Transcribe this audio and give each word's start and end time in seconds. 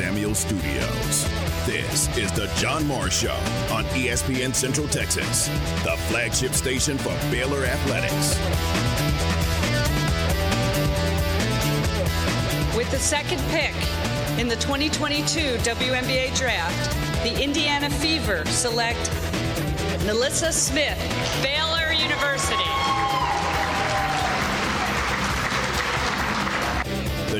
Samuel 0.00 0.34
Studios. 0.34 1.28
This 1.66 2.08
is 2.16 2.32
the 2.32 2.50
John 2.56 2.86
Morris 2.86 3.20
Show 3.20 3.34
on 3.70 3.84
ESPN 3.92 4.54
Central 4.54 4.88
Texas, 4.88 5.48
the 5.84 5.94
flagship 6.08 6.54
station 6.54 6.96
for 6.96 7.10
Baylor 7.30 7.66
Athletics. 7.66 8.38
With 12.74 12.90
the 12.90 12.98
second 12.98 13.42
pick 13.50 13.74
in 14.40 14.48
the 14.48 14.56
2022 14.56 15.58
WNBA 15.58 16.34
draft, 16.34 16.96
the 17.22 17.38
Indiana 17.38 17.90
Fever 17.90 18.46
select 18.46 19.10
NaLyssa 20.06 20.50
Smith, 20.50 20.98
Baylor 21.42 21.69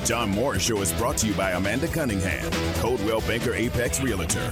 The 0.00 0.06
John 0.06 0.30
Morris 0.30 0.62
Show 0.62 0.80
is 0.80 0.92
brought 0.94 1.18
to 1.18 1.26
you 1.26 1.34
by 1.34 1.50
Amanda 1.50 1.86
Cunningham, 1.86 2.50
Coldwell 2.76 3.20
Banker 3.22 3.54
Apex 3.54 4.00
Realtor, 4.00 4.50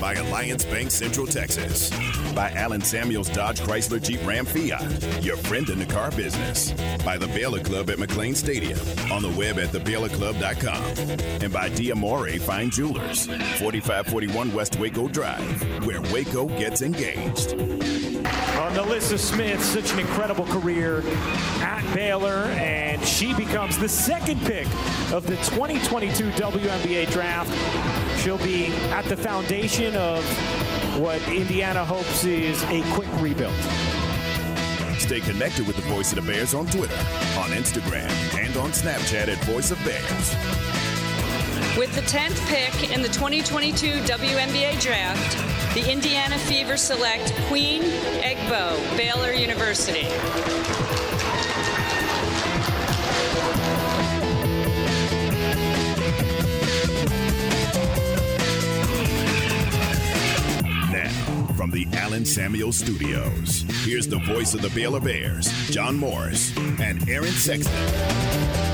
by 0.00 0.14
Alliance 0.14 0.64
Bank 0.64 0.90
Central 0.90 1.26
Texas, 1.26 1.90
by 2.34 2.50
Allen 2.50 2.80
Samuels 2.80 3.28
Dodge 3.30 3.60
Chrysler 3.60 4.02
Jeep 4.02 4.24
Ram 4.26 4.44
Fiat, 4.44 5.22
your 5.22 5.36
friend 5.36 5.68
in 5.68 5.78
the 5.78 5.86
car 5.86 6.10
business, 6.10 6.72
by 7.04 7.16
the 7.16 7.28
Baylor 7.28 7.60
Club 7.60 7.90
at 7.90 7.98
McLane 7.98 8.34
Stadium, 8.34 8.78
on 9.12 9.22
the 9.22 9.30
web 9.38 9.58
at 9.58 9.68
thebaylorclub.com, 9.68 11.42
and 11.42 11.52
by 11.52 11.68
Diamore 11.70 12.40
Fine 12.40 12.70
Jewelers, 12.70 13.26
4541 13.26 14.52
West 14.52 14.80
Waco 14.80 15.06
Drive, 15.06 15.86
where 15.86 16.02
Waco 16.12 16.46
gets 16.58 16.82
engaged. 16.82 18.17
Uh, 18.58 18.72
NaLyssa 18.72 19.16
Smith, 19.16 19.62
such 19.62 19.92
an 19.92 20.00
incredible 20.00 20.44
career 20.46 21.04
at 21.60 21.80
Baylor, 21.94 22.46
and 22.56 23.00
she 23.06 23.32
becomes 23.34 23.78
the 23.78 23.88
second 23.88 24.40
pick 24.40 24.66
of 25.12 25.24
the 25.28 25.36
2022 25.36 26.30
WNBA 26.32 27.08
draft. 27.12 27.48
She'll 28.20 28.36
be 28.38 28.66
at 28.90 29.04
the 29.04 29.16
foundation 29.16 29.94
of 29.94 30.24
what 30.98 31.22
Indiana 31.28 31.84
hopes 31.84 32.24
is 32.24 32.60
a 32.64 32.82
quick 32.94 33.08
rebuild. 33.20 33.54
Stay 34.98 35.20
connected 35.20 35.64
with 35.64 35.76
the 35.76 35.82
Voice 35.82 36.12
of 36.12 36.16
the 36.26 36.32
Bears 36.32 36.52
on 36.52 36.66
Twitter, 36.66 36.98
on 37.38 37.50
Instagram, 37.50 38.10
and 38.36 38.56
on 38.56 38.72
Snapchat 38.72 39.28
at 39.28 39.38
Voice 39.44 39.70
of 39.70 39.78
Bears. 39.84 40.77
With 41.78 41.94
the 41.94 42.00
10th 42.00 42.44
pick 42.48 42.90
in 42.90 43.02
the 43.02 43.08
2022 43.08 44.00
WNBA 44.00 44.80
draft, 44.82 45.74
the 45.74 45.88
Indiana 45.88 46.36
Fever 46.36 46.76
select 46.76 47.32
Queen 47.46 47.82
Egbo, 47.82 48.76
Baylor 48.96 49.30
University. 49.32 50.02
From 61.56 61.70
the 61.70 61.86
Allen 61.92 62.24
Samuel 62.24 62.72
Studios, 62.72 63.64
here's 63.84 64.08
the 64.08 64.18
voice 64.18 64.52
of 64.54 64.62
the 64.62 64.70
Baylor 64.70 65.00
Bears, 65.00 65.46
John 65.70 65.96
Morris 65.96 66.56
and 66.56 67.08
Aaron 67.08 67.30
Sexton. 67.30 68.67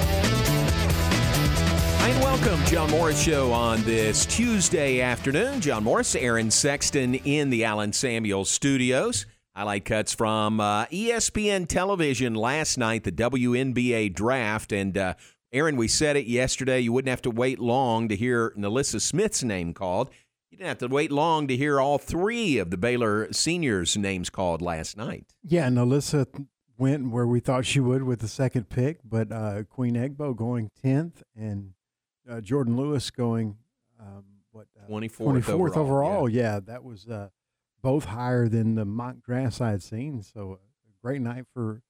And 2.05 2.22
welcome, 2.22 2.62
John 2.66 2.91
Morris 2.91 3.19
Show 3.19 3.50
on 3.50 3.83
this 3.84 4.27
Tuesday 4.27 5.00
afternoon. 5.00 5.62
John 5.62 5.84
Morris, 5.84 6.14
Aaron 6.14 6.50
Sexton 6.50 7.14
in 7.14 7.48
the 7.48 7.64
Allen 7.64 7.94
Samuel 7.94 8.44
Studios. 8.44 9.24
Highlight 9.56 9.86
cuts 9.86 10.12
from 10.12 10.61
uh, 10.61 10.84
ESPN 10.88 11.66
television 11.66 12.34
last 12.34 12.77
night, 12.77 13.05
the 13.05 13.11
WNBA 13.11 14.12
draft. 14.12 14.70
And 14.70 14.98
uh, 14.98 15.14
Aaron, 15.50 15.77
we 15.77 15.88
said 15.88 16.19
it 16.19 16.27
yesterday. 16.27 16.78
You 16.80 16.92
wouldn't 16.92 17.08
have 17.08 17.22
to 17.22 17.30
wait 17.30 17.58
long 17.58 18.08
to 18.08 18.16
hear 18.16 18.50
NaLyssa 18.50 19.00
Smith's 19.00 19.42
name 19.42 19.73
called. 19.73 20.11
You 20.51 20.58
didn't 20.58 20.68
have 20.68 20.78
to 20.80 20.89
wait 20.89 21.11
long 21.11 21.48
to 21.48 21.57
hear 21.57 21.80
all 21.80 21.96
three 21.96 22.58
of 22.58 22.70
the 22.70 22.77
Baylor 22.77 23.33
seniors' 23.33 23.96
names 23.96 24.28
called 24.28 24.61
last 24.61 24.98
night. 24.98 25.33
Yeah, 25.42 25.68
NaLyssa 25.68 26.27
went 26.77 27.11
where 27.11 27.27
we 27.27 27.40
thought 27.40 27.64
she 27.64 27.80
would 27.80 28.02
with 28.02 28.20
the 28.20 28.28
second 28.28 28.68
pick, 28.68 28.98
but 29.02 29.33
uh, 29.33 29.62
Queen 29.64 29.95
Egbo 29.95 30.36
going 30.36 30.70
10th 30.84 31.23
and 31.34 31.73
uh, 32.29 32.40
Jordan 32.40 32.77
Lewis 32.77 33.11
going 33.11 33.57
um, 34.01 34.24
what 34.52 34.67
uh, 34.79 34.89
24th, 34.89 35.42
24th 35.42 35.48
overall. 35.48 35.79
overall. 35.79 36.29
Yeah. 36.29 36.61
that 36.61 36.85
was 36.85 37.07
uh, 37.08 37.29
both 37.83 38.05
higher 38.07 38.48
than 38.48 38.74
the 38.74 38.85
mock 38.85 39.17
drafts 39.23 39.61
I 39.61 39.70
had 39.70 39.83
seen. 39.83 40.23
So 40.23 40.58
a 40.89 41.07
great 41.07 41.20
night 41.20 41.45
for 41.52 41.83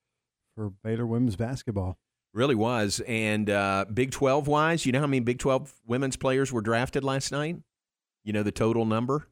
for 0.54 0.70
Baylor 0.70 1.06
women's 1.06 1.36
basketball. 1.36 1.98
Really 2.32 2.54
was. 2.54 3.00
And 3.06 3.48
uh, 3.48 3.84
Big 3.92 4.10
12 4.10 4.48
wise, 4.48 4.86
you 4.86 4.92
know 4.92 5.00
how 5.00 5.06
many 5.06 5.20
Big 5.20 5.38
12 5.38 5.72
women's 5.86 6.16
players 6.16 6.52
were 6.52 6.60
drafted 6.60 7.04
last 7.04 7.30
night? 7.30 7.56
You 8.24 8.32
know 8.32 8.42
the 8.42 8.52
total 8.52 8.84
number? 8.84 9.28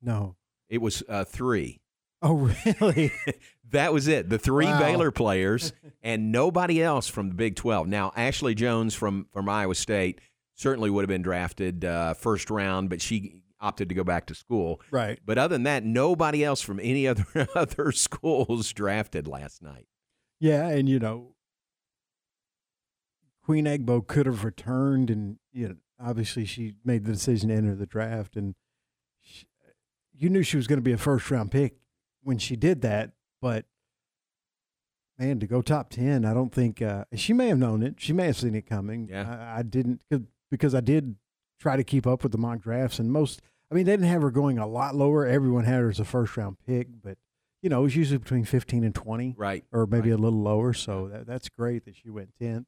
No. 0.00 0.36
It 0.68 0.80
was 0.80 1.02
uh, 1.08 1.24
three. 1.24 1.80
Oh, 2.20 2.52
really? 2.80 3.12
that 3.72 3.92
was 3.92 4.08
it. 4.08 4.28
The 4.30 4.38
three 4.38 4.66
Wow. 4.66 4.78
Baylor 4.78 5.10
players 5.10 5.72
and 6.02 6.32
nobody 6.32 6.82
else 6.82 7.08
from 7.08 7.28
the 7.28 7.34
Big 7.34 7.56
12. 7.56 7.86
Now, 7.88 8.12
Ashley 8.16 8.54
Joens 8.54 8.94
from, 8.94 9.26
from 9.32 9.48
Iowa 9.48 9.74
State 9.74 10.20
certainly 10.54 10.90
would 10.90 11.02
have 11.02 11.08
been 11.08 11.22
drafted 11.22 11.84
uh, 11.84 12.14
first 12.14 12.50
round, 12.50 12.88
but 12.90 13.00
she 13.02 13.42
opted 13.60 13.88
to 13.88 13.94
go 13.94 14.02
back 14.04 14.26
to 14.26 14.34
school. 14.34 14.80
right. 14.90 15.18
But 15.24 15.38
other 15.38 15.54
than 15.54 15.62
that, 15.64 15.84
nobody 15.84 16.44
else 16.44 16.60
from 16.62 16.80
any 16.80 17.06
other 17.08 17.26
other 17.54 17.92
schools 17.92 18.72
drafted 18.72 19.26
last 19.28 19.62
night. 19.62 19.86
Yeah, 20.40 20.66
and 20.68 20.88
you 20.88 20.98
know, 20.98 21.34
Queen 23.44 23.64
Egbo 23.64 24.06
could 24.06 24.26
have 24.26 24.44
returned, 24.44 25.10
and 25.10 25.36
you 25.52 25.68
know, 25.68 25.74
obviously 26.00 26.44
she 26.44 26.74
made 26.84 27.04
the 27.04 27.12
decision 27.12 27.48
to 27.48 27.54
enter 27.54 27.74
the 27.74 27.86
draft, 27.86 28.36
and 28.36 28.54
she, 29.20 29.46
you 30.12 30.28
knew 30.28 30.42
she 30.42 30.56
was 30.56 30.66
going 30.66 30.78
to 30.78 30.82
be 30.82 30.92
a 30.92 30.98
first 30.98 31.30
round 31.30 31.50
pick 31.50 31.74
when 32.22 32.38
she 32.38 32.56
did 32.56 32.82
that. 32.82 33.12
But 33.42 33.66
man, 35.18 35.38
to 35.40 35.46
go 35.46 35.60
top 35.62 35.90
ten, 35.90 36.24
I 36.24 36.32
don't 36.32 36.52
think 36.52 36.80
uh, 36.80 37.04
she 37.14 37.32
may 37.32 37.48
have 37.48 37.58
known 37.58 37.82
it. 37.82 37.96
She 37.98 38.12
may 38.12 38.26
have 38.26 38.36
seen 38.36 38.54
it 38.54 38.66
coming. 38.66 39.08
Yeah. 39.10 39.50
I, 39.54 39.58
I 39.58 39.62
didn't 39.62 40.00
because 40.50 40.74
I 40.74 40.80
did 40.80 41.16
try 41.60 41.76
to 41.76 41.84
keep 41.84 42.06
up 42.06 42.22
with 42.22 42.32
the 42.32 42.38
mock 42.38 42.60
drafts, 42.60 42.98
and 42.98 43.12
most. 43.12 43.42
I 43.70 43.74
mean, 43.74 43.86
they 43.86 43.92
didn't 43.92 44.08
have 44.08 44.20
her 44.22 44.30
going 44.30 44.58
a 44.58 44.66
lot 44.66 44.94
lower. 44.94 45.26
Everyone 45.26 45.64
had 45.64 45.80
her 45.80 45.88
as 45.88 45.98
a 45.98 46.04
first 46.04 46.36
round 46.36 46.56
pick, 46.66 46.88
but 47.02 47.16
you 47.62 47.70
know, 47.70 47.80
it 47.80 47.84
was 47.84 47.96
usually 47.96 48.18
between 48.18 48.44
fifteen 48.44 48.84
and 48.84 48.94
twenty 48.94 49.34
Right. 49.38 49.64
or 49.72 49.86
maybe 49.86 50.10
Right. 50.10 50.18
a 50.18 50.22
little 50.22 50.42
lower. 50.42 50.72
So 50.74 51.08
that, 51.08 51.26
that's 51.26 51.48
great 51.48 51.84
that 51.86 51.96
she 51.96 52.10
went 52.10 52.30
10th 52.40 52.66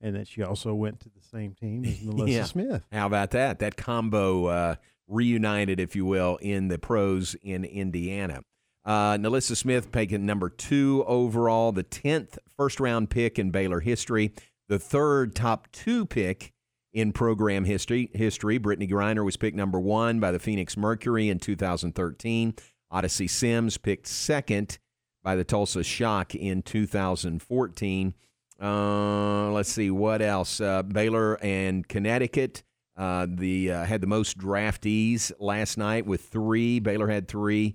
and 0.00 0.14
that 0.14 0.28
she 0.28 0.42
also 0.42 0.72
went 0.74 1.00
to 1.00 1.08
the 1.08 1.22
same 1.22 1.54
team 1.54 1.84
as 1.84 1.98
NaLyssa 2.04 2.28
Yeah. 2.30 2.44
Smith. 2.44 2.86
How 2.92 3.06
about 3.06 3.30
that? 3.32 3.58
That 3.58 3.76
combo 3.76 4.46
uh, 4.46 4.74
reunited, 5.08 5.80
if 5.80 5.96
you 5.96 6.04
will, 6.04 6.36
in 6.42 6.68
the 6.68 6.78
pros 6.78 7.34
in 7.42 7.64
Indiana. 7.64 8.42
Uh, 8.84 9.16
NaLyssa 9.16 9.56
Smith 9.56 9.90
picking 9.92 10.26
number 10.26 10.50
two 10.50 11.04
overall, 11.06 11.72
the 11.72 11.84
10th 11.84 12.38
first 12.56 12.80
round 12.80 13.10
pick 13.10 13.38
in 13.38 13.50
Baylor 13.50 13.80
history, 13.80 14.32
the 14.68 14.78
third 14.78 15.34
top 15.34 15.68
two 15.72 16.04
pick 16.04 16.52
in 16.94 17.12
program 17.12 17.64
history. 17.64 18.10
History. 18.14 18.58
Brittney 18.58 18.88
Griner 18.88 19.24
was 19.24 19.36
picked 19.36 19.56
number 19.56 19.80
one 19.80 20.20
by 20.20 20.30
the 20.30 20.38
Phoenix 20.38 20.76
Mercury 20.76 21.28
in 21.28 21.38
2013. 21.38 22.54
Odyssey 22.90 23.26
Sims 23.26 23.76
picked 23.76 24.06
second 24.06 24.78
by 25.22 25.34
the 25.34 25.44
Tulsa 25.44 25.82
Shock 25.82 26.34
in 26.34 26.62
2014. 26.62 28.14
Uh, 28.62 29.50
let's 29.50 29.72
see 29.72 29.90
what 29.90 30.22
else. 30.22 30.60
Uh, 30.60 30.82
Baylor 30.82 31.34
and 31.42 31.86
Connecticut. 31.88 32.62
Uh, 32.96 33.26
the 33.28 33.72
uh, 33.72 33.84
had 33.84 34.00
the 34.00 34.06
most 34.06 34.38
draftees 34.38 35.32
last 35.40 35.76
night 35.76 36.06
with 36.06 36.20
three. 36.20 36.78
Baylor 36.78 37.08
had 37.08 37.26
three, 37.26 37.74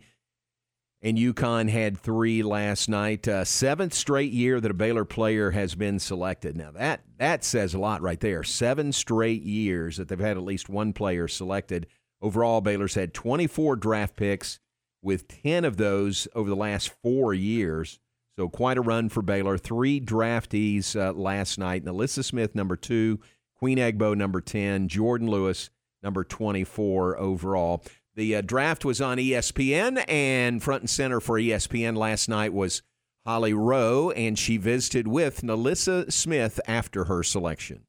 and 1.02 1.18
UConn 1.18 1.70
had 1.70 1.98
three 1.98 2.44
last 2.44 2.90
night. 2.90 3.28
Uh, 3.28 3.46
seventh 3.46 3.94
straight 3.94 4.32
year 4.32 4.60
that 4.60 4.72
a 4.72 4.74
Baylor 4.74 5.06
player 5.06 5.52
has 5.52 5.76
been 5.76 6.00
selected. 6.00 6.58
Now 6.58 6.72
that 6.72 7.02
that 7.18 7.44
says 7.44 7.74
a 7.74 7.80
lot 7.80 8.02
right 8.02 8.20
there. 8.20 8.44
Seven 8.44 8.92
straight 8.92 9.44
years 9.44 9.98
that 9.98 10.08
they've 10.08 10.20
had 10.20 10.38
at 10.38 10.44
least 10.44 10.70
one 10.70 10.94
player 10.94 11.28
selected. 11.28 11.88
Overall, 12.22 12.60
Baylor's 12.60 12.96
had 12.96 13.14
24 13.14 13.78
draft 13.78 14.18
picks, 14.18 14.60
with 15.02 15.28
10 15.28 15.66
of 15.66 15.78
those 15.78 16.28
over 16.36 16.50
the 16.50 16.56
last 16.56 16.94
four 17.02 17.34
years. 17.34 18.00
So 18.38 18.48
quite 18.48 18.78
a 18.78 18.82
run 18.82 19.10
for 19.10 19.22
Baylor. 19.22 19.58
Three 19.58 20.00
draftees 20.00 20.96
uh, 20.96 21.14
last 21.14 21.58
night. 21.58 21.84
NaLyssa 21.84 22.24
Smith, 22.24 22.56
number 22.56 22.76
two. 22.76 23.20
Queen 23.58 23.78
Egbo, 23.78 24.16
number 24.16 24.40
10. 24.40 24.88
Jordan 24.88 25.28
Lewis, 25.28 25.70
number 26.02 26.24
24 26.24 27.20
overall. 27.20 27.84
The 28.20 28.36
uh, 28.36 28.42
draft 28.42 28.84
was 28.84 29.00
on 29.00 29.18
ESPN, 29.18 30.04
and 30.10 30.62
front 30.62 30.82
and 30.82 30.90
center 30.90 31.22
for 31.22 31.40
ESPN 31.40 31.96
last 31.96 32.28
night 32.28 32.52
was 32.52 32.82
Holly 33.26 33.54
Rowe, 33.54 34.12
and 34.12 34.38
she 34.38 34.58
visited 34.58 35.08
with 35.08 35.42
NaLyssa 35.42 36.12
Smith 36.12 36.60
after 36.68 37.06
her 37.06 37.24
selection. 37.24 37.86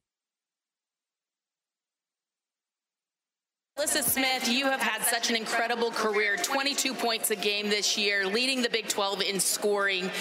NaLyssa 3.81 4.03
Smith, 4.03 4.47
you 4.47 4.65
have 4.65 4.79
had 4.79 5.01
such 5.01 5.31
an 5.31 5.35
incredible 5.35 5.89
career 5.89 6.35
22 6.35 6.93
points 6.93 7.31
a 7.31 7.35
game 7.35 7.67
this 7.67 7.97
year, 7.97 8.27
leading 8.27 8.61
the 8.61 8.69
Big 8.69 8.87
12 8.87 9.23
in 9.23 9.39
scoring. 9.39 10.11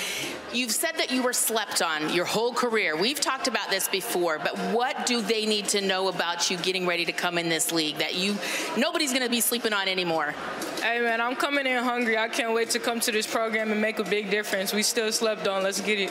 You've 0.51 0.71
said 0.71 0.93
that 0.97 1.11
you 1.11 1.23
were 1.23 1.35
slept 1.35 1.83
on 1.83 2.11
your 2.11 2.25
whole 2.25 2.55
career. 2.55 2.97
We've 2.97 3.21
talked 3.21 3.49
about 3.49 3.69
this 3.69 3.87
before, 3.87 4.39
but 4.39 4.57
what 4.73 5.05
do 5.05 5.21
they 5.21 5.45
need 5.45 5.67
to 5.69 5.83
know 5.83 6.09
about 6.09 6.51
you 6.51 6.57
getting 6.57 6.87
ready 6.87 7.05
to 7.05 7.13
come 7.13 7.37
in 7.37 7.51
this 7.51 7.71
league 7.71 7.99
that 7.99 8.15
you 8.15 8.35
nobody's 8.79 9.11
going 9.11 9.25
to 9.25 9.31
be 9.31 9.43
sleeping 9.43 9.75
on 9.75 9.89
anymore? 9.89 10.35
Hey 10.81 10.99
man, 11.01 11.21
I'm 11.21 11.37
coming 11.37 11.67
in 11.67 11.85
hungry. 11.85 12.17
I 12.17 12.29
can't 12.29 12.55
wait 12.55 12.71
to 12.71 12.79
come 12.79 12.99
to 13.01 13.13
this 13.13 13.27
program 13.27 13.73
and 13.73 13.81
make 13.81 13.99
a 13.99 14.05
big 14.05 14.31
difference. 14.31 14.73
We 14.73 14.83
still 14.83 15.13
slept 15.13 15.47
on. 15.47 15.65
Let's 15.65 15.83
get 15.83 15.99
it. 15.99 16.11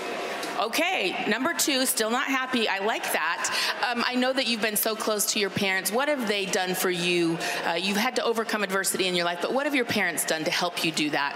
Okay, 0.59 1.23
number 1.29 1.53
two, 1.53 1.85
still 1.85 2.11
not 2.11 2.27
happy. 2.27 2.67
I 2.67 2.79
like 2.79 3.03
that. 3.13 3.87
Um, 3.89 4.03
I 4.05 4.15
know 4.15 4.33
that 4.33 4.45
you've 4.45 4.61
been 4.61 4.75
so 4.75 4.93
close 4.93 5.25
to 5.27 5.39
your 5.39 5.49
parents. 5.49 5.89
What 5.89 6.09
have 6.09 6.27
they 6.27 6.45
done 6.45 6.75
for 6.75 6.89
you? 6.89 7.37
Uh, 7.65 7.75
you've 7.75 7.95
had 7.95 8.17
to 8.17 8.23
overcome 8.25 8.61
adversity 8.61 9.07
in 9.07 9.15
your 9.15 9.23
life, 9.23 9.39
but 9.41 9.53
what 9.53 9.65
have 9.65 9.73
your 9.73 9.85
parents 9.85 10.25
done 10.25 10.43
to 10.43 10.51
help 10.51 10.83
you 10.83 10.91
do 10.91 11.11
that? 11.11 11.33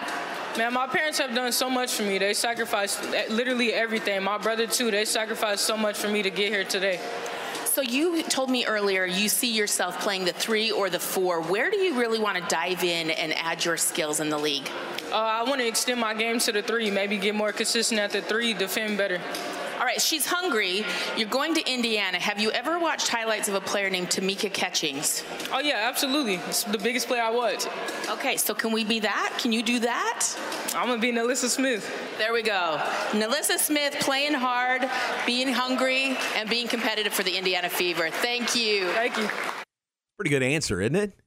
Man, 0.58 0.74
my 0.74 0.88
parents 0.88 1.20
have 1.20 1.34
done 1.34 1.54
so 1.54 1.70
much 1.70 1.94
for 1.94 2.04
me. 2.04 2.18
They 2.18 2.34
sacrificed 2.34 3.02
eh, 3.14 3.28
literally 3.30 3.72
everything. 3.72 4.22
My 4.24 4.38
brother, 4.38 4.68
too, 4.68 4.92
they 4.92 5.06
sacrificed 5.06 5.64
so 5.64 5.78
much 5.78 5.98
for 5.98 6.10
me 6.10 6.22
to 6.22 6.30
get 6.30 6.50
here 6.50 6.66
today. 6.66 7.00
So 7.64 7.82
you 7.82 8.24
told 8.24 8.50
me 8.50 8.66
earlier 8.66 9.06
you 9.06 9.30
see 9.30 9.52
yourself 9.52 10.00
playing 10.02 10.26
the 10.26 10.34
three 10.34 10.70
or 10.70 10.90
the 10.90 11.00
four. 11.00 11.42
Where 11.42 11.72
do 11.72 11.78
you 11.78 11.98
really 11.98 12.20
want 12.20 12.38
to 12.38 12.44
dive 12.50 12.84
in 12.84 13.10
and 13.10 13.34
add 13.34 13.64
your 13.64 13.78
skills 13.78 14.20
in 14.20 14.28
the 14.30 14.38
league? 14.38 14.70
Uh, 15.14 15.18
I 15.18 15.44
want 15.44 15.62
to 15.62 15.68
extend 15.68 16.00
my 16.00 16.16
game 16.16 16.40
to 16.40 16.52
the 16.52 16.64
three, 16.64 16.90
maybe 16.90 17.18
get 17.18 17.36
more 17.36 17.52
consistent 17.52 18.02
at 18.02 18.10
the 18.10 18.22
three, 18.24 18.56
defend 18.56 18.98
better. 18.98 19.22
All 19.78 19.86
right, 19.86 20.02
she's 20.02 20.26
hungry. 20.26 20.86
You're 21.16 21.30
going 21.30 21.54
to 21.54 21.72
Indiana. 21.72 22.18
Have 22.18 22.40
you 22.40 22.50
ever 22.50 22.80
watched 22.80 23.10
highlights 23.10 23.48
of 23.48 23.54
a 23.54 23.62
player 23.62 23.92
named 23.92 24.10
Tamika 24.10 24.52
Catchings? 24.52 25.24
Oh, 25.52 25.60
yeah, 25.60 25.88
absolutely. 25.88 26.36
It's 26.48 26.64
the 26.64 26.80
biggest 26.80 27.08
player 27.08 27.22
I 27.22 27.30
watch. 27.30 27.66
Okay, 28.10 28.38
so 28.38 28.56
can 28.56 28.72
we 28.72 28.84
be 28.84 29.02
that? 29.02 29.38
Can 29.40 29.52
you 29.52 29.62
do 29.62 29.80
that? 29.82 30.36
I'm 30.76 30.88
going 30.88 31.00
to 31.00 31.02
be 31.02 31.12
NaLyssa 31.12 31.48
Smith. 31.48 31.88
There 32.18 32.34
we 32.34 32.42
go. 32.42 32.82
NaLyssa 33.12 33.60
Smith 33.60 33.98
playing 34.00 34.34
hard, 34.34 34.90
being 35.28 35.50
hungry, 35.50 36.18
and 36.36 36.50
being 36.50 36.68
competitive 36.68 37.14
for 37.14 37.22
the 37.22 37.38
Indiana 37.38 37.70
Fever. 37.70 38.10
Thank 38.10 38.56
you. 38.56 38.88
Thank 38.94 39.18
you. 39.18 39.30
Pretty 40.18 40.32
good 40.32 40.44
answer, 40.44 40.82
isn't 40.82 40.96
it? 40.96 41.20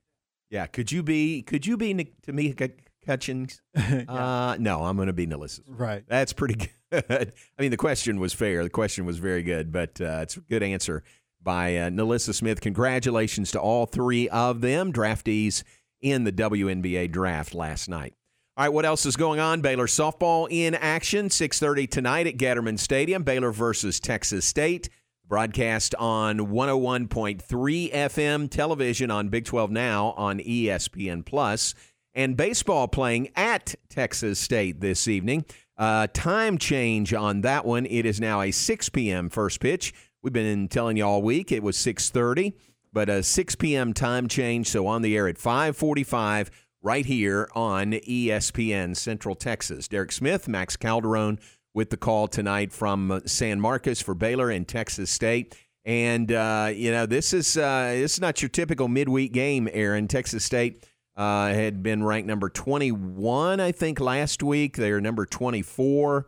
Yeah. 0.50 0.66
Could 0.66 0.90
you 0.90 1.04
be? 1.04 1.42
Could 1.42 1.66
you 1.66 1.76
be 1.76 1.94
Tamika 2.26 2.72
Catchings? 3.06 3.62
yeah. 3.74 4.04
uh, 4.08 4.56
no, 4.58 4.84
I'm 4.84 4.96
going 4.96 5.06
to 5.06 5.12
be 5.12 5.26
NaLyssa. 5.26 5.60
Right. 5.66 6.04
That's 6.08 6.32
pretty 6.32 6.56
good. 6.90 7.04
I 7.10 7.62
mean, 7.62 7.70
the 7.70 7.76
question 7.76 8.20
was 8.20 8.32
fair. 8.32 8.62
The 8.64 8.70
question 8.70 9.06
was 9.06 9.18
very 9.18 9.42
good, 9.42 9.72
but 9.72 10.00
uh, 10.00 10.20
it's 10.22 10.36
a 10.36 10.40
good 10.40 10.62
answer 10.62 11.02
by 11.42 11.76
uh, 11.76 11.90
NaLyssa 11.90 12.34
Smith. 12.34 12.60
Congratulations 12.60 13.52
to 13.52 13.60
all 13.60 13.86
three 13.86 14.28
of 14.28 14.60
them, 14.60 14.92
draftees 14.92 15.62
in 16.00 16.24
the 16.24 16.32
WNBA 16.32 17.10
draft 17.12 17.54
last 17.54 17.88
night. 17.88 18.14
All 18.56 18.64
right, 18.64 18.72
what 18.72 18.86
else 18.86 19.04
is 19.04 19.16
going 19.16 19.38
on? 19.38 19.60
Baylor 19.60 19.86
softball 19.86 20.48
in 20.50 20.74
action, 20.74 21.28
6:30 21.28 21.90
tonight 21.90 22.26
at 22.26 22.38
Getterman 22.38 22.78
Stadium. 22.78 23.22
Baylor 23.22 23.52
versus 23.52 24.00
Texas 24.00 24.46
State. 24.46 24.88
Broadcast 25.28 25.94
on 25.96 26.38
101.3 26.38 27.92
FM 27.92 28.48
television 28.48 29.10
on 29.10 29.28
Big 29.28 29.44
12 29.44 29.72
Now 29.72 30.14
on 30.16 30.38
ESPN 30.38 31.26
Plus, 31.26 31.74
and 32.16 32.36
baseball 32.36 32.88
playing 32.88 33.28
at 33.36 33.74
Texas 33.90 34.40
State 34.40 34.80
this 34.80 35.06
evening. 35.06 35.44
Uh, 35.76 36.08
time 36.14 36.56
change 36.56 37.12
on 37.12 37.42
that 37.42 37.66
one. 37.66 37.84
It 37.86 38.06
is 38.06 38.18
now 38.18 38.40
a 38.40 38.50
6 38.50 38.88
p.m. 38.88 39.28
first 39.28 39.60
pitch. 39.60 39.92
We've 40.22 40.32
been 40.32 40.66
telling 40.68 40.96
you 40.96 41.04
all 41.04 41.22
week 41.22 41.52
it 41.52 41.62
was 41.62 41.76
6:30, 41.76 42.54
but 42.92 43.08
a 43.08 43.22
6 43.22 43.54
p.m. 43.56 43.92
time 43.92 44.26
change. 44.26 44.68
So 44.68 44.86
on 44.86 45.02
the 45.02 45.14
air 45.14 45.28
at 45.28 45.36
5:45 45.36 46.48
right 46.82 47.04
here 47.04 47.48
on 47.54 47.92
ESPN 47.92 48.96
Central 48.96 49.34
Texas. 49.34 49.86
Derek 49.86 50.10
Smith, 50.10 50.48
Max 50.48 50.76
Calderone 50.76 51.38
with 51.74 51.90
the 51.90 51.96
call 51.98 52.26
tonight 52.26 52.72
from 52.72 53.20
San 53.26 53.60
Marcos 53.60 54.00
for 54.00 54.14
Baylor 54.14 54.50
and 54.50 54.66
Texas 54.66 55.10
State. 55.10 55.54
And 55.84 56.32
uh, 56.32 56.70
you 56.74 56.90
know 56.90 57.04
this 57.04 57.34
is 57.34 57.58
uh, 57.58 57.90
this 57.92 58.14
is 58.14 58.20
not 58.20 58.40
your 58.40 58.48
typical 58.48 58.88
midweek 58.88 59.32
game, 59.32 59.68
Aaron. 59.70 60.08
Texas 60.08 60.42
State 60.42 60.82
uh, 61.16 61.48
had 61.48 61.82
been 61.82 62.04
ranked 62.04 62.26
number 62.26 62.48
21, 62.48 63.60
I 63.60 63.72
think, 63.72 64.00
last 64.00 64.42
week. 64.42 64.76
They're 64.76 65.00
number 65.00 65.24
24 65.24 66.26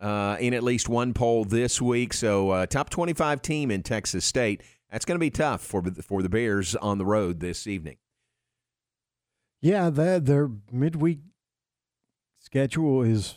uh, 0.00 0.36
in 0.38 0.54
at 0.54 0.62
least 0.62 0.88
one 0.88 1.12
poll 1.12 1.44
this 1.44 1.82
week. 1.82 2.12
So, 2.12 2.50
uh, 2.50 2.66
top 2.66 2.90
25 2.90 3.42
team 3.42 3.70
in 3.70 3.82
Texas 3.82 4.24
State. 4.24 4.62
That's 4.90 5.04
going 5.04 5.16
to 5.16 5.20
be 5.20 5.30
tough 5.30 5.60
for 5.60 5.82
for 6.02 6.22
the 6.22 6.28
Bears 6.28 6.74
on 6.76 6.98
the 6.98 7.04
road 7.04 7.40
this 7.40 7.66
evening. 7.66 7.96
Yeah, 9.60 9.90
that 9.90 10.24
their 10.24 10.50
midweek 10.70 11.18
schedule 12.38 13.02
has 13.02 13.34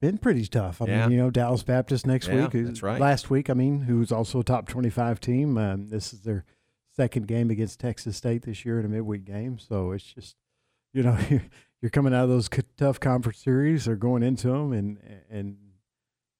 been 0.00 0.18
pretty 0.18 0.46
tough. 0.46 0.80
I 0.80 0.86
yeah. 0.86 1.02
mean, 1.02 1.16
you 1.16 1.24
know, 1.24 1.30
Dallas 1.30 1.62
Baptist 1.62 2.06
next 2.06 2.28
yeah, 2.28 2.46
week. 2.46 2.66
That's 2.66 2.82
right. 2.82 3.00
Last 3.00 3.30
week, 3.30 3.50
I 3.50 3.54
mean, 3.54 3.80
who's 3.80 4.12
also 4.12 4.40
a 4.40 4.44
top 4.44 4.68
25 4.68 5.20
team. 5.20 5.58
Um, 5.58 5.88
this 5.88 6.12
is 6.12 6.20
their 6.20 6.44
second 6.98 7.28
game 7.28 7.50
against 7.50 7.78
Texas 7.78 8.16
State 8.16 8.42
this 8.42 8.64
year 8.64 8.80
in 8.80 8.84
a 8.84 8.88
midweek 8.88 9.24
game. 9.24 9.58
So 9.58 9.92
it's 9.92 10.04
just, 10.04 10.36
you 10.92 11.02
know, 11.02 11.16
you're, 11.30 11.44
you're 11.80 11.90
coming 11.90 12.12
out 12.12 12.24
of 12.24 12.30
those 12.30 12.50
tough 12.76 12.98
conference 12.98 13.38
series 13.38 13.86
or 13.86 13.96
going 13.96 14.22
into 14.22 14.48
them, 14.48 14.72
and 14.72 14.98
and 15.30 15.56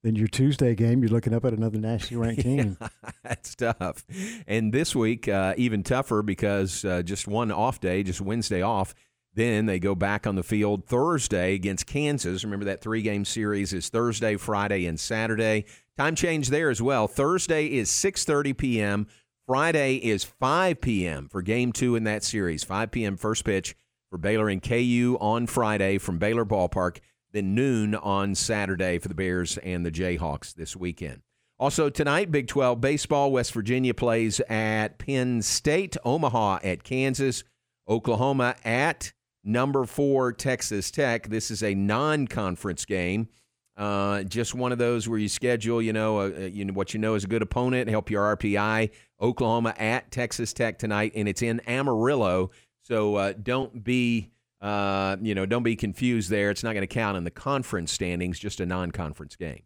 then 0.03 0.17
your 0.17 0.29
Tuesday 0.29 0.75
game, 0.75 1.01
you're 1.03 1.11
looking 1.11 1.35
up 1.35 1.45
at 1.45 1.53
another 1.53 1.79
nationally 1.79 2.27
ranked 2.27 2.43
team. 2.45 2.77
yeah, 2.81 3.11
that's 3.23 3.55
tough. 3.55 4.05
And 4.47 4.73
this 4.73 4.95
week, 4.95 5.29
uh, 5.29 5.55
even 5.57 5.83
tougher 5.83 6.23
because 6.23 6.85
uh, 6.85 7.03
just 7.03 7.29
one 7.29 7.53
off 7.53 7.81
day, 7.81 8.03
just 8.03 8.21
Wednesday 8.21 8.63
off. 8.63 8.95
Then 9.35 9.67
they 9.67 9.79
go 9.79 9.95
back 9.95 10.27
on 10.27 10.35
the 10.35 10.43
field 10.43 10.87
Thursday 10.87 11.55
against 11.55 11.87
Kansas. 11.87 12.43
Remember 12.43 12.65
that 12.65 12.81
three 12.81 13.03
game 13.03 13.25
series 13.25 13.73
is 13.73 13.89
Thursday, 13.89 14.37
Friday, 14.37 14.87
and 14.87 14.99
Saturday. 14.99 15.67
Time 15.97 16.17
change 16.17 16.49
there 16.49 16.71
as 16.71 16.83
well. 16.83 17.07
Thursday 17.07 17.67
is 17.67 17.89
6:30 17.91 18.57
p.m. 18.57 19.07
Friday 19.49 19.95
is 19.95 20.25
5 20.25 20.79
p.m. 20.79 21.27
for 21.27 21.41
game 21.41 21.73
two 21.73 21.97
in 21.97 22.05
that 22.05 22.23
series. 22.23 22.65
5 22.65 22.91
p.m. 22.91 23.17
first 23.17 23.47
pitch 23.47 23.75
for 24.11 24.19
Baylor 24.19 24.51
and 24.51 24.63
KU 24.63 25.17
on 25.23 25.47
Friday 25.47 25.97
from 25.97 26.19
Baylor 26.19 26.45
Ballpark, 26.45 26.99
then 27.33 27.55
noon 27.55 27.95
on 27.95 28.35
Saturday 28.35 28.99
for 28.99 29.09
the 29.09 29.15
Bears 29.15 29.57
and 29.57 29.87
the 29.87 29.91
Jayhawks 29.91 30.55
this 30.55 30.77
weekend. 30.77 31.23
Also 31.59 31.89
tonight, 31.89 32.31
Big 32.31 32.47
12 32.47 32.79
baseball. 32.83 33.33
West 33.33 33.55
Virginia 33.55 33.95
plays 33.95 34.39
at 34.51 34.99
Penn 34.99 35.41
State, 35.41 35.97
Omaha 36.05 36.59
at 36.63 36.85
Kansas, 36.85 37.43
Oklahoma 37.89 38.55
at 38.67 39.15
number 39.43 39.87
four 39.87 40.31
Texas 40.31 40.91
Tech. 40.91 41.31
This 41.31 41.51
is 41.51 41.63
a 41.63 41.75
non-conference 41.75 42.85
game. 42.85 43.29
Uh, 43.79 44.25
just 44.25 44.57
one 44.57 44.73
of 44.73 44.79
those 44.79 45.09
where 45.09 45.21
you 45.21 45.29
schedule, 45.29 45.81
you 45.81 45.93
know, 45.93 46.19
uh, 46.19 46.27
you 46.53 46.65
know 46.65 46.73
what 46.73 46.93
you 46.93 46.99
know 46.99 47.15
is 47.15 47.23
a 47.23 47.29
good 47.29 47.43
opponent, 47.43 47.89
help 47.89 48.11
your 48.11 48.37
RPI. 48.37 48.91
Oklahoma 49.21 49.75
at 49.79 50.11
Texas 50.11 50.53
Tech 50.53 50.79
tonight, 50.79 51.13
and 51.15 51.29
it's 51.29 51.43
in 51.43 51.61
Amarillo. 51.61 52.51
So 52.83 53.17
uh, 53.17 53.35
don't 53.41 53.85
be, 53.85 54.31
uh, 54.61 55.17
you 55.21 55.35
know, 55.35 55.47
don't 55.47 55.63
be 55.63 55.77
confused 55.77 56.29
there. 56.29 56.51
It's 56.51 56.65
not 56.65 56.73
going 56.73 56.83
to 56.83 56.87
count 56.87 57.17
in 57.17 57.25
the 57.25 57.31
conference 57.31 57.93
standings, 57.93 58.39
just 58.39 58.61
a 58.61 58.67
non-conference 58.67 59.37
game. 59.37 59.63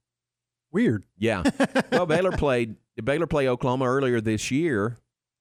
Weird. 0.70 1.04
Yeah. 1.18 1.42
well, 1.92 2.06
Baylor 2.06 2.32
played. 2.32 2.76
Did 2.96 3.04
Baylor 3.06 3.26
play 3.26 3.48
Oklahoma 3.48 3.86
earlier 3.86 4.20
this 4.20 4.50
year? 4.50 4.98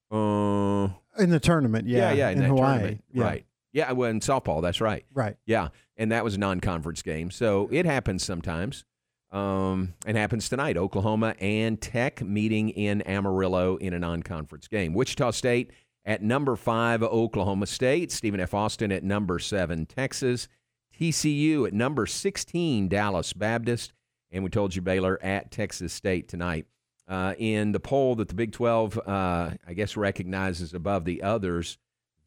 Uh, 0.09 0.89
in 1.17 1.29
the 1.29 1.39
tournament, 1.41 1.87
yeah, 1.87 2.11
yeah, 2.11 2.13
yeah, 2.13 2.29
in, 2.29 2.41
in 2.41 2.49
Hawaii, 2.49 2.99
yeah. 3.13 3.23
right? 3.23 3.45
Yeah, 3.73 3.91
well, 3.93 4.09
in 4.09 4.19
softball, 4.19 4.61
that's 4.61 4.81
right. 4.81 5.05
Right. 5.13 5.37
Yeah, 5.45 5.69
and 5.97 6.11
that 6.11 6.23
was 6.23 6.35
a 6.35 6.39
non-conference 6.39 7.01
game, 7.01 7.31
so 7.31 7.69
it 7.71 7.85
happens 7.85 8.23
sometimes. 8.23 8.83
Um, 9.31 9.93
it 10.05 10.15
happens 10.15 10.49
tonight. 10.49 10.75
Oklahoma 10.75 11.35
and 11.39 11.79
Tech 11.79 12.21
meeting 12.21 12.69
in 12.69 13.01
Amarillo 13.03 13.77
in 13.77 13.93
a 13.93 13.99
non-conference 13.99 14.67
game. 14.67 14.93
Wichita 14.93 15.31
State 15.31 15.71
at 16.03 16.21
number 16.21 16.55
five, 16.55 17.01
Oklahoma 17.03 17.65
State. 17.65 18.11
Stephen 18.11 18.39
F. 18.39 18.53
Austin 18.53 18.91
at 18.91 19.03
number 19.03 19.39
seven, 19.39 19.85
Texas. 19.85 20.47
TCU 20.99 21.65
at 21.65 21.73
number 21.73 22.05
16, 22.05 22.87
Dallas 22.87 23.33
Baptist. 23.33 23.93
And 24.31 24.43
we 24.43 24.49
told 24.49 24.75
you 24.75 24.81
Baylor 24.81 25.19
at 25.23 25.51
Texas 25.51 25.93
State 25.93 26.27
tonight. 26.27 26.65
Uh, 27.07 27.33
in 27.37 27.71
the 27.71 27.79
poll 27.79 28.15
that 28.15 28.29
the 28.29 28.35
Big 28.35 28.51
12, 28.51 28.97
uh, 28.99 29.51
I 29.67 29.73
guess, 29.73 29.97
recognizes 29.97 30.73
above 30.73 31.03
the 31.03 31.23
others, 31.23 31.77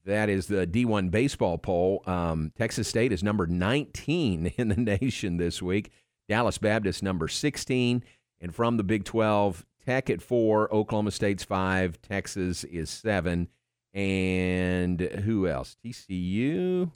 that 0.04 0.28
is 0.28 0.46
the 0.46 0.66
D1 0.66 1.10
baseball 1.10 1.58
poll. 1.58 2.02
Um, 2.06 2.52
Texas 2.56 2.88
State 2.88 3.12
is 3.12 3.22
number 3.22 3.46
19 3.46 4.46
in 4.56 4.68
the 4.68 4.76
nation 4.76 5.36
this 5.36 5.62
week. 5.62 5.90
Dallas 6.28 6.58
Baptist 6.58 7.02
number 7.02 7.28
16. 7.28 8.02
And 8.40 8.54
from 8.54 8.76
the 8.76 8.84
Big 8.84 9.04
12, 9.04 9.64
Tech 9.84 10.10
at 10.10 10.22
four, 10.22 10.72
Oklahoma 10.74 11.10
State's 11.10 11.44
five, 11.44 12.00
Texas 12.00 12.64
is 12.64 12.90
seven. 12.90 13.48
And 13.92 15.00
who 15.00 15.46
else? 15.46 15.76
TCU? 15.84 16.90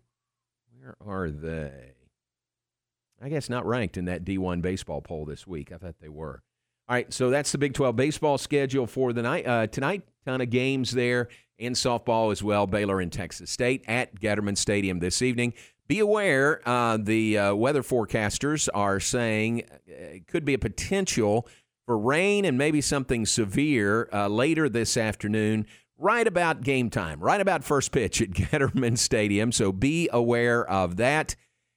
Where 0.78 0.96
are 1.06 1.30
they? 1.30 1.92
I 3.20 3.28
guess 3.28 3.48
not 3.48 3.66
ranked 3.66 3.96
in 3.96 4.06
that 4.06 4.24
D1 4.24 4.62
baseball 4.62 5.00
poll 5.00 5.24
this 5.24 5.46
week. 5.46 5.72
I 5.72 5.76
thought 5.76 5.96
they 6.00 6.08
were. 6.08 6.42
All 6.88 6.94
right, 6.94 7.12
so 7.12 7.30
that's 7.30 7.52
the 7.52 7.58
Big 7.58 7.74
12 7.74 7.94
baseball 7.96 8.38
schedule 8.38 8.86
for 8.86 9.12
the 9.12 9.22
night. 9.22 9.46
Uh, 9.46 9.66
tonight, 9.66 10.02
ton 10.24 10.40
of 10.40 10.48
games 10.50 10.92
there. 10.92 11.28
And 11.58 11.74
softball 11.74 12.32
as 12.32 12.42
well. 12.42 12.66
Baylor 12.66 13.00
and 13.00 13.12
Texas 13.12 13.50
State 13.50 13.84
at 13.88 14.20
Getterman 14.20 14.56
Stadium 14.56 14.98
this 14.98 15.22
evening. 15.22 15.54
Be 15.88 16.00
aware, 16.00 16.60
uh, 16.68 16.98
the 16.98 17.38
uh, 17.38 17.54
weather 17.54 17.82
forecasters 17.82 18.68
are 18.74 19.00
saying 19.00 19.62
uh, 19.70 19.92
it 19.92 20.26
could 20.26 20.44
be 20.44 20.54
a 20.54 20.58
potential 20.58 21.48
for 21.86 21.96
rain 21.98 22.44
and 22.44 22.58
maybe 22.58 22.82
something 22.82 23.24
severe 23.24 24.08
uh, 24.12 24.28
later 24.28 24.68
this 24.68 24.98
afternoon, 24.98 25.66
right 25.96 26.26
about 26.26 26.60
game 26.60 26.90
time, 26.90 27.20
right 27.20 27.40
about 27.40 27.64
first 27.64 27.90
pitch 27.90 28.20
at 28.20 28.28
Getterman 28.32 28.98
Stadium. 28.98 29.50
So 29.50 29.72
be 29.72 30.10
aware 30.12 30.68
of 30.68 30.96
that. 30.96 31.34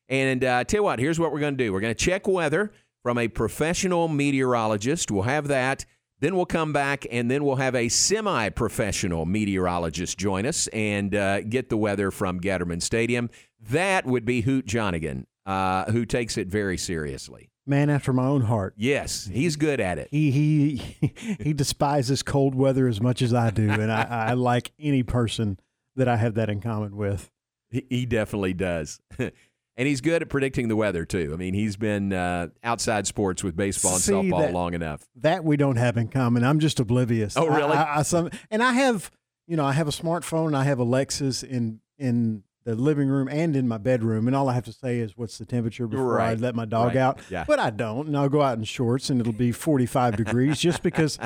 And 0.10 0.44
uh, 0.44 0.66
tell 0.66 0.80
you 0.80 0.84
what, 0.84 1.00
here's 1.00 1.18
what 1.18 1.32
we're 1.32 1.40
going 1.40 1.58
to 1.58 1.64
do 1.64 1.72
we're 1.72 1.80
going 1.80 1.96
to 1.96 2.06
check 2.06 2.28
weather 2.28 2.74
from 3.04 3.18
a 3.18 3.30
professional 3.30 4.10
meteorologist. 4.10 5.10
We'll 5.10 5.24
have 5.24 5.48
that. 5.48 5.86
Then 6.22 6.36
we'll 6.36 6.46
come 6.46 6.72
back 6.72 7.06
and 7.12 7.30
then 7.30 7.44
we'll 7.44 7.56
have 7.56 7.76
a 7.76 7.90
semi 7.90 8.50
professional 8.50 9.26
meteorologist 9.26 10.18
join 10.18 10.46
us 10.46 10.68
and 10.68 11.14
uh, 11.16 11.42
get 11.42 11.70
the 11.70 11.78
weather 11.78 12.12
from 12.12 12.40
Getterman 12.40 12.82
Stadium. 12.82 13.30
That 13.60 14.06
would 14.06 14.24
be 14.24 14.42
Hoot 14.42 14.68
Johnigan, 14.68 15.26
uh, 15.48 15.92
who 15.92 16.06
takes 16.06 16.38
it 16.38 16.48
very 16.48 16.78
seriously. 16.78 17.50
Man 17.66 17.90
after 17.90 18.14
my 18.14 18.26
own 18.26 18.42
heart. 18.42 18.76
Yes, 18.78 19.30
he's 19.32 19.56
good 19.56 19.80
at 19.80 19.98
it. 19.98 20.10
He 20.12 20.32
he 20.32 20.98
he 21.40 21.54
despises 21.54 22.24
cold 22.24 22.56
weather 22.56 22.88
as 22.88 23.02
much 23.02 23.22
as 23.22 23.34
I 23.34 23.50
do, 23.50 23.70
and 23.70 23.92
I, 23.92 24.04
I 24.04 24.34
like 24.34 24.72
any 24.80 25.04
person 25.04 25.60
that 25.96 26.08
I 26.08 26.18
have 26.18 26.36
that 26.36 26.50
in 26.50 26.62
common 26.62 26.96
with. 26.96 27.32
He, 27.70 27.86
he 27.90 28.06
definitely 28.06 28.54
does. 28.54 29.00
and 29.82 29.88
he's 29.88 30.00
good 30.00 30.22
at 30.22 30.30
predicting 30.30 30.68
the 30.68 30.76
weather 30.76 31.06
too. 31.06 31.32
I 31.34 31.38
mean, 31.38 31.56
he's 31.56 31.76
been 31.76 32.14
uh, 32.14 32.50
outside 32.64 33.08
sports 33.08 33.44
with 33.44 33.56
baseball 33.56 33.94
and 33.94 34.02
See, 34.02 34.12
softball 34.14 34.42
that- 34.42 34.54
long 34.54 34.76
enough. 34.76 35.08
That 35.16 35.44
we 35.44 35.58
don't 35.58 35.78
have 35.78 35.98
in 35.98 36.08
common. 36.08 36.44
I'm 36.44 36.60
just 36.60 36.80
oblivious. 36.80 37.36
Oh, 37.36 37.48
really? 37.48 37.74
I, 37.74 37.96
I, 37.96 37.98
I, 37.98 38.02
some, 38.04 38.30
and 38.52 38.62
I 38.62 38.74
have, 38.74 39.10
you 39.48 39.58
know, 39.58 39.66
I 39.66 39.72
have 39.72 39.88
a 39.88 39.92
smartphone. 39.92 40.48
And 40.48 40.56
I 40.58 40.66
have 40.66 40.78
Alexas 40.78 41.42
in 41.42 41.80
in 41.98 42.44
the 42.64 42.76
living 42.76 43.08
room 43.08 43.28
and 43.28 43.56
in 43.56 43.68
my 43.68 43.80
bedroom, 43.80 44.28
and 44.28 44.36
all 44.36 44.48
I 44.48 44.54
have 44.54 44.66
to 44.66 44.72
say 44.72 45.00
is 45.00 45.18
what's 45.18 45.40
the 45.40 45.46
temperature 45.48 45.88
before 45.88 46.20
I 46.22 46.36
let 46.36 46.54
my 46.54 46.66
dog 46.66 46.90
Right. 46.90 46.98
out. 46.98 47.20
Yeah. 47.28 47.44
But 47.48 47.58
I 47.58 47.72
don't, 47.72 48.06
and 48.06 48.16
I'll 48.16 48.30
go 48.30 48.44
out 48.44 48.56
in 48.60 48.64
shorts, 48.66 49.10
and 49.10 49.20
it'll 49.20 49.34
be 49.34 49.52
45 49.52 50.16
degrees 50.16 50.60
just 50.60 50.84
because 50.84 51.18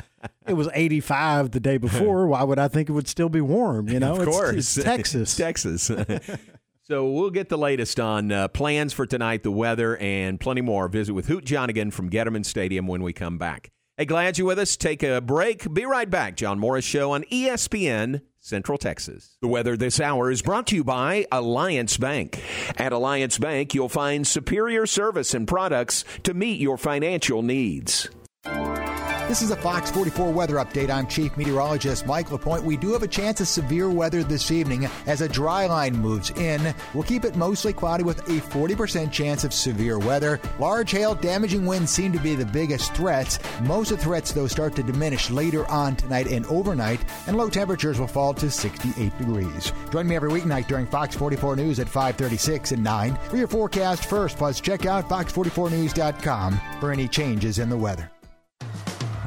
it 0.46 0.54
was 0.54 0.70
85 0.72 1.50
the 1.50 1.60
day 1.60 1.76
before. 1.88 2.26
Why 2.26 2.42
would 2.42 2.58
I 2.58 2.68
think 2.68 2.88
it 2.88 2.92
would 2.92 3.06
still 3.06 3.28
be 3.28 3.42
warm? 3.42 3.86
You 3.90 4.00
know, 4.00 4.14
of 4.14 4.22
It's- 4.22 4.34
course, 4.34 4.76
it's, 4.78 4.82
Texas. 4.82 5.36
Texas. 5.46 5.90
so 6.88 7.08
we'll 7.10 7.30
get 7.30 7.48
the 7.48 7.58
latest 7.58 7.98
on 7.98 8.30
uh, 8.30 8.48
plans 8.48 8.92
for 8.92 9.06
tonight, 9.06 9.42
the 9.42 9.50
weather, 9.50 9.96
and 9.96 10.38
plenty 10.38 10.60
more. 10.60 10.88
Visit 10.88 11.14
with 11.14 11.26
Hoot 11.26 11.44
Johnigan 11.44 11.92
from 11.92 12.10
Getterman 12.10 12.44
Stadium 12.44 12.86
when 12.86 13.02
we 13.02 13.12
come 13.12 13.38
back. 13.38 13.70
Hey, 13.96 14.04
glad 14.04 14.38
you're 14.38 14.46
with 14.46 14.58
us. 14.58 14.76
Take 14.76 15.02
a 15.02 15.20
break. 15.20 15.72
Be 15.72 15.84
right 15.86 16.08
back. 16.08 16.36
John 16.36 16.58
Morris 16.58 16.84
Show 16.84 17.12
on 17.12 17.24
ESPN. 17.24 18.20
Central 18.38 18.78
Texas. 18.78 19.36
The 19.40 19.48
weather 19.48 19.76
this 19.76 19.98
hour 19.98 20.30
is 20.30 20.40
brought 20.40 20.68
to 20.68 20.76
you 20.76 20.84
by 20.84 21.26
Alliance 21.32 21.96
Bank. 21.96 22.40
At 22.76 22.92
Alliance 22.92 23.38
Bank, 23.38 23.74
you'll 23.74 23.88
find 23.88 24.24
superior 24.24 24.86
service 24.86 25.34
and 25.34 25.48
products 25.48 26.04
to 26.22 26.32
meet 26.32 26.60
your 26.60 26.76
financial 26.76 27.42
needs. 27.42 28.08
This 29.28 29.42
is 29.42 29.50
a 29.50 29.56
Fox 29.56 29.90
44 29.90 30.32
weather 30.32 30.54
update. 30.54 30.88
I'm 30.88 31.08
Chief 31.08 31.36
Meteorologist 31.36 32.06
Mike 32.06 32.30
LaPointe. 32.30 32.62
We 32.62 32.76
do 32.76 32.92
have 32.92 33.02
a 33.02 33.08
chance 33.08 33.40
of 33.40 33.48
severe 33.48 33.90
weather 33.90 34.22
this 34.22 34.52
evening 34.52 34.88
as 35.06 35.20
a 35.20 35.28
dry 35.28 35.66
line 35.66 35.96
moves 35.96 36.30
in. 36.30 36.72
We'll 36.94 37.02
keep 37.02 37.24
it 37.24 37.34
mostly 37.34 37.72
cloudy 37.72 38.04
with 38.04 38.20
a 38.28 38.40
40% 38.40 39.10
chance 39.10 39.42
of 39.42 39.52
severe 39.52 39.98
weather. 39.98 40.38
Large 40.60 40.92
hail, 40.92 41.16
damaging 41.16 41.66
winds 41.66 41.90
seem 41.90 42.12
to 42.12 42.20
be 42.20 42.36
the 42.36 42.46
biggest 42.46 42.94
threats. 42.94 43.40
Most 43.62 43.90
of 43.90 43.98
the 43.98 44.04
threats, 44.04 44.30
though, 44.30 44.46
start 44.46 44.76
to 44.76 44.84
diminish 44.84 45.28
later 45.28 45.66
on 45.66 45.96
tonight 45.96 46.28
and 46.28 46.46
overnight, 46.46 47.00
and 47.26 47.36
low 47.36 47.50
temperatures 47.50 47.98
will 47.98 48.06
fall 48.06 48.32
to 48.34 48.48
68 48.48 49.18
degrees. 49.18 49.72
Join 49.90 50.06
me 50.06 50.14
every 50.14 50.30
weeknight 50.30 50.68
during 50.68 50.86
Fox 50.86 51.16
44 51.16 51.56
News 51.56 51.80
at 51.80 51.88
536 51.88 52.70
and 52.70 52.84
9 52.84 53.16
for 53.28 53.36
your 53.36 53.48
forecast 53.48 54.04
first. 54.04 54.36
Plus, 54.36 54.60
check 54.60 54.86
out 54.86 55.08
fox44news.com 55.08 56.60
for 56.78 56.92
any 56.92 57.08
changes 57.08 57.58
in 57.58 57.68
the 57.68 57.76
weather. 57.76 58.08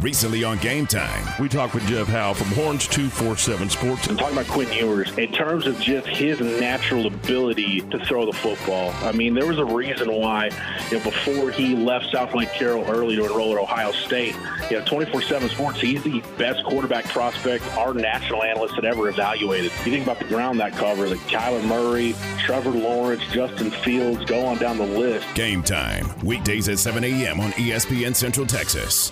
Recently 0.01 0.45
on 0.45 0.57
Game 0.59 0.87
Time, 0.87 1.27
We 1.41 1.49
talked 1.49 1.73
with 1.73 1.85
Jeff 1.85 2.07
Howe 2.07 2.33
from 2.33 2.47
Horns 2.47 2.87
247 2.87 3.69
Sports. 3.69 4.07
I'm 4.07 4.15
talking 4.15 4.37
about 4.37 4.47
Quinn 4.47 4.71
Ewers 4.71 5.11
in 5.17 5.29
terms 5.33 5.67
of 5.67 5.77
just 5.81 6.07
his 6.07 6.39
natural 6.39 7.07
ability 7.07 7.81
to 7.81 7.99
throw 8.05 8.25
the 8.25 8.31
football. 8.31 8.93
I 9.03 9.11
mean, 9.11 9.33
there 9.33 9.45
was 9.45 9.57
a 9.57 9.65
reason 9.65 10.09
why 10.09 10.51
you 10.89 10.99
know, 10.99 11.03
before 11.03 11.51
he 11.51 11.75
left 11.75 12.13
Southlake 12.13 12.53
Carroll 12.53 12.85
early 12.89 13.17
to 13.17 13.25
enroll 13.25 13.51
at 13.51 13.61
Ohio 13.61 13.91
State, 13.91 14.35
you 14.71 14.79
know, 14.79 14.85
24/7 14.85 15.49
Sports, 15.49 15.81
he's 15.81 16.01
the 16.01 16.23
best 16.37 16.63
quarterback 16.63 17.03
prospect 17.09 17.65
our 17.75 17.93
national 17.93 18.41
analysts 18.41 18.75
had 18.75 18.85
ever 18.85 19.09
evaluated. 19.09 19.69
You 19.83 19.91
think 19.91 20.03
about 20.05 20.19
the 20.19 20.25
ground 20.25 20.61
that 20.61 20.77
covers, 20.77 21.11
like 21.11 21.19
Kyler 21.27 21.63
Murray, 21.65 22.15
Trevor 22.45 22.71
Lawrence, 22.71 23.23
Justin 23.33 23.69
Fields, 23.69 24.23
go 24.23 24.45
on 24.45 24.59
down 24.59 24.77
the 24.77 24.85
list. 24.85 25.27
Game 25.35 25.61
Time, 25.61 26.07
weekdays 26.23 26.69
at 26.69 26.79
7 26.79 27.03
a.m. 27.03 27.41
on 27.41 27.51
ESPN 27.51 28.15
Central 28.15 28.45
Texas. 28.45 29.11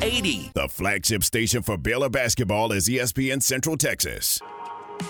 8080. 0.01 0.51
The 0.55 0.67
flagship 0.67 1.23
station 1.23 1.61
for 1.61 1.77
Baylor 1.77 2.09
basketball 2.09 2.71
is 2.71 2.89
ESPN 2.89 3.41
Central 3.41 3.77
Texas. 3.77 4.39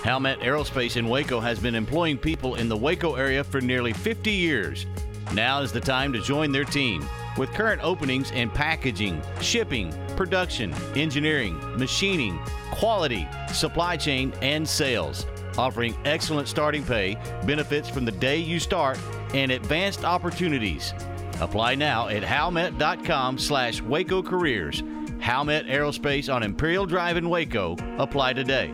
Halmet 0.04 0.40
Aerospace 0.42 0.98
in 0.98 1.08
Waco 1.08 1.40
has 1.40 1.60
been 1.60 1.76
employing 1.76 2.18
people 2.18 2.56
in 2.56 2.68
the 2.68 2.76
Waco 2.76 3.16
area 3.16 3.42
for 3.42 3.62
nearly 3.62 3.94
50 3.94 4.32
years. 4.32 4.86
Now 5.34 5.62
is 5.62 5.72
the 5.72 5.80
time 5.80 6.12
to 6.12 6.20
join 6.20 6.52
their 6.52 6.66
team. 6.66 7.08
With 7.38 7.54
current 7.54 7.82
openings 7.82 8.32
in 8.32 8.50
packaging, 8.50 9.22
shipping, 9.40 9.94
production, 10.18 10.74
engineering, 10.98 11.58
machining, 11.78 12.38
quality, 12.72 13.26
supply 13.54 13.96
chain, 13.96 14.34
and 14.42 14.68
sales, 14.68 15.26
offering 15.58 15.96
excellent 16.04 16.50
starting 16.50 16.84
pay, 16.84 17.16
benefits 17.46 17.88
from 17.88 18.04
the 18.04 18.12
day 18.12 18.38
you 18.38 18.60
start, 18.60 19.00
and 19.34 19.54
advanced 19.54 20.04
opportunities. 20.04 20.94
Apply 21.42 21.74
now 21.74 22.08
at 22.08 22.22
halmet.com 22.22 23.40
slash 23.40 23.82
Waco 23.82 24.22
Careers. 24.22 24.84
Halmet 25.20 25.68
Aerospace 25.68 26.34
on 26.34 26.44
Imperial 26.44 26.86
Drive 26.86 27.18
in 27.18 27.30
Waco. 27.30 27.76
Apply 27.98 28.34
today. 28.34 28.72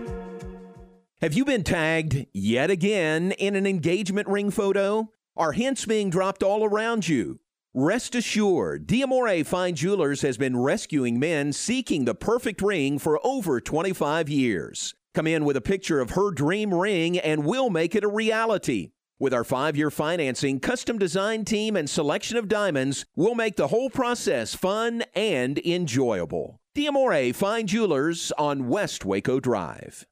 Have 1.21 1.33
you 1.33 1.45
been 1.45 1.63
tagged 1.63 2.27
yet 2.33 2.69
again 2.69 3.31
in 3.31 3.55
an 3.55 3.65
engagement 3.65 4.27
ring 4.27 4.51
photo? 4.51 5.09
Are 5.35 5.53
hints 5.53 5.85
being 5.85 6.09
dropped 6.09 6.43
all 6.43 6.63
around 6.65 7.07
you? 7.07 7.39
Rest 7.73 8.15
assured, 8.15 8.85
Diamore 8.85 9.45
Fine 9.45 9.75
Jewelers 9.75 10.21
has 10.21 10.37
been 10.37 10.57
rescuing 10.57 11.19
men 11.19 11.53
seeking 11.53 12.05
the 12.05 12.15
perfect 12.15 12.61
ring 12.61 12.99
for 12.99 13.19
over 13.25 13.61
25 13.61 14.29
years. 14.29 14.93
Come 15.13 15.27
in 15.27 15.45
with 15.45 15.55
a 15.55 15.61
picture 15.61 15.99
of 15.99 16.11
her 16.11 16.31
dream 16.31 16.73
ring 16.73 17.17
and 17.17 17.45
we'll 17.45 17.69
make 17.69 17.95
it 17.95 18.03
a 18.03 18.07
reality. 18.09 18.91
With 19.19 19.33
our 19.33 19.43
five 19.43 19.75
year 19.75 19.89
financing, 19.89 20.59
custom 20.59 20.99
design 20.99 21.43
team, 21.43 21.75
and 21.75 21.89
selection 21.89 22.37
of 22.37 22.47
diamonds, 22.47 23.03
we'll 23.15 23.33
make 23.33 23.55
the 23.55 23.69
whole 23.69 23.89
process 23.89 24.53
fun 24.53 25.03
and 25.15 25.57
enjoyable. 25.65 26.59
Diamore 26.75 27.33
Fine 27.33 27.65
Jewelers 27.65 28.31
on 28.37 28.67
West 28.67 29.05
Waco 29.05 29.39
Drive. 29.39 30.05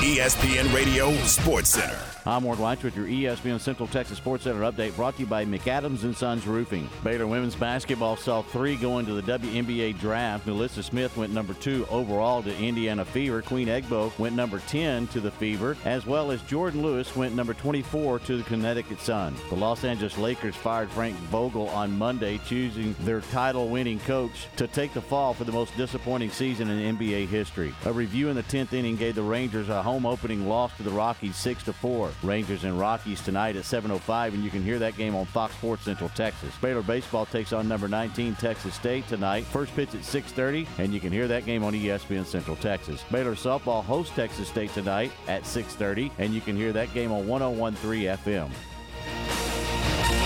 ESPN 0.00 0.74
Radio 0.74 1.12
Sports 1.22 1.70
Center. 1.70 2.09
I'm 2.26 2.44
Ward 2.44 2.58
White 2.58 2.84
with 2.84 2.94
your 2.96 3.06
ESPN 3.06 3.58
Central 3.58 3.88
Texas 3.88 4.18
Sports 4.18 4.44
Center 4.44 4.60
update 4.60 4.94
brought 4.94 5.14
to 5.14 5.20
you 5.20 5.26
by 5.26 5.46
McAdams 5.46 6.02
and 6.02 6.14
Sons 6.14 6.46
Roofing. 6.46 6.86
Baylor 7.02 7.26
women's 7.26 7.54
basketball 7.54 8.14
saw 8.14 8.42
three 8.42 8.76
going 8.76 9.06
to 9.06 9.14
the 9.14 9.38
WNBA 9.38 9.98
draft. 9.98 10.46
NaLyssa 10.46 10.84
Smith 10.84 11.16
went 11.16 11.32
number 11.32 11.54
two 11.54 11.86
overall 11.88 12.42
to 12.42 12.54
Indiana 12.58 13.06
Fever. 13.06 13.40
Queen 13.40 13.68
Egbo 13.68 14.16
went 14.18 14.36
number 14.36 14.58
10 14.66 15.06
to 15.08 15.20
the 15.20 15.30
Fever, 15.30 15.78
as 15.86 16.04
well 16.04 16.30
as 16.30 16.42
Jordan 16.42 16.82
Lewis 16.82 17.16
went 17.16 17.34
number 17.34 17.54
24 17.54 18.18
to 18.18 18.36
the 18.36 18.44
Connecticut 18.44 19.00
Sun. 19.00 19.34
The 19.48 19.56
Los 19.56 19.84
Angeles 19.84 20.18
Lakers 20.18 20.54
fired 20.54 20.90
Frank 20.90 21.16
Vogel 21.30 21.70
on 21.70 21.96
Monday, 21.96 22.38
choosing 22.44 22.94
their 23.00 23.22
title-winning 23.22 24.00
coach 24.00 24.46
to 24.56 24.66
take 24.66 24.92
the 24.92 25.00
fall 25.00 25.32
for 25.32 25.44
the 25.44 25.52
most 25.52 25.74
disappointing 25.78 26.30
season 26.30 26.68
in 26.68 26.98
NBA 26.98 27.28
history. 27.28 27.72
A 27.86 27.92
review 27.92 28.28
in 28.28 28.36
the 28.36 28.42
10th 28.42 28.74
inning 28.74 28.96
gave 28.96 29.14
the 29.14 29.22
Rangers 29.22 29.70
a 29.70 29.82
home 29.82 30.04
opening 30.04 30.46
loss 30.46 30.76
to 30.76 30.82
the 30.82 30.90
Rockies 30.90 31.36
6 31.36 31.62
to 31.64 31.72
4. 31.72 32.09
Rangers 32.22 32.64
and 32.64 32.78
Rockies 32.78 33.20
tonight 33.20 33.56
at 33.56 33.64
7:05, 33.64 34.34
and 34.34 34.44
you 34.44 34.50
can 34.50 34.62
hear 34.62 34.78
that 34.78 34.96
game 34.96 35.14
on 35.14 35.26
Fox 35.26 35.54
Sports 35.54 35.84
Central 35.84 36.10
Texas. 36.10 36.54
Baylor 36.60 36.82
baseball 36.82 37.26
takes 37.26 37.52
on 37.52 37.68
number 37.68 37.88
19 37.88 38.34
Texas 38.36 38.74
State 38.74 39.06
tonight. 39.08 39.44
First 39.44 39.74
pitch 39.74 39.94
at 39.94 40.04
6:30, 40.04 40.66
and 40.78 40.92
you 40.92 41.00
can 41.00 41.12
hear 41.12 41.28
that 41.28 41.46
game 41.46 41.64
on 41.64 41.74
ESPN 41.74 42.24
Central 42.24 42.56
Texas. 42.56 43.04
Baylor 43.10 43.34
softball 43.34 43.84
hosts 43.84 44.14
Texas 44.14 44.48
State 44.48 44.72
tonight 44.74 45.12
at 45.28 45.46
6:30, 45.46 46.10
and 46.18 46.34
you 46.34 46.40
can 46.40 46.56
hear 46.56 46.72
that 46.72 46.92
game 46.94 47.12
on 47.12 47.26
101.3 47.26 48.06
FM. 48.06 48.50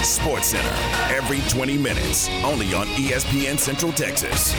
Sports 0.02 0.48
Center 0.48 0.74
every 1.14 1.40
20 1.48 1.78
minutes, 1.78 2.28
only 2.44 2.74
on 2.74 2.86
ESPN 2.88 3.58
Central 3.58 3.92
Texas. 3.92 4.54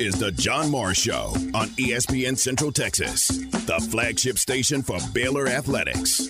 Is 0.00 0.14
the 0.14 0.30
John 0.30 0.70
Morris 0.70 0.98
Show 0.98 1.32
on 1.54 1.66
ESPN 1.70 2.38
Central 2.38 2.70
Texas, 2.70 3.28
the 3.28 3.84
flagship 3.90 4.38
station 4.38 4.80
for 4.80 4.98
Baylor 5.12 5.48
Athletics. 5.48 6.28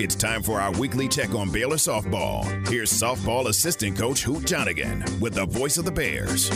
It's 0.00 0.14
time 0.14 0.44
for 0.44 0.60
our 0.60 0.70
weekly 0.78 1.08
check 1.08 1.34
on 1.34 1.50
Baylor 1.50 1.76
softball. 1.76 2.44
Here's 2.68 2.92
softball 2.92 3.48
assistant 3.48 3.98
coach 3.98 4.22
Hoot 4.22 4.44
Johnigan 4.44 5.18
with 5.18 5.34
the 5.34 5.46
voice 5.46 5.76
of 5.76 5.84
the 5.84 5.90
Bears. 5.90 6.50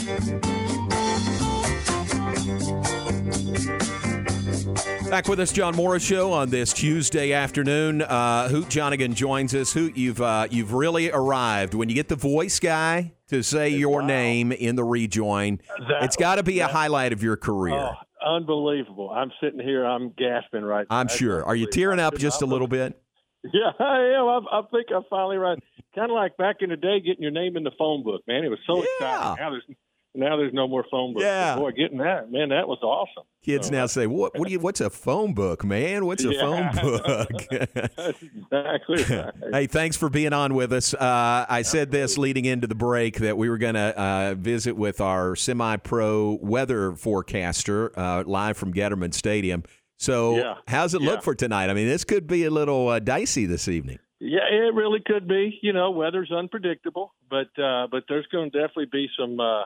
Back 5.12 5.28
with 5.28 5.40
us, 5.40 5.52
John 5.52 5.76
Morris 5.76 6.02
Show 6.02 6.33
on 6.33 6.49
this 6.49 6.73
Tuesday 6.73 7.35
afternoon. 7.35 8.00
Uh, 8.00 8.49
Hoot 8.49 8.69
Johnigan 8.69 9.12
joins 9.14 9.54
us. 9.54 9.71
Hoot, 9.75 9.95
you've 9.95 10.23
uh, 10.23 10.49
you've 10.50 10.73
really 10.73 11.11
arrived. 11.11 11.75
When 11.75 11.90
you 11.90 11.95
get 11.95 12.09
the 12.09 12.16
voice 12.16 12.59
guy 12.59 13.12
to 13.28 13.42
say 13.42 13.69
your 13.69 14.00
wow. 14.00 14.07
name 14.07 14.52
in 14.52 14.75
the 14.75 14.85
rejoin, 14.85 15.61
That- 15.87 16.04
it's 16.04 16.16
got 16.16 16.37
to 16.37 16.42
be 16.42 16.61
a 16.61 16.66
highlight 16.66 17.12
of 17.12 17.23
your 17.23 17.37
career. 17.37 17.75
Oh, 17.75 18.37
unbelievable. 18.37 19.11
I'm 19.11 19.31
sitting 19.38 19.61
here, 19.61 19.85
I'm 19.85 20.14
gasping 20.16 20.62
right 20.62 20.87
now. 20.88 20.97
I'm 20.97 21.09
sure. 21.09 21.45
Are 21.45 21.57
you 21.57 21.66
tearing 21.66 22.00
up 22.00 22.16
just 22.16 22.40
a 22.40 22.47
little 22.47 22.66
bit? 22.66 22.99
Yeah, 23.45 23.71
I 23.78 24.14
am. 24.16 24.25
I, 24.25 24.40
I 24.50 24.62
think 24.71 24.87
I'm 24.97 25.04
finally 25.11 25.37
right. 25.37 25.59
Kind 25.95 26.11
of 26.11 26.14
like 26.14 26.38
back 26.38 26.57
in 26.61 26.71
the 26.71 26.76
day, 26.76 27.00
getting 27.00 27.23
your 27.23 27.33
name 27.33 27.59
in 27.59 27.64
the 27.64 27.73
phone 27.78 28.02
book, 28.02 28.23
man. 28.26 28.45
It 28.45 28.49
was 28.49 28.61
so 28.66 28.83
exciting. 28.83 29.37
Now 29.45 29.50
there's 29.50 29.76
now 30.14 30.37
there's 30.37 30.52
no 30.52 30.69
more 30.69 30.85
phone 30.90 31.14
books. 31.14 31.25
Yeah. 31.25 31.57
Boy, 31.57 31.71
getting 31.73 31.99
that, 31.99 32.31
man, 32.31 32.50
that 32.50 32.69
was 32.69 32.78
awesome. 32.83 33.25
Kids 33.45 33.71
now 33.71 33.87
say, 33.87 34.07
"What? 34.07 34.38
What 34.38 34.47
do 34.47 34.52
you? 34.52 34.61
What's 34.61 34.81
a 34.81 34.88
phone 34.90 35.35
book, 35.35 35.64
man? 35.64 36.07
What's 36.07 36.25
a 36.25 36.33
Yeah. 36.33 36.40
phone 36.40 36.71
book?" 36.83 37.31
Exactly 38.37 39.02
right. 39.16 39.35
Hey, 39.52 39.66
thanks 39.66 39.97
for 39.97 40.09
being 40.09 40.33
on 40.33 40.54
with 40.54 40.73
us. 40.73 40.95
Uh, 40.95 41.47
I 41.49 41.62
said 41.62 41.90
this 41.90 42.19
leading 42.19 42.45
into 42.45 42.66
the 42.66 42.75
break 42.75 43.16
that 43.16 43.37
we 43.37 43.49
were 43.50 43.59
going 43.59 43.75
to 43.75 43.99
uh, 43.99 44.35
visit 44.38 44.76
with 44.76 45.00
our 45.00 45.35
semi-pro 45.37 46.38
weather 46.42 46.92
forecaster 46.92 47.99
uh, 47.99 48.25
live 48.26 48.57
from 48.57 48.73
Getterman 48.73 49.12
Stadium. 49.14 49.64
So, 49.97 50.37
Yeah. 50.37 50.54
how's 50.69 50.95
it 50.95 51.00
Yeah. 51.02 51.11
look 51.11 51.23
for 51.23 51.35
tonight? 51.35 51.71
I 51.71 51.75
mean, 51.75 51.87
this 51.87 52.04
could 52.04 52.26
be 52.26 52.45
a 52.45 52.50
little 52.50 52.88
uh, 52.88 52.99
dicey 52.99 53.47
this 53.47 53.69
evening. 53.69 53.99
Yeah, 54.21 54.40
it 54.50 54.75
really 54.75 55.00
could 55.04 55.26
be. 55.26 55.59
You 55.62 55.73
know, 55.73 55.90
weather's 55.90 56.31
unpredictable, 56.31 57.12
but 57.28 57.49
uh, 57.61 57.88
but 57.90 58.04
there's 58.09 58.27
going 58.29 58.51
to 58.53 58.61
definitely 58.61 58.87
be 58.92 59.09
some 59.18 59.40
uh, 59.40 59.62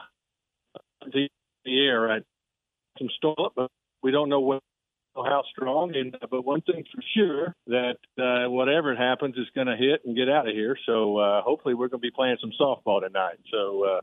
the, 1.12 1.28
the 1.64 1.86
air, 1.86 2.00
right? 2.00 2.22
Some 2.98 3.08
storm, 3.16 3.50
but 3.54 3.70
we 4.02 4.10
don't 4.10 4.28
know 4.28 4.40
what 4.40 4.62
how 5.14 5.42
strong. 5.50 5.94
And 5.96 6.16
but 6.30 6.44
one 6.44 6.60
thing's 6.60 6.86
for 6.94 7.02
sure 7.16 7.54
that 7.68 7.96
uh, 8.18 8.50
whatever 8.50 8.94
happens 8.94 9.36
is 9.36 9.46
going 9.54 9.66
to 9.66 9.76
hit 9.76 10.02
and 10.04 10.16
get 10.16 10.28
out 10.28 10.48
of 10.48 10.54
here. 10.54 10.76
So 10.86 11.16
uh, 11.18 11.42
hopefully 11.42 11.74
we're 11.74 11.88
going 11.88 12.00
to 12.00 12.06
be 12.06 12.10
playing 12.10 12.36
some 12.40 12.52
softball 12.60 13.00
tonight. 13.00 13.38
So, 13.50 13.84
uh, 13.84 14.00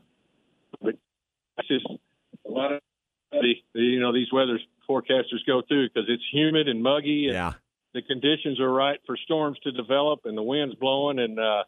but 0.80 0.94
it's 1.58 1.68
just 1.68 1.86
a 2.46 2.50
lot 2.50 2.72
of 2.72 2.80
the, 3.32 3.54
the 3.74 3.80
you 3.80 4.00
know 4.00 4.12
these 4.12 4.32
weather 4.32 4.58
forecasters 4.88 5.44
go 5.46 5.62
through 5.66 5.88
because 5.88 6.08
it's 6.08 6.22
humid 6.32 6.68
and 6.68 6.82
muggy. 6.82 7.26
And 7.26 7.34
Yeah. 7.34 7.52
the 7.94 8.02
conditions 8.02 8.60
are 8.60 8.70
right 8.70 8.98
for 9.06 9.16
storms 9.16 9.58
to 9.64 9.72
develop 9.72 10.20
and 10.24 10.36
the 10.36 10.42
wind's 10.42 10.74
blowing 10.74 11.18
and 11.18 11.38
uh 11.38 11.62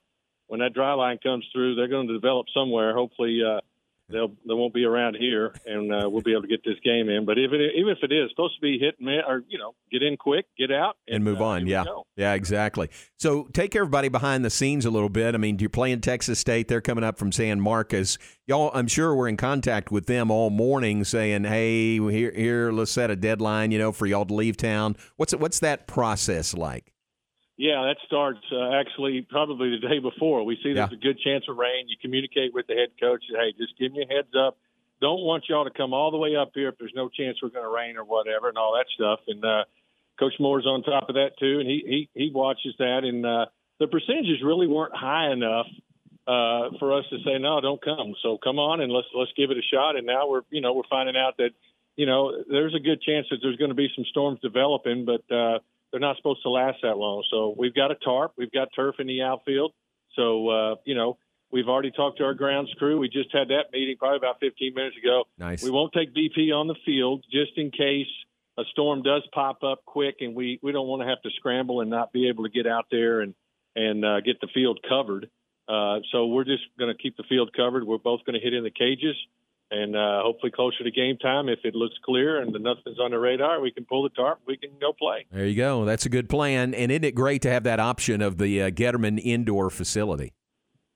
when 0.48 0.60
that 0.60 0.74
dry 0.74 0.92
line 0.92 1.18
comes 1.22 1.46
through 1.52 1.76
they're 1.76 1.88
going 1.88 2.08
to 2.08 2.12
develop 2.14 2.46
somewhere 2.52 2.94
hopefully 2.94 3.40
uh 3.46 3.60
they'll 4.08 4.28
they 4.28 4.54
won't 4.54 4.74
be 4.74 4.84
around 4.84 5.16
here 5.16 5.52
and 5.66 5.92
uh, 5.92 6.08
we'll 6.08 6.22
be 6.22 6.32
able 6.32 6.42
to 6.42 6.48
get 6.48 6.64
this 6.64 6.78
game 6.84 7.08
in 7.08 7.24
but 7.24 7.38
if 7.38 7.52
it 7.52 7.72
even 7.76 7.92
if 7.92 7.98
it 8.02 8.12
is 8.12 8.30
supposed 8.30 8.54
to 8.54 8.60
be 8.60 8.78
hit 8.78 8.96
and 8.98 9.06
miss, 9.06 9.22
or 9.26 9.42
you 9.48 9.58
know 9.58 9.74
get 9.90 10.02
in 10.02 10.16
quick 10.16 10.46
get 10.58 10.70
out 10.70 10.96
And 11.08 11.24
move 11.24 11.40
uh, 11.40 11.46
on, 11.46 11.66
yeah, 11.66 11.84
yeah, 12.16 12.34
exactly. 12.34 12.90
So 13.18 13.44
take 13.52 13.74
everybody 13.76 14.08
behind 14.08 14.44
the 14.44 14.50
scenes 14.50 14.84
a 14.84 14.90
little 14.90 15.08
bit. 15.08 15.34
I 15.34 15.38
mean, 15.38 15.58
you're 15.58 15.68
playing 15.70 16.00
Texas 16.00 16.38
State; 16.38 16.68
they're 16.68 16.80
coming 16.80 17.04
up 17.04 17.18
from 17.18 17.32
San 17.32 17.60
Marcos. 17.60 18.18
Y'all, 18.46 18.70
I'm 18.74 18.86
sure 18.86 19.14
we're 19.14 19.28
in 19.28 19.36
contact 19.36 19.90
with 19.90 20.06
them 20.06 20.30
all 20.30 20.50
morning, 20.50 21.04
saying, 21.04 21.44
"Hey, 21.44 21.98
here, 21.98 22.32
here, 22.34 22.72
let's 22.72 22.90
set 22.90 23.10
a 23.10 23.16
deadline, 23.16 23.70
you 23.70 23.78
know, 23.78 23.92
for 23.92 24.06
y'all 24.06 24.26
to 24.26 24.34
leave 24.34 24.56
town." 24.56 24.96
What's 25.16 25.34
what's 25.34 25.60
that 25.60 25.86
process 25.86 26.54
like? 26.54 26.92
Yeah, 27.56 27.82
that 27.88 27.96
starts 28.06 28.40
uh, 28.52 28.72
actually 28.72 29.22
probably 29.22 29.70
the 29.70 29.78
day 29.88 29.98
before. 29.98 30.44
We 30.44 30.56
see 30.56 30.74
there's 30.74 30.90
Yeah. 30.90 30.96
a 30.96 31.00
good 31.00 31.18
chance 31.20 31.44
of 31.48 31.56
rain. 31.56 31.88
You 31.88 31.96
communicate 32.00 32.52
with 32.52 32.66
the 32.66 32.74
head 32.74 32.90
coach. 33.00 33.24
Hey, 33.30 33.52
just 33.56 33.78
give 33.78 33.92
me 33.92 34.02
a 34.08 34.14
heads 34.14 34.34
up. 34.38 34.58
Don't 35.00 35.22
want 35.22 35.44
y'all 35.48 35.64
to 35.64 35.70
come 35.70 35.92
all 35.94 36.10
the 36.10 36.16
way 36.18 36.36
up 36.36 36.50
here 36.54 36.68
if 36.68 36.78
there's 36.78 36.92
no 36.94 37.08
chance 37.08 37.38
we're 37.42 37.48
going 37.50 37.64
to 37.64 37.70
rain 37.70 37.96
or 37.96 38.04
whatever 38.04 38.48
and 38.48 38.58
all 38.58 38.74
that 38.74 38.86
stuff. 38.94 39.20
And 39.28 39.44
uh, 39.44 39.64
Coach 40.18 40.34
Moore's 40.38 40.66
on 40.66 40.82
top 40.82 41.08
of 41.08 41.14
that 41.16 41.32
too, 41.38 41.60
and 41.60 41.68
he 41.68 42.08
he 42.14 42.24
he 42.26 42.30
watches 42.32 42.74
that. 42.78 43.04
And 43.04 43.24
uh, 43.24 43.46
the 43.78 43.86
percentages 43.86 44.42
really 44.42 44.66
weren't 44.66 44.96
high 44.96 45.30
enough 45.32 45.66
uh, 46.26 46.76
for 46.78 46.92
us 46.98 47.04
to 47.10 47.18
say 47.24 47.38
no, 47.38 47.60
don't 47.60 47.82
come. 47.82 48.14
So 48.22 48.36
come 48.36 48.58
on 48.58 48.80
and 48.80 48.90
let's 48.92 49.08
let's 49.14 49.32
give 49.36 49.50
it 49.50 49.56
a 49.58 49.62
shot. 49.62 49.96
And 49.96 50.06
now 50.06 50.28
we're 50.28 50.42
you 50.50 50.60
know 50.60 50.72
we're 50.74 50.88
finding 50.90 51.16
out 51.16 51.36
that 51.38 51.50
you 51.96 52.04
know 52.06 52.32
there's 52.50 52.74
a 52.74 52.80
good 52.80 53.00
chance 53.02 53.26
that 53.30 53.38
there's 53.42 53.56
going 53.56 53.70
to 53.70 53.74
be 53.74 53.88
some 53.94 54.04
storms 54.06 54.40
developing, 54.40 55.04
but 55.06 55.24
uh, 55.34 55.58
they're 55.90 56.00
not 56.00 56.16
supposed 56.16 56.42
to 56.42 56.50
last 56.50 56.78
that 56.82 56.96
long. 56.96 57.24
So 57.30 57.54
we've 57.56 57.74
got 57.74 57.90
a 57.90 57.94
tarp, 57.94 58.32
we've 58.36 58.52
got 58.52 58.68
turf 58.74 58.96
in 58.98 59.06
the 59.06 59.22
outfield. 59.22 59.72
So 60.14 60.48
uh, 60.48 60.74
you 60.84 60.94
know 60.94 61.18
we've 61.50 61.68
already 61.68 61.90
talked 61.90 62.18
to 62.18 62.24
our 62.24 62.34
grounds 62.34 62.70
crew. 62.78 62.98
We 62.98 63.08
just 63.08 63.32
had 63.32 63.48
that 63.48 63.72
meeting 63.72 63.96
probably 63.98 64.18
about 64.18 64.40
15 64.40 64.74
minutes 64.74 64.96
ago. 64.96 65.24
Nice. 65.38 65.62
We 65.62 65.70
won't 65.70 65.92
take 65.92 66.14
BP 66.14 66.52
on 66.52 66.66
the 66.66 66.76
field 66.84 67.24
just 67.30 67.52
in 67.56 67.70
case 67.70 68.08
a 68.58 68.64
storm 68.70 69.02
does 69.02 69.22
pop 69.32 69.62
up 69.62 69.84
quick, 69.84 70.16
and 70.20 70.34
we 70.34 70.58
we 70.62 70.72
don't 70.72 70.88
want 70.88 71.02
to 71.02 71.08
have 71.08 71.20
to 71.22 71.30
scramble 71.36 71.80
and 71.80 71.90
not 71.90 72.12
be 72.12 72.28
able 72.28 72.44
to 72.44 72.50
get 72.50 72.66
out 72.66 72.86
there 72.90 73.20
and 73.20 73.34
and 73.74 74.04
uh, 74.04 74.20
get 74.20 74.40
the 74.40 74.48
field 74.54 74.80
covered. 74.88 75.28
Uh, 75.68 75.98
so 76.12 76.26
we're 76.26 76.44
just 76.44 76.62
going 76.78 76.94
to 76.94 77.00
keep 77.00 77.16
the 77.16 77.24
field 77.28 77.50
covered. 77.54 77.84
We're 77.84 77.98
both 77.98 78.24
going 78.24 78.38
to 78.38 78.40
hit 78.40 78.54
in 78.54 78.62
the 78.62 78.70
cages, 78.70 79.16
and 79.70 79.96
uh, 79.96 80.22
hopefully 80.22 80.52
closer 80.52 80.84
to 80.84 80.90
game 80.90 81.16
time, 81.18 81.48
if 81.48 81.60
it 81.64 81.74
looks 81.74 81.94
clear 82.04 82.40
and 82.40 82.52
nothing's 82.52 82.98
on 83.00 83.10
the 83.10 83.18
radar, 83.18 83.60
we 83.60 83.72
can 83.72 83.84
pull 83.84 84.04
the 84.04 84.10
tarp. 84.10 84.40
We 84.46 84.56
can 84.56 84.70
go 84.80 84.92
play. 84.92 85.26
There 85.32 85.46
you 85.46 85.56
go. 85.56 85.84
That's 85.84 86.06
a 86.06 86.08
good 86.08 86.28
plan. 86.28 86.74
And 86.74 86.92
isn't 86.92 87.04
it 87.04 87.14
great 87.14 87.42
to 87.42 87.50
have 87.50 87.64
that 87.64 87.80
option 87.80 88.22
of 88.22 88.38
the 88.38 88.62
uh, 88.62 88.70
Getterman 88.70 89.20
indoor 89.22 89.70
facility? 89.70 90.32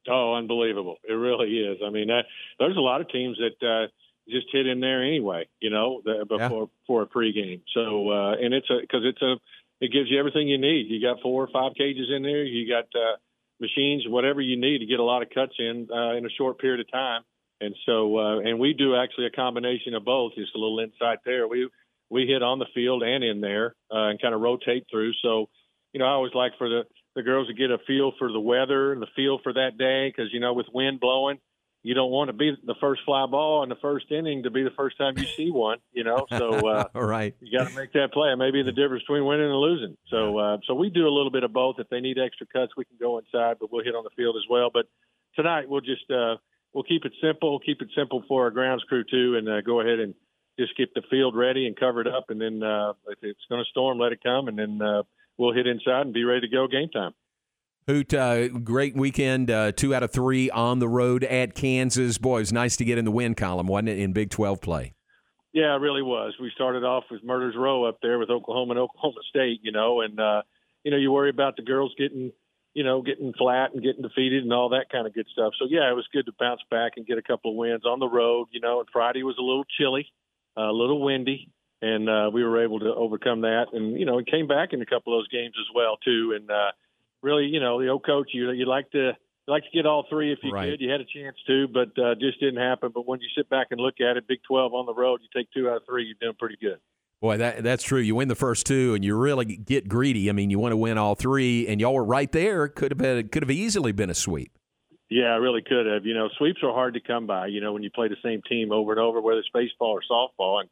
Oh, 0.08 0.34
unbelievable! 0.34 0.96
It 1.06 1.12
really 1.12 1.58
is. 1.58 1.78
I 1.84 1.90
mean, 1.90 2.08
that, 2.08 2.22
there's 2.58 2.76
a 2.76 2.80
lot 2.80 3.02
of 3.02 3.10
teams 3.10 3.36
that 3.38 3.66
uh, 3.66 3.88
just 4.30 4.46
hit 4.50 4.66
in 4.66 4.80
there 4.80 5.04
anyway. 5.04 5.46
You 5.60 5.70
know, 5.70 6.00
the, 6.04 6.24
before 6.26 6.70
for 6.86 7.02
a 7.02 7.06
pregame. 7.06 7.60
So, 7.74 8.10
uh, 8.10 8.32
and 8.40 8.54
it's 8.54 8.68
a 8.70 8.78
because 8.80 9.02
it's 9.04 9.20
a 9.20 9.34
it 9.80 9.92
gives 9.92 10.10
you 10.10 10.18
everything 10.18 10.48
you 10.48 10.58
need. 10.58 10.86
You 10.88 11.02
got 11.02 11.22
four 11.22 11.42
or 11.42 11.48
five 11.52 11.72
cages 11.76 12.08
in 12.14 12.22
there. 12.22 12.44
You 12.44 12.66
got 12.68 12.84
uh, 12.94 13.16
machines, 13.60 14.04
whatever 14.06 14.40
you 14.40 14.58
need 14.58 14.78
to 14.78 14.86
get 14.86 15.00
a 15.00 15.04
lot 15.04 15.22
of 15.22 15.28
cuts 15.30 15.54
in 15.58 15.88
uh, 15.92 16.14
in 16.14 16.24
a 16.24 16.30
short 16.30 16.58
period 16.58 16.80
of 16.80 16.90
time. 16.90 17.22
And 17.60 17.74
so, 17.84 18.18
uh, 18.18 18.38
and 18.40 18.58
we 18.58 18.72
do 18.72 18.96
actually 18.96 19.26
a 19.26 19.30
combination 19.30 19.94
of 19.94 20.04
both. 20.04 20.32
Just 20.34 20.54
a 20.54 20.58
little 20.58 20.80
insight 20.80 21.18
there. 21.24 21.46
We 21.46 21.68
we 22.08 22.26
hit 22.26 22.42
on 22.42 22.58
the 22.58 22.66
field 22.74 23.02
and 23.02 23.22
in 23.22 23.40
there 23.40 23.74
uh, 23.92 24.08
and 24.08 24.20
kind 24.20 24.34
of 24.34 24.40
rotate 24.40 24.86
through. 24.90 25.12
So, 25.22 25.48
you 25.92 26.00
know, 26.00 26.06
I 26.06 26.10
always 26.10 26.34
like 26.34 26.52
for 26.58 26.68
the 26.68 26.82
the 27.16 27.22
girls 27.22 27.48
to 27.48 27.54
get 27.54 27.70
a 27.70 27.78
feel 27.86 28.12
for 28.18 28.32
the 28.32 28.40
weather 28.40 28.92
and 28.92 29.02
the 29.02 29.08
feel 29.16 29.38
for 29.42 29.52
that 29.52 29.76
day 29.76 30.08
because 30.08 30.32
you 30.32 30.40
know 30.40 30.54
with 30.54 30.66
wind 30.72 31.00
blowing, 31.00 31.38
you 31.82 31.94
don't 31.94 32.10
want 32.10 32.28
to 32.28 32.32
be 32.32 32.52
the 32.64 32.74
first 32.80 33.02
fly 33.04 33.26
ball 33.26 33.62
in 33.62 33.68
the 33.68 33.76
first 33.76 34.10
inning 34.10 34.42
to 34.42 34.50
be 34.50 34.62
the 34.62 34.70
first 34.76 34.98
time 34.98 35.16
you 35.16 35.26
see 35.36 35.50
one, 35.50 35.78
you 35.92 36.04
know. 36.04 36.26
So 36.28 36.66
uh, 36.68 36.88
All 36.94 37.02
right. 37.02 37.34
you 37.40 37.58
got 37.58 37.68
to 37.68 37.74
make 37.74 37.92
that 37.94 38.12
play. 38.12 38.30
It 38.30 38.36
may 38.36 38.50
be 38.50 38.62
the 38.62 38.72
difference 38.72 39.02
between 39.02 39.24
winning 39.24 39.46
and 39.46 39.56
losing. 39.56 39.96
So 40.08 40.38
uh, 40.38 40.58
so 40.66 40.74
we 40.74 40.90
do 40.90 41.06
a 41.06 41.12
little 41.12 41.30
bit 41.30 41.42
of 41.42 41.52
both. 41.52 41.76
If 41.78 41.88
they 41.88 42.00
need 42.00 42.18
extra 42.18 42.46
cuts, 42.46 42.72
we 42.76 42.84
can 42.84 42.96
go 43.00 43.18
inside, 43.18 43.56
but 43.60 43.72
we'll 43.72 43.84
hit 43.84 43.94
on 43.94 44.04
the 44.04 44.14
field 44.16 44.36
as 44.36 44.48
well. 44.48 44.70
But 44.72 44.86
tonight 45.34 45.68
we'll 45.68 45.80
just 45.80 46.10
uh, 46.10 46.36
we'll 46.72 46.84
keep 46.84 47.04
it 47.04 47.12
simple. 47.22 47.58
Keep 47.60 47.82
it 47.82 47.88
simple 47.96 48.22
for 48.28 48.44
our 48.44 48.50
grounds 48.50 48.82
crew 48.88 49.04
too, 49.04 49.36
and 49.36 49.48
uh, 49.48 49.60
go 49.60 49.80
ahead 49.80 49.98
and 49.98 50.14
just 50.58 50.76
keep 50.76 50.92
the 50.94 51.02
field 51.10 51.36
ready 51.36 51.66
and 51.66 51.78
cover 51.78 52.00
it 52.00 52.06
up. 52.06 52.26
And 52.28 52.40
then 52.40 52.62
uh, 52.62 52.90
if 53.08 53.18
it's 53.22 53.40
going 53.48 53.62
to 53.62 53.70
storm, 53.70 53.98
let 53.98 54.12
it 54.12 54.22
come, 54.22 54.48
and 54.48 54.58
then 54.58 54.80
uh, 54.82 55.02
we'll 55.38 55.54
hit 55.54 55.66
inside 55.66 56.02
and 56.02 56.12
be 56.12 56.24
ready 56.24 56.42
to 56.42 56.48
go 56.48 56.66
game 56.66 56.88
time. 56.90 57.12
Hoot, 57.86 58.12
uh, 58.14 58.48
great 58.48 58.94
weekend. 58.94 59.50
Uh, 59.50 59.72
two 59.72 59.94
out 59.94 60.02
of 60.02 60.12
three 60.12 60.50
on 60.50 60.78
the 60.78 60.88
road 60.88 61.24
at 61.24 61.54
Kansas. 61.54 62.18
Boy, 62.18 62.36
it 62.36 62.40
was 62.40 62.52
nice 62.52 62.76
to 62.76 62.84
get 62.84 62.98
in 62.98 63.04
the 63.04 63.10
win 63.10 63.34
column, 63.34 63.66
wasn't 63.66 63.88
it, 63.88 63.98
in 63.98 64.12
Big 64.12 64.30
12 64.30 64.60
play? 64.60 64.92
Yeah, 65.52 65.74
it 65.74 65.80
really 65.80 66.02
was. 66.02 66.34
We 66.40 66.52
started 66.54 66.84
off 66.84 67.04
with 67.10 67.24
Murders 67.24 67.56
Row 67.56 67.84
up 67.84 67.98
there 68.02 68.18
with 68.18 68.30
Oklahoma 68.30 68.72
and 68.72 68.80
Oklahoma 68.80 69.20
State, 69.28 69.60
you 69.62 69.72
know, 69.72 70.02
and 70.02 70.20
uh, 70.20 70.42
you 70.84 70.90
know 70.90 70.96
you 70.96 71.10
worry 71.10 71.30
about 71.30 71.56
the 71.56 71.62
girls 71.62 71.92
getting, 71.98 72.30
you 72.74 72.84
know, 72.84 73.02
getting 73.02 73.32
flat 73.32 73.72
and 73.74 73.82
getting 73.82 74.02
defeated 74.02 74.44
and 74.44 74.52
all 74.52 74.70
that 74.70 74.90
kind 74.90 75.06
of 75.06 75.14
good 75.14 75.26
stuff. 75.32 75.52
So 75.58 75.66
yeah, 75.68 75.90
it 75.90 75.94
was 75.94 76.06
good 76.12 76.26
to 76.26 76.32
bounce 76.38 76.60
back 76.70 76.92
and 76.96 77.06
get 77.06 77.18
a 77.18 77.22
couple 77.22 77.50
of 77.50 77.56
wins 77.56 77.84
on 77.84 77.98
the 77.98 78.08
road, 78.08 78.48
you 78.52 78.60
know. 78.60 78.80
And 78.80 78.88
Friday 78.92 79.22
was 79.22 79.36
a 79.38 79.42
little 79.42 79.64
chilly, 79.78 80.06
uh, 80.56 80.70
a 80.70 80.72
little 80.72 81.02
windy, 81.02 81.50
and 81.82 82.08
uh, 82.08 82.30
we 82.32 82.44
were 82.44 82.62
able 82.62 82.80
to 82.80 82.94
overcome 82.94 83.40
that. 83.42 83.66
And 83.72 83.98
you 83.98 84.06
know, 84.06 84.18
it 84.18 84.26
came 84.30 84.46
back 84.46 84.72
in 84.72 84.82
a 84.82 84.86
couple 84.86 85.14
of 85.14 85.20
those 85.20 85.28
games 85.28 85.54
as 85.58 85.74
well 85.74 85.96
too. 86.04 86.34
And 86.36 86.50
uh, 86.50 86.70
really, 87.22 87.46
you 87.46 87.60
know, 87.60 87.80
the 87.80 87.88
old 87.88 88.04
coach, 88.06 88.28
you 88.32 88.50
you 88.52 88.66
like 88.66 88.90
to 88.92 89.12
you 89.46 89.52
like 89.52 89.64
to 89.64 89.70
get 89.76 89.86
all 89.86 90.06
three 90.08 90.32
if 90.32 90.38
you 90.42 90.52
Right. 90.52 90.70
could. 90.70 90.80
You 90.80 90.90
had 90.90 91.00
a 91.00 91.04
chance 91.04 91.36
to, 91.46 91.66
but 91.66 91.98
uh, 91.98 92.14
just 92.14 92.38
didn't 92.38 92.60
happen. 92.60 92.92
But 92.94 93.06
when 93.06 93.20
you 93.20 93.28
sit 93.36 93.48
back 93.48 93.68
and 93.70 93.80
look 93.80 94.00
at 94.00 94.16
it, 94.16 94.28
Big 94.28 94.40
12 94.46 94.74
on 94.74 94.86
the 94.86 94.94
road, 94.94 95.20
you 95.22 95.28
take 95.34 95.50
two 95.52 95.68
out 95.68 95.78
of 95.78 95.82
three, 95.86 96.04
you're 96.04 96.14
doing 96.20 96.36
pretty 96.38 96.56
good. 96.60 96.78
Boy, 97.20 97.36
that 97.36 97.62
that's 97.62 97.82
true. 97.82 98.00
You 98.00 98.14
win 98.14 98.28
the 98.28 98.34
first 98.34 98.66
two, 98.66 98.94
and 98.94 99.04
you 99.04 99.14
really 99.14 99.44
get 99.44 99.88
greedy. 99.88 100.30
I 100.30 100.32
mean, 100.32 100.48
you 100.48 100.58
want 100.58 100.72
to 100.72 100.76
win 100.76 100.96
all 100.96 101.14
three, 101.14 101.68
and 101.68 101.78
y'all 101.78 101.92
were 101.92 102.04
right 102.04 102.32
there. 102.32 102.66
Could 102.66 102.92
have 102.92 102.98
been, 102.98 103.28
could 103.28 103.42
have 103.42 103.50
easily 103.50 103.92
been 103.92 104.08
a 104.08 104.14
sweep. 104.14 104.52
Yeah, 105.10 105.26
I 105.26 105.36
really 105.36 105.60
could 105.60 105.86
have. 105.86 106.06
You 106.06 106.14
know, 106.14 106.28
sweeps 106.38 106.60
are 106.62 106.72
hard 106.72 106.94
to 106.94 107.00
come 107.00 107.26
by. 107.26 107.48
You 107.48 107.60
know, 107.60 107.72
when 107.72 107.82
you 107.82 107.90
play 107.90 108.08
the 108.08 108.16
same 108.22 108.40
team 108.48 108.72
over 108.72 108.92
and 108.92 109.00
over, 109.00 109.20
whether 109.20 109.40
it's 109.40 109.50
baseball 109.52 109.90
or 109.90 110.02
softball, 110.10 110.60
and 110.60 110.70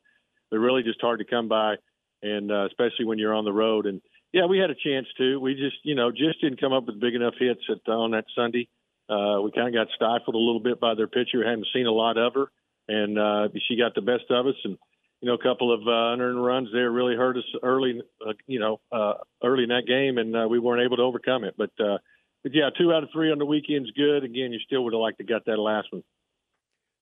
they're 0.50 0.60
really 0.60 0.82
just 0.82 1.00
hard 1.02 1.18
to 1.18 1.26
come 1.26 1.48
by, 1.48 1.74
and 2.22 2.50
uh, 2.50 2.66
especially 2.66 3.04
when 3.04 3.18
you're 3.18 3.34
on 3.34 3.44
the 3.44 3.52
road. 3.52 3.84
And 3.84 4.00
yeah, 4.32 4.46
we 4.46 4.58
had 4.58 4.70
a 4.70 4.74
chance 4.74 5.06
to. 5.18 5.38
We 5.38 5.54
just, 5.54 5.76
you 5.82 5.94
know, 5.94 6.10
just 6.10 6.40
didn't 6.40 6.60
come 6.60 6.72
up 6.72 6.86
with 6.86 7.00
big 7.00 7.14
enough 7.14 7.34
hits 7.38 7.60
at, 7.68 7.90
on 7.90 8.12
that 8.12 8.24
Sunday. 8.34 8.68
Uh, 9.10 9.40
we 9.42 9.52
kind 9.52 9.68
of 9.68 9.74
got 9.74 9.92
stifled 9.94 10.34
a 10.34 10.38
little 10.38 10.60
bit 10.60 10.80
by 10.80 10.94
their 10.94 11.08
pitcher. 11.08 11.44
Hadn't 11.44 11.66
seen 11.74 11.86
a 11.86 11.92
lot 11.92 12.16
of 12.16 12.34
her, 12.34 12.46
and 12.88 13.18
uh, 13.18 13.48
she 13.68 13.76
got 13.76 13.94
the 13.94 14.02
best 14.02 14.30
of 14.30 14.46
us. 14.46 14.54
And 14.64 14.78
you 15.20 15.28
know, 15.28 15.34
a 15.34 15.42
couple 15.42 15.72
of 15.72 15.80
uh, 15.80 16.12
unearned 16.12 16.44
runs 16.44 16.68
there 16.72 16.90
really 16.90 17.16
hurt 17.16 17.36
us 17.36 17.44
early. 17.62 18.00
Uh, 18.24 18.32
you 18.46 18.60
know, 18.60 18.80
uh, 18.92 19.14
early 19.42 19.64
in 19.64 19.70
that 19.70 19.86
game, 19.86 20.18
and 20.18 20.36
uh, 20.36 20.46
we 20.48 20.58
weren't 20.58 20.82
able 20.84 20.96
to 20.96 21.02
overcome 21.02 21.44
it. 21.44 21.54
But 21.56 21.70
uh, 21.80 21.98
but 22.42 22.54
yeah, 22.54 22.70
two 22.76 22.92
out 22.92 23.02
of 23.02 23.10
three 23.12 23.32
on 23.32 23.38
the 23.38 23.46
weekend's 23.46 23.90
good. 23.92 24.24
Again, 24.24 24.52
you 24.52 24.60
still 24.64 24.84
would 24.84 24.92
have 24.92 25.00
liked 25.00 25.18
to 25.18 25.24
got 25.24 25.44
that 25.46 25.58
last 25.58 25.88
one. 25.90 26.02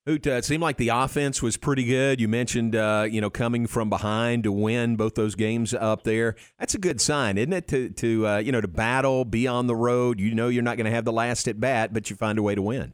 Uh, 0.07 0.13
it 0.31 0.45
seemed 0.45 0.63
like 0.63 0.77
the 0.77 0.87
offense 0.87 1.41
was 1.41 1.57
pretty 1.57 1.83
good. 1.83 2.21
You 2.21 2.29
mentioned, 2.29 2.77
uh, 2.77 3.07
you 3.09 3.19
know, 3.19 3.29
coming 3.29 3.67
from 3.67 3.89
behind 3.89 4.45
to 4.45 4.53
win 4.53 4.95
both 4.95 5.15
those 5.15 5.35
games 5.35 5.73
up 5.73 6.03
there. 6.03 6.35
That's 6.57 6.73
a 6.73 6.77
good 6.77 7.01
sign, 7.01 7.37
isn't 7.37 7.51
it? 7.51 7.67
To, 7.67 7.89
to 7.89 8.27
uh, 8.27 8.37
you 8.37 8.53
know, 8.53 8.61
to 8.61 8.69
battle, 8.69 9.25
be 9.25 9.47
on 9.47 9.67
the 9.67 9.75
road. 9.75 10.21
You 10.21 10.33
know, 10.33 10.47
you're 10.47 10.63
not 10.63 10.77
going 10.77 10.85
to 10.85 10.91
have 10.91 11.03
the 11.03 11.11
last 11.11 11.47
at 11.49 11.59
bat, 11.59 11.93
but 11.93 12.09
you 12.09 12.15
find 12.15 12.39
a 12.39 12.41
way 12.41 12.55
to 12.55 12.61
win. 12.61 12.93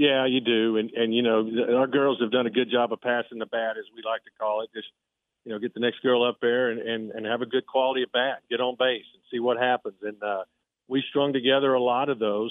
Yeah, 0.00 0.24
you 0.24 0.40
do, 0.40 0.78
and 0.78 0.90
and 0.92 1.14
you 1.14 1.20
know 1.20 1.46
our 1.76 1.86
girls 1.86 2.22
have 2.22 2.32
done 2.32 2.46
a 2.46 2.50
good 2.50 2.70
job 2.72 2.90
of 2.90 3.02
passing 3.02 3.38
the 3.38 3.44
bat, 3.44 3.76
as 3.76 3.84
we 3.94 4.00
like 4.02 4.24
to 4.24 4.30
call 4.40 4.62
it. 4.62 4.70
Just 4.74 4.88
you 5.44 5.52
know, 5.52 5.58
get 5.58 5.74
the 5.74 5.80
next 5.80 6.00
girl 6.00 6.26
up 6.26 6.38
there 6.40 6.70
and 6.70 6.80
and, 6.80 7.10
and 7.10 7.26
have 7.26 7.42
a 7.42 7.46
good 7.46 7.66
quality 7.66 8.02
at 8.02 8.10
bat, 8.10 8.40
get 8.48 8.62
on 8.62 8.76
base, 8.78 9.04
and 9.12 9.22
see 9.30 9.40
what 9.40 9.58
happens. 9.58 9.96
And 10.00 10.16
uh, 10.22 10.44
we 10.88 11.04
strung 11.10 11.34
together 11.34 11.74
a 11.74 11.82
lot 11.82 12.08
of 12.08 12.18
those 12.18 12.50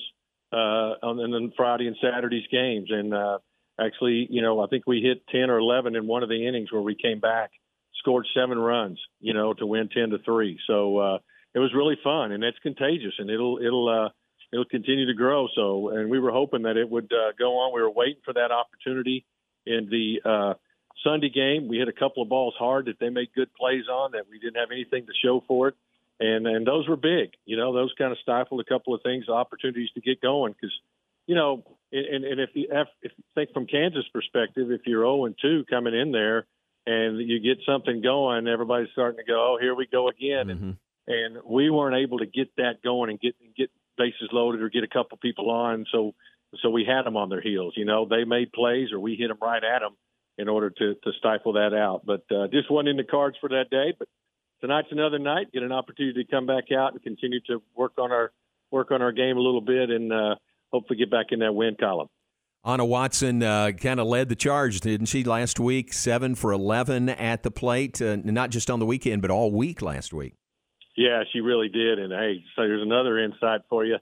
uh, 0.53 1.01
on 1.01 1.19
and 1.19 1.33
then 1.33 1.51
Friday 1.57 1.88
and 1.88 1.97
Saturday's 1.99 2.45
games, 2.51 2.89
and 2.91 3.15
uh, 3.15 3.39
actually, 3.81 4.27
you 4.29 4.43
know, 4.43 4.59
I 4.62 4.67
think 4.67 4.83
we 4.85 5.01
hit 5.01 5.25
ten 5.27 5.49
or 5.49 5.57
eleven 5.57 5.95
in 5.95 6.05
one 6.05 6.21
of 6.21 6.29
the 6.29 6.47
innings 6.47 6.71
where 6.71 6.83
we 6.83 6.93
came 6.93 7.19
back, 7.19 7.49
scored 7.97 8.27
seven 8.38 8.59
runs, 8.59 8.99
you 9.21 9.33
know, 9.33 9.55
to 9.55 9.65
win 9.65 9.89
ten 9.89 10.12
to 10.12 10.19
three. 10.19 10.59
So 10.67 10.97
uh, 10.99 11.17
it 11.55 11.59
was 11.59 11.73
really 11.73 11.97
fun, 12.03 12.31
and 12.31 12.43
it's 12.43 12.59
contagious, 12.59 13.15
and 13.17 13.31
it'll 13.31 13.57
it'll. 13.57 13.89
Uh, 13.89 14.09
it'll 14.51 14.65
continue 14.65 15.05
to 15.07 15.13
grow. 15.13 15.47
So, 15.55 15.89
and 15.89 16.09
we 16.09 16.19
were 16.19 16.31
hoping 16.31 16.63
that 16.63 16.77
it 16.77 16.89
would 16.89 17.12
uh, 17.12 17.33
go 17.38 17.59
on. 17.59 17.73
We 17.73 17.81
were 17.81 17.91
waiting 17.91 18.21
for 18.25 18.33
that 18.33 18.51
opportunity 18.51 19.25
in 19.65 19.89
the 19.89 20.29
uh, 20.29 20.53
Sunday 21.03 21.29
game. 21.29 21.67
We 21.67 21.77
hit 21.77 21.88
a 21.88 21.93
couple 21.93 22.23
of 22.23 22.29
balls 22.29 22.55
hard 22.57 22.85
that 22.85 22.99
they 22.99 23.09
made 23.09 23.29
good 23.35 23.53
plays 23.53 23.85
on 23.91 24.12
that 24.13 24.25
we 24.29 24.39
didn't 24.39 24.57
have 24.57 24.71
anything 24.71 25.05
to 25.05 25.13
show 25.23 25.43
for 25.47 25.69
it, 25.69 25.75
and 26.19 26.47
and 26.47 26.65
those 26.65 26.88
were 26.88 26.97
big. 26.97 27.31
You 27.45 27.57
know, 27.57 27.73
those 27.73 27.93
kind 27.97 28.12
of 28.12 28.17
stifled 28.21 28.62
a 28.62 28.65
couple 28.65 28.93
of 28.93 29.01
things, 29.03 29.29
opportunities 29.29 29.89
to 29.95 30.01
get 30.01 30.21
going 30.21 30.53
because. 30.53 30.73
You 31.27 31.35
know, 31.35 31.63
and, 31.91 32.25
and 32.25 32.39
if 32.39 32.49
you 32.55 32.69
have, 32.73 32.88
if 33.03 33.12
you 33.15 33.23
think 33.35 33.53
from 33.53 33.67
Kansas 33.67 34.05
perspective, 34.12 34.71
if 34.71 34.81
you're 34.88 35.03
0 35.03 35.25
and 35.25 35.35
2 35.39 35.65
coming 35.69 35.93
in 35.93 36.12
there 36.12 36.47
and 36.88 37.19
you 37.19 37.39
get 37.39 37.63
something 37.67 38.01
going, 38.01 38.47
everybody's 38.47 38.89
starting 38.93 39.23
to 39.23 39.31
go, 39.31 39.53
oh, 39.53 39.57
here 39.62 39.75
we 39.75 39.85
go 39.85 40.09
again. 40.09 40.49
And 40.49 40.77
and 41.09 41.38
we 41.43 41.69
weren't 41.69 41.95
able 41.95 42.19
to 42.19 42.25
get 42.27 42.55
that 42.57 42.81
going 42.83 43.09
and 43.09 43.19
get 43.19 43.35
get 43.57 43.71
bases 43.99 44.29
loaded 44.31 44.63
or 44.63 44.69
get 44.69 44.83
a 44.83 44.88
couple 44.88 45.17
people 45.17 45.51
on. 45.51 45.85
So 45.91 46.15
so 46.63 46.71
we 46.71 46.83
had 46.83 47.03
them 47.05 47.17
on 47.17 47.29
their 47.29 47.41
heels. 47.41 47.73
You 47.77 47.85
know, 47.85 48.07
they 48.09 48.23
made 48.23 48.51
plays 48.51 48.91
or 48.91 48.99
we 48.99 49.15
hit 49.15 49.27
them 49.27 49.38
right 49.39 49.63
at 49.63 49.81
them 49.81 49.95
in 50.39 50.49
order 50.49 50.71
to 50.71 50.95
to 50.95 51.12
stifle 51.19 51.53
that 51.53 51.73
out. 51.75 52.01
But 52.05 52.23
uh, 52.35 52.47
just 52.47 52.71
wasn't 52.71 52.89
in 52.89 52.97
the 52.97 53.03
cards 53.03 53.38
for 53.39 53.49
that 53.49 53.65
day. 53.69 53.93
But 53.97 54.07
tonight's 54.62 54.88
another 54.91 55.19
night. 55.19 55.51
Get 55.53 55.62
an 55.62 55.71
opportunity 55.71 56.23
to 56.23 56.31
come 56.31 56.47
back 56.47 56.71
out 56.75 56.93
and 56.93 57.03
continue 57.03 57.41
to 57.47 57.62
work 57.75 57.93
on 57.99 58.12
our 58.12 58.31
work 58.71 58.89
on 58.91 59.01
our 59.01 59.12
game 59.12 59.38
a 59.38 59.41
little 59.41 59.62
bit 59.62 59.89
and 59.89 60.12
uh, 60.12 60.35
hopefully 60.71 60.97
get 60.97 61.12
back 61.12 61.27
in 61.31 61.39
that 61.39 61.53
win 61.53 61.75
column. 61.79 62.07
Anna 62.65 62.83
Watson 62.83 63.41
uh, 63.41 63.71
kind 63.71 64.01
of 64.01 64.07
led 64.07 64.27
the 64.27 64.35
charge, 64.35 64.81
didn't 64.81 65.05
she, 65.05 65.23
last 65.23 65.59
week? 65.62 65.93
Seven 65.93 66.35
for 66.35 66.51
11 66.51 67.07
at 67.07 67.43
the 67.43 67.51
plate, 67.51 68.01
uh, 68.01 68.17
not 68.17 68.49
just 68.49 68.69
on 68.69 68.79
the 68.79 68.85
weekend, 68.85 69.21
but 69.21 69.31
all 69.31 69.51
week 69.51 69.81
last 69.81 70.13
week. 70.13 70.33
Yeah, 70.99 71.23
she 71.31 71.39
really 71.39 71.69
did. 71.69 71.97
And 71.97 72.12
hey, 72.12 72.43
so 72.57 72.63
there's 72.63 72.81
another 72.81 73.17
insight 73.17 73.62
for 73.69 73.85
you. 73.85 73.95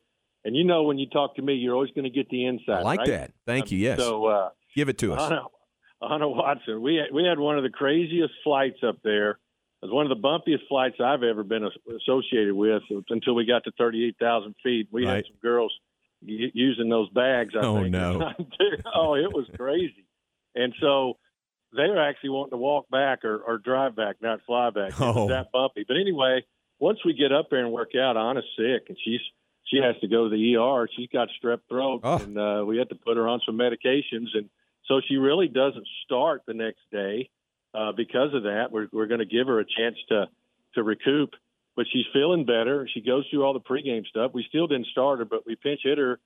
And 0.44 0.56
you 0.56 0.64
know, 0.64 0.82
when 0.84 0.98
you 0.98 1.08
talk 1.08 1.36
to 1.36 1.42
me, 1.44 1.54
you're 1.54 1.76
always 1.76 1.92
going 1.92 2.06
to 2.06 2.10
get 2.10 2.28
the 2.30 2.48
insight. 2.48 2.78
I 2.80 2.82
like 2.82 3.00
right? 3.02 3.08
that. 3.10 3.32
Thank 3.46 3.72
you. 3.72 3.78
Yes. 3.78 4.00
So 4.00 4.26
uh, 4.26 4.50
Give 4.76 4.90
it 4.90 4.98
to 5.00 5.14
us. 5.14 5.22
Anna, 5.32 5.42
Anna 6.02 6.28
Watson, 6.28 6.82
we 6.82 6.96
had, 6.96 7.14
we 7.14 7.24
had 7.24 7.38
one 7.38 7.56
of 7.58 7.64
the 7.64 7.70
craziest 7.70 8.34
flights 8.44 8.80
up 8.88 8.98
there. 9.04 9.32
It 9.32 9.86
was 9.86 9.92
one 9.92 10.10
of 10.10 10.18
the 10.18 10.22
bumpiest 10.28 10.68
flights 10.68 10.96
I've 11.00 11.22
ever 11.22 11.44
been 11.44 11.70
associated 12.02 12.54
with 12.56 12.82
until 13.10 13.36
we 13.36 13.46
got 13.46 13.64
to 13.66 13.72
38,000 13.78 14.56
feet. 14.64 14.88
We 14.92 15.06
had 15.06 15.26
some 15.28 15.38
girls 15.40 15.72
y- 16.22 16.50
using 16.56 16.90
those 16.90 17.10
bags. 17.10 17.54
I 17.56 17.64
Oh, 17.64 17.78
think. 17.82 17.92
no. 17.92 18.32
oh, 18.96 19.14
it 19.14 19.32
was 19.32 19.46
crazy. 19.56 20.06
And 20.56 20.74
so 20.82 21.18
they 21.76 21.88
were 21.90 22.02
actually 22.02 22.32
wanting 22.32 22.52
to 22.52 22.58
walk 22.58 22.90
back 22.90 23.24
or, 23.24 23.38
or 23.38 23.60
drive 23.60 23.96
back, 23.96 24.16
not 24.20 24.40
fly 24.48 24.72
back. 24.72 24.94
It 24.94 25.00
was 25.00 25.16
Oh. 25.16 25.28
that 25.30 25.52
bumpy. 25.52 25.86
But 25.88 25.98
anyway, 25.98 26.44
once 26.80 27.00
we 27.06 27.14
get 27.14 27.32
up 27.32 27.50
there 27.50 27.64
and 27.64 27.72
work 27.72 27.92
out, 27.96 28.18
Anna's 28.18 28.46
sick, 28.58 28.86
and 28.90 28.98
she's 29.04 29.22
she 29.66 29.78
has 29.78 29.96
to 30.02 30.08
go 30.08 30.30
to 30.30 30.36
the 30.36 30.56
ER. 30.56 30.88
She's 30.96 31.10
got 31.12 31.28
strep 31.44 31.60
throat, 31.70 32.02
Oh. 32.04 32.18
and 32.18 32.38
uh, 32.38 32.64
we 32.66 32.78
had 32.78 32.90
to 32.90 32.96
put 32.96 33.18
her 33.18 33.28
on 33.28 33.42
some 33.46 33.58
medications, 33.58 34.28
and 34.34 34.50
so 34.88 35.02
she 35.08 35.18
really 35.18 35.48
doesn't 35.50 35.86
start 36.06 36.44
the 36.48 36.54
next 36.54 36.80
day 36.92 37.30
uh, 37.74 37.92
because 37.92 38.34
of 38.34 38.44
that. 38.44 38.72
We're 38.72 38.88
we're 38.94 39.08
going 39.08 39.20
to 39.20 39.26
give 39.26 39.48
her 39.48 39.60
a 39.60 39.66
chance 39.66 39.98
to 40.10 40.30
to 40.76 40.84
recoup, 40.84 41.32
but 41.76 41.86
she's 41.92 42.06
feeling 42.14 42.46
better. 42.46 42.88
She 42.94 43.02
goes 43.02 43.26
through 43.30 43.44
all 43.44 43.54
the 43.54 43.60
pregame 43.60 44.06
stuff. 44.06 44.32
We 44.34 44.46
still 44.48 44.68
didn't 44.68 44.88
start 44.88 45.20
her, 45.20 45.26
but 45.26 45.46
we 45.46 45.56
pinch 45.56 45.82
hit 45.84 45.98
her 45.98 46.20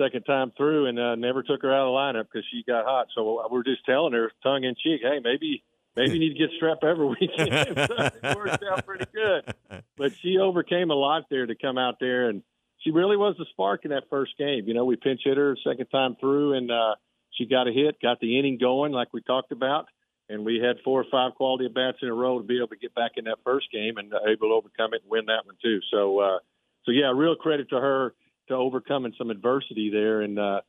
second 0.00 0.22
time 0.22 0.50
through 0.56 0.86
and 0.86 0.98
uh, 0.98 1.14
never 1.14 1.42
took 1.42 1.60
her 1.62 1.70
out 1.72 1.86
of 1.86 1.92
the 1.92 2.18
lineup 2.18 2.24
because 2.32 2.46
she 2.50 2.64
got 2.66 2.84
hot. 2.86 3.08
So 3.14 3.46
we're 3.50 3.62
just 3.62 3.84
telling 3.84 4.14
her 4.14 4.32
tongue 4.42 4.64
in 4.64 4.74
cheek, 4.74 5.02
hey, 5.02 5.18
maybe 5.22 5.62
maybe 5.96 6.12
you 6.12 6.18
need 6.18 6.36
to 6.36 6.38
get 6.38 6.50
strep 6.60 6.82
every 6.84 7.06
weekend. 7.20 7.48
it 7.52 8.36
worked 8.36 8.64
out 8.70 8.86
pretty 8.86 9.06
good. 9.12 9.54
But 9.96 10.12
she 10.22 10.38
overcame 10.38 10.90
a 10.90 10.94
lot 10.94 11.24
there 11.30 11.46
to 11.46 11.54
come 11.54 11.78
out 11.78 11.96
there, 12.00 12.28
and 12.28 12.42
she 12.78 12.90
really 12.90 13.16
was 13.16 13.36
the 13.38 13.46
spark 13.50 13.84
in 13.84 13.90
that 13.90 14.04
first 14.10 14.36
game. 14.38 14.64
You 14.66 14.74
know, 14.74 14.84
we 14.84 14.96
pinch 14.96 15.20
hit 15.24 15.36
her 15.36 15.56
second 15.66 15.86
time 15.86 16.16
through, 16.20 16.54
and 16.54 16.70
uh, 16.70 16.94
she 17.30 17.46
got 17.46 17.68
a 17.68 17.72
hit, 17.72 18.00
got 18.00 18.20
the 18.20 18.38
inning 18.38 18.58
going 18.58 18.92
like 18.92 19.12
we 19.12 19.22
talked 19.22 19.52
about. 19.52 19.86
And 20.28 20.46
we 20.46 20.60
had 20.64 20.76
four 20.82 21.00
or 21.00 21.04
five 21.10 21.34
quality 21.34 21.66
at 21.66 21.74
bats 21.74 21.98
in 22.00 22.08
a 22.08 22.14
row 22.14 22.38
to 22.38 22.44
be 22.44 22.56
able 22.56 22.68
to 22.68 22.76
get 22.76 22.94
back 22.94 23.12
in 23.16 23.24
that 23.24 23.38
first 23.44 23.70
game 23.70 23.98
and 23.98 24.14
uh, 24.14 24.18
able 24.28 24.48
to 24.48 24.54
overcome 24.54 24.94
it 24.94 25.02
and 25.02 25.10
win 25.10 25.26
that 25.26 25.44
one 25.44 25.56
too. 25.62 25.80
So, 25.90 26.20
uh, 26.20 26.38
so 26.84 26.92
yeah, 26.92 27.12
real 27.14 27.34
credit 27.34 27.68
to 27.70 27.76
her 27.76 28.14
to 28.48 28.54
overcoming 28.54 29.12
some 29.18 29.30
adversity 29.30 29.90
there. 29.90 30.22
And 30.22 30.38
uh, 30.38 30.60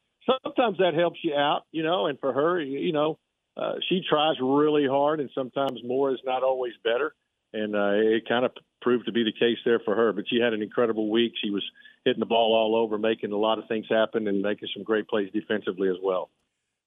sometimes 0.44 0.80
that 0.80 0.96
helps 0.96 1.20
you 1.24 1.36
out, 1.36 1.62
you 1.72 1.84
know. 1.84 2.08
And 2.08 2.20
for 2.20 2.34
her, 2.34 2.60
you, 2.60 2.80
you 2.80 2.94
know, 2.94 3.20
uh, 3.56 3.74
she 3.88 4.02
tries 4.08 4.36
really 4.42 4.88
hard, 4.88 5.20
and 5.20 5.30
sometimes 5.36 5.80
more 5.84 6.12
is 6.12 6.20
not 6.26 6.44
always 6.44 6.74
better. 6.84 7.14
And 7.54 7.76
uh, 7.76 7.92
it 7.94 8.28
kind 8.28 8.46
of 8.46 8.52
proved 8.82 9.06
to 9.06 9.12
be 9.12 9.24
the 9.24 9.32
case 9.32 9.60
there 9.64 9.80
for 9.80 9.96
her. 9.96 10.12
But 10.12 10.26
she 10.28 10.40
had 10.40 10.54
an 10.54 10.64
incredible 10.64 11.12
week. 11.12 11.34
She 11.44 11.52
was 11.52 11.64
hitting 12.04 12.20
the 12.20 12.26
ball 12.26 12.56
all 12.56 12.76
over, 12.76 12.98
making 12.98 13.32
a 13.32 13.38
lot 13.38 13.60
of 13.60 13.68
things 13.68 13.86
happen, 13.90 14.28
and 14.28 14.42
making 14.42 14.70
some 14.76 14.84
great 14.84 15.08
plays 15.08 15.30
defensively 15.32 15.90
as 15.90 15.98
well. 16.02 16.32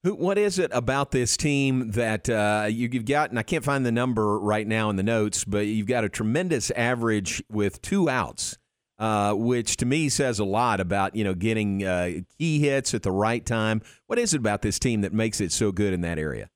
What 0.03 0.39
is 0.39 0.59
it 0.59 0.71
about 0.73 1.11
this 1.11 1.37
team 1.37 1.91
that 1.93 2.29
uh, 2.29 2.67
you, 2.69 2.89
have 2.93 3.05
got? 3.05 3.31
And 3.31 3.39
I 3.39 3.43
can't 3.43 3.65
find 3.65 3.85
the 3.85 3.93
number 3.93 4.39
right 4.39 4.67
now 4.67 4.91
in 4.91 4.97
the 4.97 5.03
notes, 5.03 5.45
but 5.45 5.67
you've 5.67 5.87
got 5.87 6.05
a 6.05 6.09
tremendous 6.09 6.71
average 6.73 7.43
with 7.51 7.83
two 7.83 8.09
outs, 8.09 8.57
uh, 8.99 9.35
which 9.35 9.77
to 9.79 9.87
me 9.87 10.09
says 10.09 10.39
a 10.39 10.45
lot 10.45 10.81
about 10.81 11.17
you 11.17 11.25
know 11.25 11.35
getting 11.35 11.85
uh, 11.85 12.11
key 12.39 12.61
hits 12.61 12.95
at 12.95 13.03
the 13.03 13.11
right 13.11 13.45
time. 13.45 13.83
What 14.07 14.19
is 14.19 14.35
it 14.35 14.39
about 14.39 14.63
this 14.63 14.79
team 14.79 15.01
that 15.01 15.13
makes 15.13 15.41
it 15.41 15.51
so 15.51 15.73
good 15.73 15.93
in 15.93 16.03
that 16.03 16.19
area? 16.19 16.51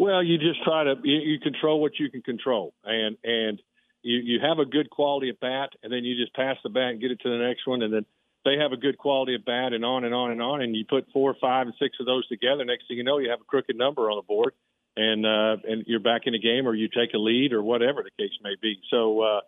Well, 0.00 0.22
you 0.22 0.38
just 0.38 0.64
try 0.64 0.84
to 0.84 0.94
you, 1.04 1.18
you 1.18 1.40
control 1.40 1.78
what 1.78 1.98
you 1.98 2.10
can 2.10 2.22
control, 2.22 2.72
and 2.84 3.18
and 3.22 3.60
you 4.00 4.16
you 4.16 4.40
have 4.40 4.58
a 4.58 4.64
good 4.64 4.88
quality 4.88 5.28
at 5.28 5.38
bat, 5.40 5.74
and 5.82 5.92
then 5.92 6.04
you 6.04 6.16
just 6.16 6.34
pass 6.34 6.56
the 6.64 6.70
bat 6.70 6.92
and 6.92 7.00
get 7.02 7.10
it 7.10 7.20
to 7.20 7.28
the 7.28 7.44
next 7.44 7.66
one, 7.66 7.82
and 7.82 7.92
then 7.92 8.06
they 8.46 8.56
have 8.56 8.72
a 8.72 8.78
good 8.78 8.96
quality 8.96 9.34
at 9.34 9.44
bat, 9.44 9.74
and 9.74 9.84
on 9.84 10.04
and 10.04 10.14
on 10.14 10.30
and 10.30 10.40
on, 10.40 10.62
and 10.62 10.74
you 10.74 10.86
put 10.88 11.04
four, 11.12 11.36
five, 11.38 11.66
and 11.66 11.76
six 11.78 11.98
of 12.00 12.06
those 12.06 12.26
together. 12.28 12.64
Next 12.64 12.88
thing 12.88 12.96
you 12.96 13.04
know, 13.04 13.18
you 13.18 13.28
have 13.28 13.42
a 13.42 13.44
crooked 13.44 13.76
number 13.76 14.10
on 14.10 14.16
the 14.16 14.22
board, 14.22 14.54
and 14.96 15.26
uh, 15.26 15.56
and 15.68 15.84
you're 15.86 16.00
back 16.00 16.22
in 16.24 16.32
the 16.32 16.40
game, 16.40 16.66
or 16.66 16.74
you 16.74 16.88
take 16.88 17.12
a 17.12 17.18
lead, 17.18 17.52
or 17.52 17.62
whatever 17.62 18.02
the 18.02 18.10
case 18.16 18.32
may 18.42 18.56
be. 18.56 18.80
So 18.90 19.20
uh, 19.20 19.40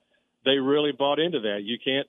they 0.45 0.59
really 0.59 0.93
bought 0.93 1.19
into 1.19 1.41
that. 1.41 1.61
You 1.63 1.79
can't 1.83 2.09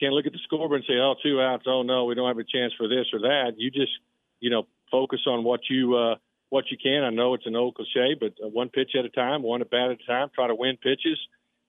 can't 0.00 0.14
look 0.14 0.24
at 0.24 0.32
the 0.32 0.40
scoreboard 0.44 0.80
and 0.80 0.88
say, 0.88 0.96
oh, 0.96 1.16
two 1.22 1.42
outs. 1.42 1.64
Oh 1.66 1.82
no, 1.82 2.06
we 2.06 2.14
don't 2.14 2.28
have 2.28 2.38
a 2.38 2.48
chance 2.56 2.72
for 2.78 2.88
this 2.88 3.04
or 3.12 3.18
that. 3.18 3.52
You 3.58 3.70
just 3.70 3.92
you 4.40 4.48
know 4.48 4.66
focus 4.90 5.20
on 5.26 5.44
what 5.44 5.60
you. 5.68 5.94
Uh, 5.94 6.14
what 6.52 6.70
you 6.70 6.76
can. 6.76 7.02
I 7.02 7.08
know 7.08 7.32
it's 7.32 7.46
an 7.46 7.56
old 7.56 7.76
cliche, 7.76 8.12
but 8.20 8.34
uh, 8.44 8.46
one 8.46 8.68
pitch 8.68 8.90
at 8.98 9.06
a 9.06 9.08
time, 9.08 9.42
one 9.42 9.62
at 9.62 9.70
bat 9.70 9.90
at 9.90 10.02
a 10.04 10.06
time. 10.06 10.28
Try 10.34 10.48
to 10.48 10.54
win 10.54 10.76
pitches. 10.76 11.18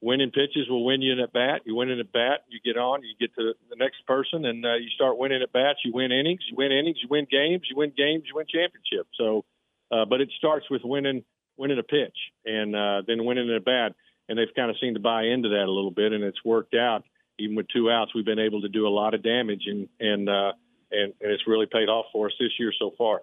Winning 0.02 0.32
pitches 0.32 0.68
will 0.68 0.84
win 0.84 1.02
you 1.02 1.14
an 1.14 1.22
at 1.22 1.32
bat. 1.32 1.62
You 1.64 1.76
win 1.76 1.90
an 1.90 2.02
at 2.02 2.12
bat, 2.12 2.44
you 2.50 2.60
get 2.60 2.78
on, 2.78 3.02
you 3.02 3.16
get 3.18 3.34
to 3.36 3.54
the 3.70 3.78
next 3.78 4.06
person, 4.06 4.44
and 4.44 4.66
uh, 4.66 4.76
you 4.76 4.90
start 4.94 5.18
winning 5.18 5.42
at 5.42 5.54
bats. 5.54 5.80
You 5.86 5.94
win 5.94 6.12
innings, 6.12 6.42
you 6.52 6.58
win 6.58 6.74
innings, 6.74 6.98
you 7.02 7.08
win 7.10 7.26
games, 7.32 7.62
you 7.70 7.78
win 7.78 7.94
games, 7.96 8.26
you 8.28 8.36
win 8.36 8.46
championships. 8.46 9.16
So, 9.18 9.46
uh, 9.90 10.04
but 10.04 10.20
it 10.20 10.30
starts 10.38 10.70
with 10.70 10.82
winning 10.84 11.24
winning 11.56 11.80
a 11.80 11.84
pitch 11.84 12.18
and 12.44 12.76
uh, 12.76 13.04
then 13.08 13.24
winning 13.24 13.50
an 13.50 13.56
at 13.56 13.64
bat. 13.64 13.96
And 14.28 14.38
they've 14.38 14.54
kind 14.54 14.70
of 14.70 14.76
seemed 14.82 14.98
to 14.98 15.02
buy 15.02 15.24
into 15.24 15.48
that 15.48 15.64
a 15.64 15.72
little 15.72 15.92
bit, 15.92 16.12
and 16.12 16.26
it's 16.26 16.44
worked 16.44 16.76
out. 16.76 17.06
Even 17.40 17.56
with 17.56 17.68
two 17.74 17.90
outs, 17.90 18.12
we've 18.14 18.26
been 18.26 18.38
able 18.38 18.62
to 18.64 18.70
do 18.70 18.86
a 18.86 18.92
lot 18.92 19.14
of 19.14 19.24
damage, 19.24 19.64
and 19.66 19.88
and 20.02 20.28
uh, 20.28 20.52
and, 20.92 21.14
and 21.22 21.32
it's 21.32 21.48
really 21.48 21.68
paid 21.72 21.88
off 21.88 22.08
for 22.12 22.28
us 22.28 22.34
this 22.38 22.52
year 22.60 22.74
so 22.78 22.92
far. 22.98 23.22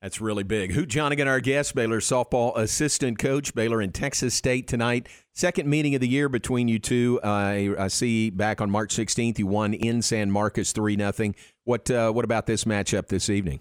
That's 0.00 0.20
really 0.20 0.44
big. 0.44 0.72
Hoot 0.72 0.88
Johnigan, 0.88 1.26
our 1.26 1.40
guest, 1.40 1.74
Baylor 1.74 1.98
softball 1.98 2.56
assistant 2.56 3.18
coach, 3.18 3.52
Baylor 3.52 3.80
and 3.80 3.92
Texas 3.92 4.32
State 4.32 4.68
tonight. 4.68 5.08
Second 5.32 5.68
meeting 5.68 5.96
of 5.96 6.00
the 6.00 6.06
year 6.06 6.28
between 6.28 6.68
you 6.68 6.78
two. 6.78 7.18
Uh, 7.22 7.74
I 7.76 7.88
see 7.88 8.30
back 8.30 8.60
on 8.60 8.70
March 8.70 8.94
16th, 8.94 9.40
you 9.40 9.48
won 9.48 9.74
in 9.74 10.00
San 10.02 10.30
Marcos 10.30 10.70
3 10.70 10.94
nothing. 10.94 11.34
What 11.64 11.90
uh, 11.90 12.12
What 12.12 12.24
about 12.24 12.46
this 12.46 12.62
matchup 12.64 13.08
this 13.08 13.28
evening? 13.28 13.60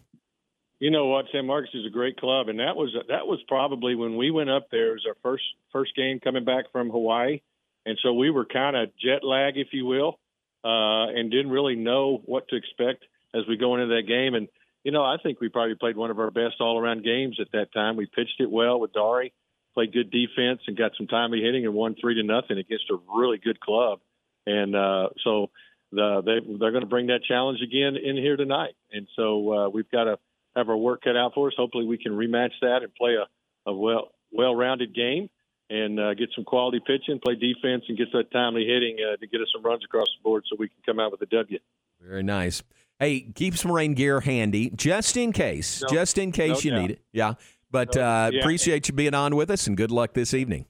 You 0.80 0.92
know 0.92 1.08
what, 1.08 1.26
San 1.32 1.48
Marcos 1.48 1.74
is 1.74 1.88
a 1.88 1.90
great 1.90 2.18
club, 2.18 2.50
and 2.50 2.60
that 2.60 2.76
was 2.76 2.96
that 3.10 3.26
was 3.26 3.40
probably 3.48 3.96
when 3.96 4.16
we 4.16 4.30
went 4.30 4.52
up 4.52 4.68
there. 4.70 4.90
It 4.90 4.94
was 4.94 5.06
our 5.08 5.18
first 5.24 5.44
first 5.72 5.96
game 5.96 6.20
coming 6.20 6.46
back 6.46 6.72
from 6.72 6.92
Hawaii, 6.92 7.42
and 7.88 7.98
so 8.04 8.14
we 8.14 8.30
were 8.30 8.46
kind 8.46 8.76
of 8.76 8.90
jet 8.96 9.24
lag, 9.24 9.58
if 9.58 9.70
you 9.72 9.88
will, 9.88 10.20
uh, 10.64 11.10
and 11.10 11.32
didn't 11.32 11.50
really 11.50 11.76
know 11.76 12.22
what 12.26 12.48
to 12.50 12.56
expect 12.56 13.06
as 13.34 13.42
we 13.50 13.58
go 13.58 13.74
into 13.74 13.88
that 13.88 14.08
game. 14.08 14.36
And 14.36 14.48
you 14.88 14.94
know, 14.94 15.04
I 15.04 15.18
think 15.22 15.42
we 15.42 15.50
probably 15.50 15.76
played 15.76 15.98
one 15.98 16.12
of 16.12 16.20
our 16.20 16.32
best 16.32 16.62
all 16.62 16.80
around 16.80 17.04
games 17.04 17.40
at 17.42 17.52
that 17.52 17.74
time. 17.74 17.98
We 17.98 18.06
pitched 18.06 18.40
it 18.40 18.50
well 18.50 18.80
with 18.80 18.94
Dari, 18.94 19.34
played 19.74 19.92
good 19.92 20.10
defense, 20.10 20.62
and 20.66 20.78
got 20.78 20.94
some 20.98 21.08
timely 21.08 21.42
hitting 21.42 21.66
and 21.66 21.74
won 21.74 21.94
three 22.00 22.16
to 22.16 22.24
nothing 22.24 22.58
against 22.58 22.86
a 22.90 22.96
really 23.14 23.38
good 23.38 23.60
club. 23.60 24.00
And 24.46 24.74
uh, 24.78 25.10
so 25.26 25.50
the, 25.92 26.22
they, 26.26 26.58
they're 26.58 26.72
going 26.72 26.86
to 26.86 26.90
bring 26.90 27.08
that 27.08 27.20
challenge 27.28 27.60
again 27.62 27.98
in 28.02 28.16
here 28.16 28.38
tonight. 28.38 28.76
And 28.90 29.10
so 29.18 29.54
uh, 29.54 29.68
we've 29.68 29.92
got 29.92 30.06
to 30.06 30.20
have 30.56 30.70
our 30.70 30.78
work 30.78 31.02
cut 31.04 31.18
out 31.18 31.34
for 31.34 31.50
us. 31.50 31.54
Hopefully, 31.58 31.86
we 31.86 31.98
can 31.98 32.14
rematch 32.14 32.54
that 32.62 32.80
and 32.82 32.96
play 32.96 33.16
a, 33.16 33.70
a 33.70 33.74
well 33.74 34.12
well 34.32 34.56
rounded 34.56 34.96
game 34.96 35.30
and 35.70 36.00
uh, 36.00 36.14
get 36.14 36.30
some 36.34 36.46
quality 36.46 36.80
pitching, 36.80 37.20
play 37.20 37.36
defense, 37.36 37.84
and 37.90 37.98
get 37.98 38.08
that 38.14 38.32
timely 38.32 38.66
hitting 38.66 39.00
uh, 39.04 39.18
to 39.18 39.28
get 39.28 39.42
us 39.42 39.50
some 39.54 39.64
runs 39.64 39.84
across 39.84 40.08
the 40.18 40.24
board 40.24 40.46
so 40.50 40.56
we 40.58 40.70
can 40.70 40.80
come 40.86 40.98
out 40.98 41.12
with 41.12 41.22
a 41.24 41.26
W. 41.26 41.60
Very 42.00 42.24
nice. 42.24 42.64
Hey, 43.00 43.32
keep 43.36 43.56
some 43.56 43.72
rain 43.72 43.94
gear 43.94 44.22
handy 44.22 44.72
just 44.72 45.18
in 45.18 45.32
case, 45.32 45.84
no, 45.84 45.88
just 45.90 46.18
in 46.18 46.32
case 46.32 46.64
no 46.64 46.70
you 46.70 46.72
doubt. 46.72 46.82
need 46.82 46.92
it. 46.92 47.02
Yeah. 47.12 47.34
But 47.70 47.96
no, 47.96 48.02
uh, 48.02 48.32
yeah. 48.34 48.40
appreciate 48.40 48.88
you 48.88 48.94
being 48.94 49.14
on 49.14 49.36
with 49.36 49.52
us 49.52 49.68
and 49.68 49.78
good 49.78 49.92
luck 49.92 50.14
this 50.14 50.34
evening. 50.34 50.66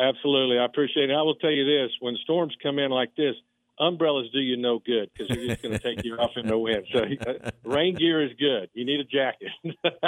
Absolutely. 0.00 0.58
I 0.58 0.64
appreciate 0.64 1.10
it. 1.10 1.14
I 1.14 1.22
will 1.22 1.34
tell 1.34 1.50
you 1.50 1.64
this 1.64 1.90
when 2.00 2.16
storms 2.22 2.54
come 2.62 2.78
in 2.78 2.90
like 2.90 3.14
this, 3.16 3.34
umbrellas 3.80 4.28
do 4.32 4.40
you 4.40 4.56
no 4.56 4.80
good 4.84 5.10
because 5.12 5.28
they're 5.28 5.48
just 5.48 5.62
going 5.62 5.72
to 5.72 5.78
take 5.78 6.04
you 6.04 6.14
off 6.16 6.32
in 6.36 6.46
the 6.46 6.58
wind. 6.58 6.84
So 6.92 7.00
uh, 7.26 7.50
rain 7.64 7.94
gear 7.94 8.24
is 8.24 8.32
good. 8.38 8.70
You 8.74 8.84
need 8.84 9.00
a 9.00 9.04
jacket. 9.04 9.48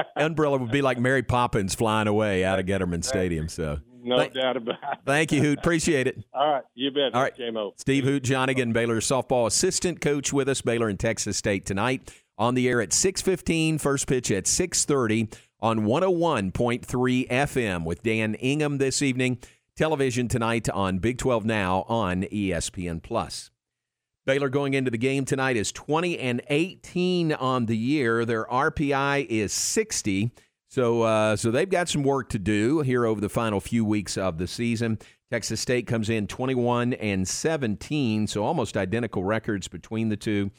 Umbrella 0.17 0.59
would 0.59 0.71
be 0.71 0.83
like 0.83 0.99
Mary 0.99 1.23
Poppins 1.23 1.75
flying 1.75 2.09
away 2.09 2.45
out 2.45 2.59
of 2.59 2.67
Getterman 2.67 3.05
Stadium. 3.05 3.49
So 3.49 3.81
no 4.03 4.29
doubt 4.29 4.57
about 4.57 4.75
it. 4.75 4.99
Thank 5.05 5.33
you, 5.33 5.43
Hoot. 5.43 5.59
Appreciate 5.59 6.07
it. 6.07 6.25
All 6.33 6.53
right, 6.53 6.63
you 6.75 6.91
bet. 6.91 7.15
All 7.15 7.23
right, 7.23 7.37
JMO. 7.37 7.73
Steve 7.79 8.05
Hoot 8.05 8.23
Johnigan, 8.23 8.73
Baylor 8.73 9.01
softball 9.01 9.47
assistant 9.47 10.01
coach 10.01 10.33
with 10.33 10.49
us, 10.49 10.61
Baylor 10.61 10.89
and 10.89 10.99
Texas 10.99 11.37
State 11.37 11.67
tonight. 11.67 12.13
On 12.39 12.55
the 12.55 12.69
air 12.69 12.81
at 12.81 12.91
6.15, 12.91 13.79
first 13.81 14.07
pitch 14.07 14.31
at 14.31 14.45
6.30 14.45 15.35
on 15.61 15.81
101.3 15.81 17.29
FM 17.29 17.85
with 17.85 18.03
Dan 18.03 18.35
Ingham 18.35 18.79
this 18.79 19.03
evening. 19.03 19.39
Television 19.77 20.27
tonight 20.29 20.69
on 20.71 20.99
Big 20.99 21.19
12 21.19 21.45
Now 21.45 21.85
on 21.89 22.23
ESPN+. 22.23 23.03
Plus. 23.03 23.51
Baylor 24.27 24.49
going 24.49 24.75
into 24.75 24.91
the 24.91 24.99
game 24.99 25.25
tonight 25.25 25.57
is 25.57 25.73
20 25.73 26.19
and 26.19 26.43
18 26.49 27.33
on 27.33 27.67
the 27.67 27.77
year. 27.77 28.25
Their 28.25 28.45
RPI 28.45 29.27
is 29.27 29.53
60. 29.53 30.31
So, 30.71 31.03
uh, 31.03 31.35
so 31.35 31.51
they've 31.51 31.69
got 31.69 31.89
some 31.89 32.05
work 32.05 32.29
to 32.29 32.39
do 32.39 32.81
here 32.81 33.05
over 33.05 33.21
the 33.21 33.29
final 33.29 33.61
few 33.61 33.85
weeks 33.85 34.17
of 34.17 34.39
the 34.39 34.47
season. 34.47 35.01
Texas 35.31 35.61
State 35.61 35.89
comes 35.89 36.09
in 36.09 36.29
21 36.29 36.93
and 36.95 37.27
17, 37.27 38.29
so 38.29 38.45
almost 38.45 38.77
identical 38.77 39.25
records 39.25 39.67
between 39.67 40.11
the 40.11 40.17
two. 40.17 40.53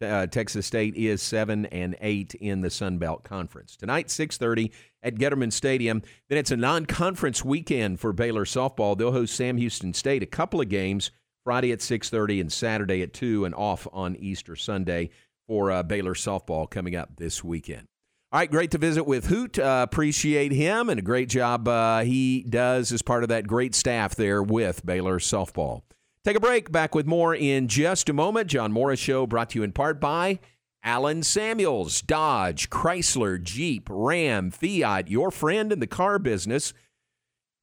Uh, 0.00 0.26
Texas 0.26 0.64
State 0.64 0.94
is 0.96 1.20
seven 1.20 1.66
and 1.66 1.96
eight 2.00 2.34
in 2.34 2.62
the 2.62 2.70
Sun 2.70 2.98
Belt 2.98 3.24
Conference 3.24 3.76
tonight, 3.76 4.08
6:30 4.10 4.70
at 5.02 5.16
Getterman 5.16 5.52
Stadium. 5.52 6.02
Then 6.28 6.38
it's 6.38 6.50
a 6.50 6.56
non-conference 6.56 7.44
weekend 7.44 8.00
for 8.00 8.12
Baylor 8.12 8.44
softball. 8.44 8.96
They'll 8.96 9.12
host 9.12 9.34
Sam 9.34 9.58
Houston 9.58 9.92
State 9.92 10.22
a 10.22 10.26
couple 10.26 10.60
of 10.60 10.68
games 10.68 11.10
Friday 11.44 11.72
at 11.72 11.82
6:30 11.82 12.40
and 12.40 12.52
Saturday 12.52 13.02
at 13.02 13.12
two, 13.12 13.44
and 13.44 13.54
off 13.54 13.88
on 13.92 14.16
Easter 14.16 14.56
Sunday 14.56 15.10
for 15.46 15.70
uh, 15.70 15.82
Baylor 15.82 16.14
softball 16.14 16.70
coming 16.70 16.94
up 16.94 17.16
this 17.16 17.42
weekend. 17.42 17.88
All 18.30 18.38
right, 18.38 18.50
great 18.50 18.72
to 18.72 18.78
visit 18.78 19.04
with 19.04 19.28
Hoot. 19.28 19.58
Uh, 19.58 19.86
appreciate 19.88 20.52
him 20.52 20.90
and 20.90 20.98
a 20.98 21.02
great 21.02 21.30
job 21.30 21.66
uh, 21.66 22.00
he 22.00 22.42
does 22.42 22.92
as 22.92 23.00
part 23.00 23.22
of 23.22 23.30
that 23.30 23.46
great 23.46 23.74
staff 23.74 24.14
there 24.14 24.42
with 24.42 24.84
Baylor 24.84 25.18
softball. 25.18 25.80
Take 26.24 26.36
a 26.36 26.40
break. 26.40 26.70
Back 26.70 26.94
with 26.94 27.06
more 27.06 27.34
in 27.34 27.68
just 27.68 28.10
a 28.10 28.12
moment. 28.12 28.48
John 28.48 28.70
Morris 28.70 29.00
Show 29.00 29.26
brought 29.26 29.48
to 29.50 29.60
you 29.60 29.62
in 29.62 29.72
part 29.72 29.98
by 29.98 30.40
Allen 30.84 31.22
Samuels, 31.22 32.02
Dodge, 32.02 32.68
Chrysler, 32.68 33.42
Jeep, 33.42 33.88
Ram, 33.90 34.50
Fiat, 34.50 35.08
your 35.08 35.30
friend 35.30 35.72
in 35.72 35.80
the 35.80 35.86
car 35.86 36.18
business. 36.18 36.74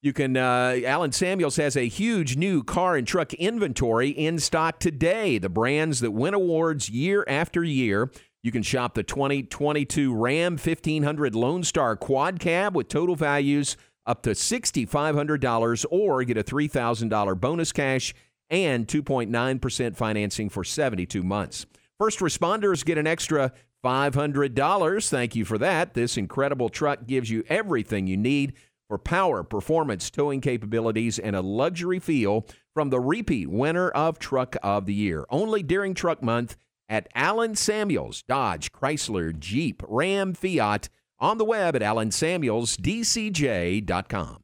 You 0.01 0.13
can, 0.13 0.35
uh, 0.35 0.79
Allen 0.83 1.11
Samuels 1.11 1.57
has 1.57 1.77
a 1.77 1.87
huge 1.87 2.37
new 2.37 2.63
car 2.63 2.95
and 2.95 3.05
truck 3.05 3.35
inventory 3.35 4.09
in 4.09 4.39
stock 4.39 4.79
today. 4.79 5.37
The 5.37 5.47
brands 5.47 5.99
that 5.99 6.09
win 6.09 6.33
awards 6.33 6.89
year 6.89 7.23
after 7.27 7.63
year. 7.63 8.09
You 8.45 8.51
can 8.51 8.61
shop 8.61 8.93
the 8.93 9.01
2022 9.01 10.13
Ram 10.13 10.51
1500 10.51 11.33
Lone 11.33 11.63
Star 11.63 11.95
Quad 11.95 12.39
Cab 12.39 12.75
with 12.75 12.89
total 12.89 13.15
values 13.15 13.75
up 14.05 14.21
to 14.21 14.29
$6,500 14.29 15.85
or 15.89 16.23
get 16.23 16.37
a 16.37 16.43
$3,000 16.43 17.39
bonus 17.41 17.71
cash 17.71 18.13
and 18.51 18.87
2.9% 18.87 19.95
financing 19.95 20.49
for 20.49 20.63
72 20.63 21.23
months. 21.23 21.65
First 21.97 22.19
responders 22.19 22.85
get 22.85 22.99
an 22.99 23.07
extra 23.07 23.51
$500. 23.83 25.09
Thank 25.09 25.35
you 25.35 25.43
for 25.43 25.57
that. 25.57 25.95
This 25.95 26.15
incredible 26.15 26.69
truck 26.69 27.07
gives 27.07 27.31
you 27.31 27.43
everything 27.49 28.05
you 28.05 28.15
need 28.15 28.53
for 28.87 28.99
power, 28.99 29.41
performance, 29.41 30.11
towing 30.11 30.39
capabilities, 30.39 31.17
and 31.17 31.35
a 31.35 31.41
luxury 31.41 31.97
feel 31.97 32.45
from 32.75 32.91
the 32.91 32.99
repeat 32.99 33.49
winner 33.49 33.89
of 33.89 34.19
Truck 34.19 34.55
of 34.61 34.85
the 34.85 34.93
Year. 34.93 35.25
Only 35.31 35.63
during 35.63 35.95
Truck 35.95 36.21
Month 36.21 36.57
at 36.87 37.07
Allen 37.15 37.55
Samuels, 37.55 38.21
Dodge, 38.23 38.71
Chrysler, 38.71 39.37
Jeep, 39.37 39.83
Ram, 39.87 40.33
Fiat, 40.33 40.89
on 41.19 41.37
the 41.37 41.45
web 41.45 41.75
at 41.75 41.81
allensamuelsdcj.com. 41.81 44.41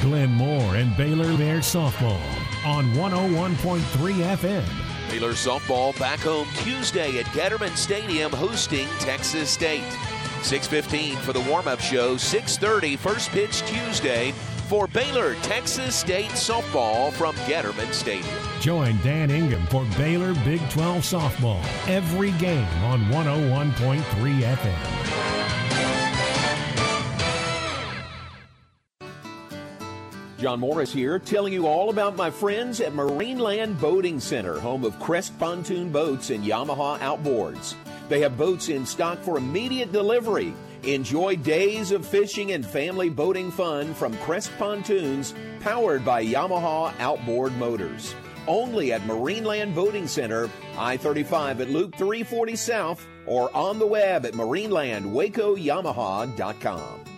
Glenn 0.00 0.32
Moore 0.32 0.76
and 0.76 0.96
Baylor 0.96 1.36
Bear 1.36 1.58
softball 1.58 2.20
on 2.66 2.86
101.3 2.92 4.36
FM. 4.36 4.64
Baylor 5.10 5.32
softball 5.32 5.98
back 5.98 6.20
home 6.20 6.46
Tuesday 6.56 7.18
at 7.18 7.26
Getterman 7.26 7.76
Stadium 7.76 8.32
hosting 8.32 8.88
Texas 8.98 9.50
State. 9.50 9.82
6:15 10.42 11.16
for 11.18 11.32
the 11.32 11.40
warm-up 11.40 11.80
show, 11.80 12.16
6:30 12.16 12.96
first 12.96 13.30
pitch 13.30 13.62
Tuesday 13.62 14.32
for 14.64 14.86
Baylor 14.88 15.34
Texas 15.42 15.94
State 15.94 16.30
softball 16.30 17.12
from 17.12 17.34
Getterman 17.46 17.92
Stadium. 17.92 18.34
Join 18.60 18.98
Dan 19.02 19.30
Ingham 19.30 19.66
for 19.66 19.84
Baylor 19.96 20.34
Big 20.44 20.60
12 20.70 20.98
softball 20.98 21.62
every 21.88 22.32
game 22.32 22.66
on 22.84 23.00
101.3 23.06 24.02
FM. 24.40 25.14
John 30.38 30.60
Morris 30.60 30.92
here, 30.92 31.18
telling 31.18 31.54
you 31.54 31.66
all 31.66 31.88
about 31.88 32.16
my 32.16 32.30
friends 32.30 32.80
at 32.82 32.92
Marineland 32.92 33.80
Boating 33.80 34.20
Center, 34.20 34.58
home 34.60 34.84
of 34.84 34.98
Crest 35.00 35.38
Pontoon 35.38 35.90
Boats 35.90 36.28
and 36.28 36.44
Yamaha 36.44 36.98
Outboards. 36.98 37.74
They 38.10 38.20
have 38.20 38.36
boats 38.36 38.68
in 38.68 38.84
stock 38.84 39.18
for 39.20 39.38
immediate 39.38 39.90
delivery. 39.90 40.52
Enjoy 40.86 41.36
days 41.36 41.92
of 41.92 42.06
fishing 42.06 42.52
and 42.52 42.64
family 42.64 43.08
boating 43.08 43.50
fun 43.50 43.94
from 43.94 44.14
Crest 44.18 44.52
Pontoons, 44.58 45.34
powered 45.60 46.04
by 46.04 46.22
Yamaha 46.22 46.92
Outboard 46.98 47.56
Motors. 47.56 48.14
Only 48.46 48.92
at 48.92 49.00
Marineland 49.02 49.74
Boating 49.74 50.06
Center, 50.06 50.50
I 50.76 50.98
35 50.98 51.62
at 51.62 51.70
Loop 51.70 51.94
340 51.94 52.56
South, 52.56 53.06
or 53.24 53.48
on 53.56 53.78
the 53.78 53.86
web 53.86 54.26
at 54.26 54.34
marinelandwacoyamaha.com. 54.34 57.13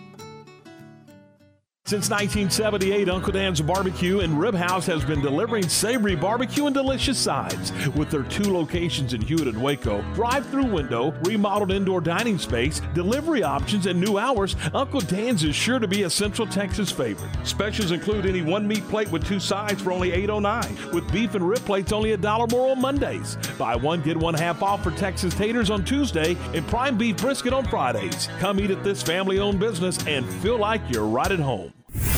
Since 1.87 2.09
1978, 2.09 3.07
Uncle 3.07 3.31
Dan's 3.31 3.61
Barbecue 3.61 4.19
and 4.19 4.37
Rib 4.37 4.53
House 4.53 4.85
has 4.87 5.05
been 5.05 5.21
delivering 5.21 5.69
savory 5.69 6.17
barbecue 6.17 6.65
and 6.65 6.75
delicious 6.75 7.17
sides. 7.17 7.71
With 7.95 8.11
their 8.11 8.23
two 8.23 8.51
locations 8.51 9.13
in 9.13 9.21
Hewitt 9.21 9.47
and 9.47 9.63
Waco, 9.63 10.01
drive-through 10.13 10.65
window, 10.65 11.11
remodeled 11.21 11.71
indoor 11.71 12.01
dining 12.01 12.37
space, 12.39 12.81
delivery 12.93 13.41
options, 13.41 13.85
and 13.85 14.01
new 14.01 14.17
hours, 14.17 14.57
Uncle 14.73 14.99
Dan's 14.99 15.45
is 15.45 15.55
sure 15.55 15.79
to 15.79 15.87
be 15.87 16.03
a 16.03 16.09
Central 16.09 16.45
Texas 16.45 16.91
favorite. 16.91 17.31
Specials 17.47 17.91
include 17.91 18.25
any 18.25 18.41
one 18.41 18.67
meat 18.67 18.85
plate 18.89 19.09
with 19.09 19.25
two 19.25 19.39
sides 19.39 19.81
for 19.81 19.93
only 19.93 20.11
$8.09, 20.11 20.91
with 20.91 21.09
beef 21.13 21.35
and 21.35 21.47
rib 21.47 21.59
plates 21.59 21.93
only 21.93 22.11
a 22.11 22.17
dollar 22.17 22.47
more 22.47 22.71
on 22.71 22.81
Mondays. 22.81 23.37
Buy 23.57 23.77
one 23.77 24.01
get 24.01 24.17
one 24.17 24.33
half 24.33 24.61
off 24.61 24.83
for 24.83 24.91
Texas 24.91 25.33
taters 25.33 25.69
on 25.69 25.85
Tuesday 25.85 26.35
and 26.53 26.67
prime 26.67 26.97
beef 26.97 27.15
brisket 27.15 27.53
on 27.53 27.63
Fridays. 27.63 28.27
Come 28.39 28.59
eat 28.59 28.71
at 28.71 28.83
this 28.83 29.01
family-owned 29.01 29.61
business 29.61 30.05
and 30.05 30.25
feel 30.41 30.57
like 30.57 30.81
you're 30.89 31.07
right 31.07 31.31
at 31.31 31.39
home. 31.39 31.71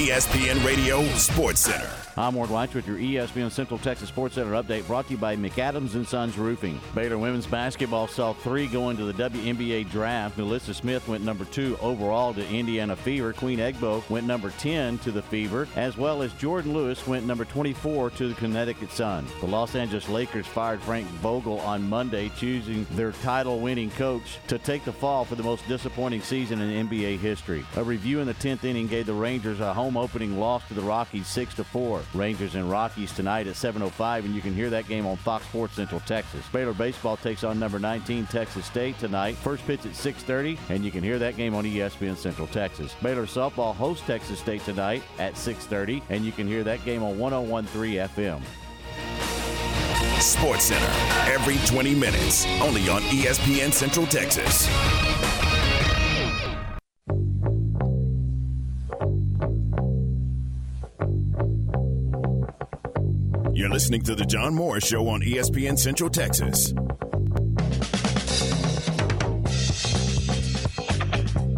ESPN 0.00 0.64
Radio 0.64 1.04
Sports 1.16 1.60
Center. 1.60 1.90
I'm 2.16 2.34
Ward 2.34 2.50
White 2.50 2.74
with 2.74 2.86
your 2.86 2.96
ESPN 2.96 3.50
Central 3.50 3.78
Texas 3.78 4.08
Sports 4.08 4.34
Center 4.34 4.52
update 4.52 4.86
brought 4.86 5.06
to 5.06 5.12
you 5.12 5.18
by 5.18 5.36
McAdams 5.36 5.94
and 5.94 6.08
Sons 6.08 6.38
Roofing. 6.38 6.80
Baylor 6.94 7.18
women's 7.18 7.46
basketball 7.46 8.08
saw 8.08 8.32
three 8.32 8.66
going 8.66 8.96
to 8.96 9.04
the 9.04 9.30
WNBA 9.30 9.90
draft. 9.90 10.38
NaLyssa 10.38 10.74
Smith 10.74 11.06
went 11.06 11.22
number 11.22 11.44
two 11.44 11.78
overall 11.82 12.34
to 12.34 12.48
Indiana 12.48 12.96
Fever. 12.96 13.34
Queen 13.34 13.58
Egbo 13.58 14.08
went 14.08 14.26
number 14.26 14.50
10 14.58 14.98
to 14.98 15.12
the 15.12 15.22
Fever, 15.22 15.68
as 15.76 15.96
well 15.96 16.22
as 16.22 16.32
Jordan 16.34 16.72
Lewis 16.72 17.06
went 17.06 17.26
number 17.26 17.44
24 17.44 18.10
to 18.10 18.28
the 18.28 18.34
Connecticut 18.34 18.90
Sun. 18.90 19.26
The 19.40 19.46
Los 19.46 19.74
Angeles 19.74 20.08
Lakers 20.08 20.46
fired 20.46 20.80
Frank 20.80 21.06
Vogel 21.22 21.60
on 21.60 21.88
Monday, 21.88 22.30
choosing 22.36 22.86
their 22.92 23.12
title 23.12 23.60
winning 23.60 23.90
coach 23.90 24.38
to 24.48 24.58
take 24.58 24.84
the 24.84 24.92
fall 24.92 25.24
for 25.24 25.36
the 25.36 25.42
most 25.42 25.66
disappointing 25.68 26.22
season 26.22 26.60
in 26.60 26.88
NBA 26.88 27.18
history. 27.18 27.64
A 27.76 27.84
review 27.84 28.20
in 28.20 28.26
the 28.26 28.34
10th 28.34 28.64
inning 28.64 28.88
gave 28.88 29.06
the 29.06 29.12
Rangers 29.12 29.60
a 29.60 29.72
home 29.72 29.89
opening 29.96 30.38
loss 30.38 30.66
to 30.68 30.74
the 30.74 30.80
Rockies 30.80 31.26
6 31.26 31.54
to 31.54 31.64
4. 31.64 32.02
Rangers 32.14 32.54
and 32.54 32.70
Rockies 32.70 33.12
tonight 33.12 33.46
at 33.46 33.56
7:05, 33.56 34.24
and 34.24 34.34
you 34.34 34.40
can 34.40 34.54
hear 34.54 34.70
that 34.70 34.88
game 34.88 35.06
on 35.06 35.16
Fox 35.16 35.44
Sports 35.46 35.74
Central 35.74 36.00
Texas. 36.00 36.44
Baylor 36.52 36.72
baseball 36.72 37.16
takes 37.16 37.44
on 37.44 37.58
number 37.58 37.78
19 37.78 38.26
Texas 38.26 38.66
State 38.66 38.98
tonight. 38.98 39.36
First 39.36 39.66
pitch 39.66 39.86
at 39.86 39.94
6:30, 39.94 40.58
and 40.68 40.84
you 40.84 40.90
can 40.90 41.02
hear 41.02 41.18
that 41.18 41.36
game 41.36 41.54
on 41.54 41.64
ESPN 41.64 42.16
Central 42.16 42.46
Texas. 42.48 42.94
Baylor 43.02 43.26
softball 43.26 43.74
hosts 43.74 44.06
Texas 44.06 44.38
State 44.38 44.64
tonight 44.64 45.02
at 45.18 45.36
6:30, 45.36 46.02
and 46.10 46.24
you 46.24 46.32
can 46.32 46.46
hear 46.46 46.64
that 46.64 46.84
game 46.84 47.02
on 47.02 47.18
101.3 47.18 47.98
FM. 47.98 48.42
Sports 50.20 50.64
Center 50.64 50.92
every 51.32 51.56
20 51.66 51.94
minutes, 51.94 52.46
only 52.60 52.88
on 52.90 53.00
ESPN 53.04 53.72
Central 53.72 54.06
Texas. 54.06 54.68
You're 63.60 63.68
listening 63.68 64.00
to 64.04 64.14
the 64.14 64.24
John 64.24 64.54
Morris 64.54 64.86
Show 64.86 65.06
on 65.08 65.20
ESPN 65.20 65.78
Central 65.78 66.08
Texas. 66.08 66.72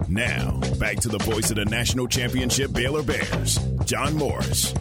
Now, 0.09 0.59
back 0.81 0.97
to 0.97 1.09
the 1.09 1.19
voice 1.23 1.51
of 1.51 1.57
the 1.59 1.65
national 1.65 2.09
championship 2.09 2.73
Baylor 2.73 3.05
Bears, 3.05 3.57
John 3.85 4.17
Morris. 4.17 4.73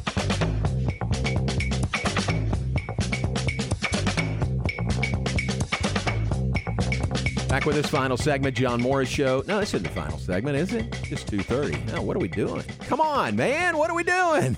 Back 7.48 7.66
with 7.68 7.76
this 7.76 7.86
final 7.86 8.18
segment, 8.18 8.58
John 8.58 8.82
Morris 8.82 9.10
Show. 9.10 9.44
No, 9.46 9.60
this 9.60 9.76
isn't 9.76 9.84
the 9.84 9.90
final 9.90 10.18
segment, 10.18 10.58
is 10.58 10.74
it? 10.74 10.92
Just 11.04 11.28
2.30. 11.28 11.94
No, 11.94 12.02
what 12.02 12.18
are 12.18 12.20
we 12.20 12.30
doing? 12.30 12.64
Come 12.88 13.00
on, 13.00 13.36
man. 13.36 13.78
What 13.78 13.92
are 13.92 13.96
we 13.96 14.04
doing? 14.04 14.58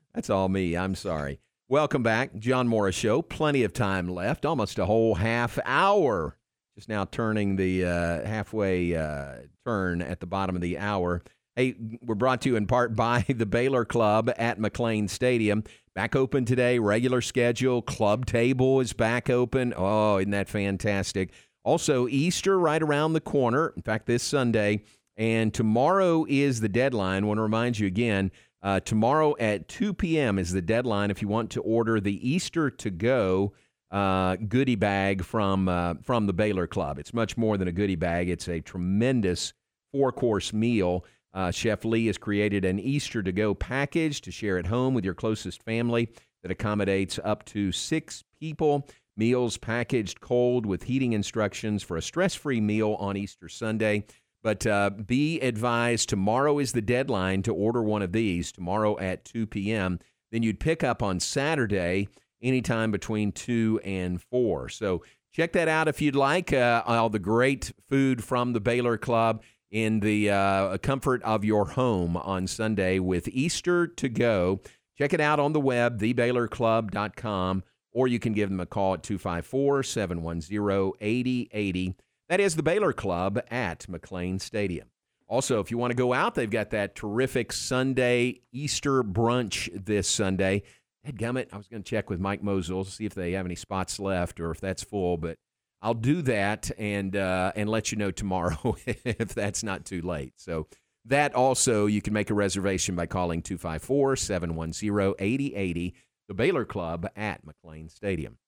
That's 0.14 0.30
all 0.30 0.48
me. 0.48 0.76
I'm 0.76 0.94
sorry. 0.94 1.40
Welcome 1.68 2.04
back, 2.04 2.36
John 2.36 2.68
Morris 2.68 2.94
Show. 2.94 3.20
Plenty 3.20 3.64
of 3.64 3.72
time 3.72 4.08
left, 4.08 4.46
almost 4.46 4.78
a 4.78 4.86
whole 4.86 5.16
half 5.16 5.58
hour. 5.64 6.36
Just 6.76 6.88
now 6.88 7.04
turning 7.04 7.56
the 7.56 7.84
uh, 7.84 8.24
halfway 8.24 8.94
uh, 8.94 9.34
turn 9.66 10.00
at 10.00 10.20
the 10.20 10.26
bottom 10.26 10.54
of 10.54 10.62
the 10.62 10.78
hour. 10.78 11.22
Hey, 11.56 11.74
we're 12.00 12.14
brought 12.14 12.42
to 12.42 12.48
you 12.48 12.56
in 12.56 12.66
part 12.66 12.94
by 12.94 13.24
the 13.28 13.46
Baylor 13.46 13.84
Club 13.84 14.30
at 14.38 14.60
McLane 14.60 15.10
Stadium. 15.10 15.64
Back 15.96 16.14
open 16.14 16.44
today, 16.44 16.78
regular 16.78 17.20
schedule. 17.20 17.82
Club 17.82 18.26
table 18.26 18.78
is 18.78 18.92
back 18.92 19.28
open. 19.28 19.74
Oh, 19.76 20.18
isn't 20.18 20.30
that 20.30 20.48
fantastic? 20.48 21.30
Also, 21.64 22.06
Easter 22.06 22.56
right 22.56 22.82
around 22.82 23.14
the 23.14 23.20
corner. 23.20 23.72
In 23.74 23.82
fact, 23.82 24.06
this 24.06 24.22
Sunday. 24.22 24.84
And 25.16 25.54
tomorrow 25.54 26.26
is 26.28 26.60
the 26.60 26.68
deadline. 26.68 27.24
I 27.24 27.26
want 27.26 27.38
to 27.38 27.42
remind 27.42 27.78
you 27.78 27.86
again 27.86 28.30
uh, 28.64 28.80
tomorrow 28.80 29.36
at 29.38 29.68
2 29.68 29.92
p.m. 29.92 30.38
is 30.38 30.50
the 30.50 30.62
deadline 30.62 31.10
if 31.10 31.20
you 31.20 31.28
want 31.28 31.50
to 31.50 31.60
order 31.62 32.00
the 32.00 32.28
Easter 32.28 32.70
to 32.70 32.90
go 32.90 33.52
uh, 33.90 34.36
goodie 34.48 34.74
bag 34.74 35.22
from 35.22 35.68
uh, 35.68 35.94
from 36.02 36.26
the 36.26 36.32
Baylor 36.32 36.66
Club. 36.66 36.98
It's 36.98 37.14
much 37.14 37.36
more 37.36 37.58
than 37.58 37.68
a 37.68 37.72
goodie 37.72 37.94
bag. 37.94 38.28
It's 38.28 38.48
a 38.48 38.60
tremendous 38.60 39.52
four 39.92 40.10
course 40.10 40.52
meal. 40.52 41.04
Uh, 41.34 41.50
Chef 41.50 41.84
Lee 41.84 42.06
has 42.06 42.16
created 42.16 42.64
an 42.64 42.80
Easter 42.80 43.22
to 43.22 43.32
go 43.32 43.54
package 43.54 44.20
to 44.22 44.32
share 44.32 44.56
at 44.56 44.66
home 44.66 44.94
with 44.94 45.04
your 45.04 45.14
closest 45.14 45.62
family 45.62 46.08
that 46.42 46.50
accommodates 46.50 47.20
up 47.22 47.44
to 47.46 47.70
six 47.70 48.24
people. 48.40 48.88
Meals 49.16 49.58
packaged 49.58 50.20
cold 50.20 50.66
with 50.66 50.84
heating 50.84 51.12
instructions 51.12 51.82
for 51.82 51.96
a 51.96 52.02
stress 52.02 52.34
free 52.34 52.60
meal 52.60 52.96
on 52.98 53.16
Easter 53.16 53.48
Sunday. 53.48 54.06
But 54.44 54.66
uh, 54.66 54.90
be 54.90 55.40
advised, 55.40 56.10
tomorrow 56.10 56.58
is 56.58 56.72
the 56.72 56.82
deadline 56.82 57.42
to 57.44 57.54
order 57.54 57.82
one 57.82 58.02
of 58.02 58.12
these, 58.12 58.52
tomorrow 58.52 58.98
at 58.98 59.24
2 59.24 59.46
p.m. 59.46 59.98
Then 60.30 60.42
you'd 60.42 60.60
pick 60.60 60.84
up 60.84 61.02
on 61.02 61.18
Saturday 61.18 62.08
anytime 62.42 62.90
between 62.90 63.32
2 63.32 63.80
and 63.82 64.20
4. 64.20 64.68
So 64.68 65.02
check 65.32 65.52
that 65.54 65.66
out 65.66 65.88
if 65.88 66.02
you'd 66.02 66.14
like. 66.14 66.52
Uh, 66.52 66.82
all 66.86 67.08
the 67.08 67.18
great 67.18 67.72
food 67.88 68.22
from 68.22 68.52
the 68.52 68.60
Baylor 68.60 68.98
Club 68.98 69.42
in 69.70 70.00
the 70.00 70.30
uh, 70.30 70.76
comfort 70.76 71.22
of 71.22 71.42
your 71.42 71.64
home 71.64 72.14
on 72.18 72.46
Sunday 72.46 72.98
with 72.98 73.26
Easter 73.28 73.86
to 73.86 74.10
go. 74.10 74.60
Check 74.98 75.14
it 75.14 75.20
out 75.20 75.40
on 75.40 75.54
the 75.54 75.60
web, 75.60 76.00
thebaylorclub.com, 76.00 77.64
or 77.92 78.08
you 78.08 78.18
can 78.18 78.34
give 78.34 78.50
them 78.50 78.60
a 78.60 78.66
call 78.66 78.92
at 78.92 79.02
254 79.02 79.82
710 79.84 80.92
8080. 81.00 81.96
That 82.28 82.40
is 82.40 82.56
the 82.56 82.62
Baylor 82.62 82.92
Club 82.92 83.40
at 83.50 83.80
McLane 83.80 84.40
Stadium. 84.40 84.88
Also, 85.28 85.60
if 85.60 85.70
you 85.70 85.78
want 85.78 85.90
to 85.90 85.96
go 85.96 86.12
out, 86.12 86.34
they've 86.34 86.50
got 86.50 86.70
that 86.70 86.94
terrific 86.94 87.52
Sunday 87.52 88.40
Easter 88.52 89.02
brunch 89.02 89.68
this 89.84 90.08
Sunday. 90.08 90.62
Head 91.02 91.18
gummit, 91.18 91.48
I 91.52 91.58
was 91.58 91.68
going 91.68 91.82
to 91.82 91.88
check 91.88 92.08
with 92.08 92.20
Mike 92.20 92.42
Mosel, 92.42 92.84
to 92.84 92.90
see 92.90 93.04
if 93.04 93.14
they 93.14 93.32
have 93.32 93.44
any 93.44 93.56
spots 93.56 93.98
left 93.98 94.40
or 94.40 94.50
if 94.50 94.60
that's 94.60 94.82
full, 94.82 95.16
but 95.16 95.38
I'll 95.82 95.92
do 95.92 96.22
that 96.22 96.70
and 96.78 97.14
uh, 97.14 97.52
and 97.54 97.68
let 97.68 97.92
you 97.92 97.98
know 97.98 98.10
tomorrow 98.10 98.76
if 98.86 99.34
that's 99.34 99.62
not 99.62 99.84
too 99.84 100.00
late. 100.00 100.32
So 100.36 100.66
that 101.04 101.34
also 101.34 101.84
you 101.84 102.00
can 102.00 102.14
make 102.14 102.30
a 102.30 102.34
reservation 102.34 102.96
by 102.96 103.04
calling 103.04 103.42
254-710-8080, 103.42 105.92
the 106.28 106.34
Baylor 106.34 106.64
Club 106.64 107.06
at 107.16 107.42
McLane 107.44 107.90
Stadium. 107.90 108.38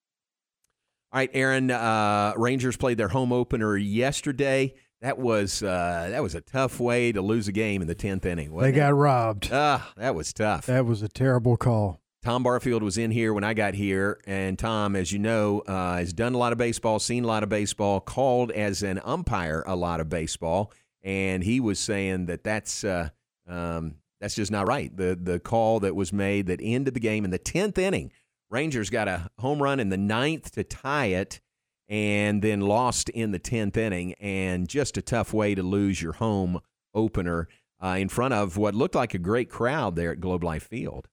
All 1.16 1.20
right, 1.20 1.30
Aaron. 1.32 1.70
Uh, 1.70 2.34
Rangers 2.36 2.76
played 2.76 2.98
their 2.98 3.08
home 3.08 3.32
opener 3.32 3.74
yesterday. 3.74 4.74
That 5.00 5.16
was 5.16 5.62
uh, 5.62 6.08
that 6.10 6.22
was 6.22 6.34
a 6.34 6.42
tough 6.42 6.78
way 6.78 7.10
to 7.10 7.22
lose 7.22 7.48
a 7.48 7.52
game 7.52 7.80
in 7.80 7.88
the 7.88 7.94
tenth 7.94 8.26
inning. 8.26 8.54
They 8.54 8.70
got 8.70 8.90
it? 8.90 8.96
robbed. 8.96 9.48
Ah, 9.50 9.94
that 9.96 10.14
was 10.14 10.34
tough. 10.34 10.66
That 10.66 10.84
was 10.84 11.00
a 11.00 11.08
terrible 11.08 11.56
call. 11.56 12.02
Tom 12.22 12.42
Barfield 12.42 12.82
was 12.82 12.98
in 12.98 13.12
here 13.12 13.32
when 13.32 13.44
I 13.44 13.54
got 13.54 13.72
here, 13.72 14.20
and 14.26 14.58
Tom, 14.58 14.94
as 14.94 15.10
you 15.10 15.18
know, 15.18 15.60
uh, 15.60 15.96
has 15.96 16.12
done 16.12 16.34
a 16.34 16.38
lot 16.38 16.52
of 16.52 16.58
baseball, 16.58 16.98
seen 16.98 17.24
a 17.24 17.26
lot 17.26 17.42
of 17.42 17.48
baseball, 17.48 17.98
called 17.98 18.50
as 18.50 18.82
an 18.82 19.00
umpire 19.02 19.64
a 19.66 19.74
lot 19.74 20.00
of 20.00 20.10
baseball, 20.10 20.70
and 21.02 21.42
he 21.42 21.60
was 21.60 21.78
saying 21.78 22.26
that 22.26 22.44
that's 22.44 22.84
uh, 22.84 23.08
um, 23.48 23.94
that's 24.20 24.34
just 24.34 24.52
not 24.52 24.68
right. 24.68 24.94
The 24.94 25.18
the 25.18 25.40
call 25.40 25.80
that 25.80 25.96
was 25.96 26.12
made 26.12 26.44
that 26.48 26.60
ended 26.62 26.92
the 26.92 27.00
game 27.00 27.24
in 27.24 27.30
the 27.30 27.38
tenth 27.38 27.78
inning. 27.78 28.12
Rangers 28.50 28.90
got 28.90 29.08
a 29.08 29.28
home 29.38 29.62
run 29.62 29.80
in 29.80 29.88
the 29.88 29.96
ninth 29.96 30.52
to 30.52 30.64
tie 30.64 31.06
it, 31.06 31.40
and 31.88 32.42
then 32.42 32.60
lost 32.60 33.08
in 33.10 33.30
the 33.32 33.38
tenth 33.38 33.76
inning, 33.76 34.14
and 34.14 34.68
just 34.68 34.96
a 34.96 35.02
tough 35.02 35.32
way 35.32 35.54
to 35.54 35.62
lose 35.62 36.00
your 36.02 36.12
home 36.14 36.60
opener 36.94 37.48
uh, 37.82 37.96
in 37.98 38.08
front 38.08 38.34
of 38.34 38.56
what 38.56 38.74
looked 38.74 38.94
like 38.94 39.14
a 39.14 39.18
great 39.18 39.50
crowd 39.50 39.96
there 39.96 40.12
at 40.12 40.20
Globe 40.20 40.42
Life 40.44 40.64
Field. 40.68 41.08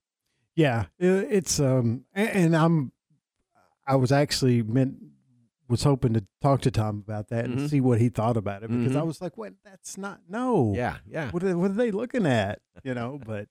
Yeah, 0.56 0.86
it's 1.00 1.60
um, 1.60 2.06
and 2.14 2.56
I'm, 2.56 2.92
I 3.88 3.96
was 3.96 4.12
actually 4.12 4.62
meant 4.62 4.96
was 5.68 5.84
hoping 5.84 6.14
to 6.14 6.24
talk 6.42 6.62
to 6.62 6.70
Tom 6.72 7.02
about 7.06 7.30
that 7.30 7.46
and 7.46 7.58
Mhm. 7.58 7.70
see 7.70 7.82
what 7.82 8.00
he 8.00 8.10
thought 8.10 8.38
about 8.38 8.62
it 8.64 8.70
because 8.70 8.96
I 8.96 9.00
Mhm. 9.02 9.08
was 9.08 9.22
like, 9.22 9.38
"What? 9.38 9.54
That's 9.66 9.98
not 9.98 10.22
no." 10.30 10.74
Yeah, 10.76 10.98
yeah. 11.08 11.32
What 11.32 11.44
are, 11.44 11.58
what 11.58 11.72
are 11.72 11.76
they 11.76 11.90
looking 11.90 12.26
at? 12.28 12.62
You 12.84 12.94
know, 12.94 13.20
but 13.26 13.48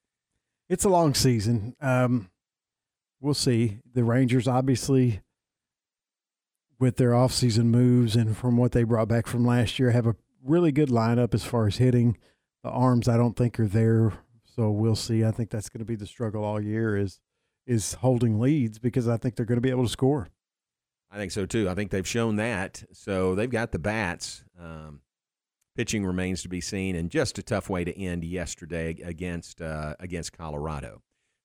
it's 0.68 0.84
a 0.84 0.88
long 0.88 1.14
season. 1.14 1.74
Um, 1.80 2.28
we'll 3.22 3.32
see. 3.32 3.78
The 3.94 4.04
Rangers 4.04 4.46
obviously, 4.46 5.22
with 6.78 6.96
their 6.96 7.12
offseason 7.12 7.66
moves 7.66 8.16
and 8.16 8.36
from 8.36 8.56
what 8.56 8.72
they 8.72 8.82
brought 8.82 9.08
back 9.08 9.26
from 9.26 9.46
last 9.46 9.78
year, 9.78 9.92
have 9.92 10.06
a 10.06 10.16
really 10.44 10.72
good 10.72 10.88
lineup 10.88 11.32
as 11.32 11.44
far 11.44 11.66
as 11.66 11.76
hitting. 11.76 12.18
The 12.64 12.70
arms, 12.70 13.08
I 13.08 13.16
don't 13.16 13.36
think 13.36 13.58
are 13.58 13.66
there, 13.66 14.12
so 14.44 14.70
we'll 14.70 14.96
see. 14.96 15.24
I 15.24 15.30
think 15.30 15.50
that's 15.50 15.68
going 15.68 15.78
to 15.78 15.84
be 15.84 15.96
the 15.96 16.06
struggle 16.06 16.44
all 16.44 16.60
year 16.60 16.96
is 16.96 17.20
is 17.64 17.94
holding 17.94 18.40
leads 18.40 18.80
because 18.80 19.08
I 19.08 19.16
think 19.16 19.36
they're 19.36 19.46
going 19.46 19.56
to 19.56 19.62
be 19.62 19.70
able 19.70 19.84
to 19.84 19.88
score. 19.88 20.28
I 21.12 21.16
think 21.16 21.30
so 21.30 21.46
too. 21.46 21.68
I 21.68 21.74
think 21.74 21.90
they've 21.90 22.06
shown 22.06 22.36
that. 22.36 22.82
So 22.92 23.36
they've 23.36 23.50
got 23.50 23.70
the 23.70 23.78
bats. 23.78 24.44
Um, 24.60 25.00
pitching 25.76 26.04
remains 26.04 26.42
to 26.42 26.48
be 26.48 26.60
seen, 26.60 26.96
and 26.96 27.10
just 27.10 27.38
a 27.38 27.42
tough 27.42 27.70
way 27.70 27.84
to 27.84 27.96
end 27.96 28.24
yesterday 28.24 28.96
against 29.02 29.60
uh, 29.60 29.94
against 30.00 30.32
Colorado. 30.32 31.02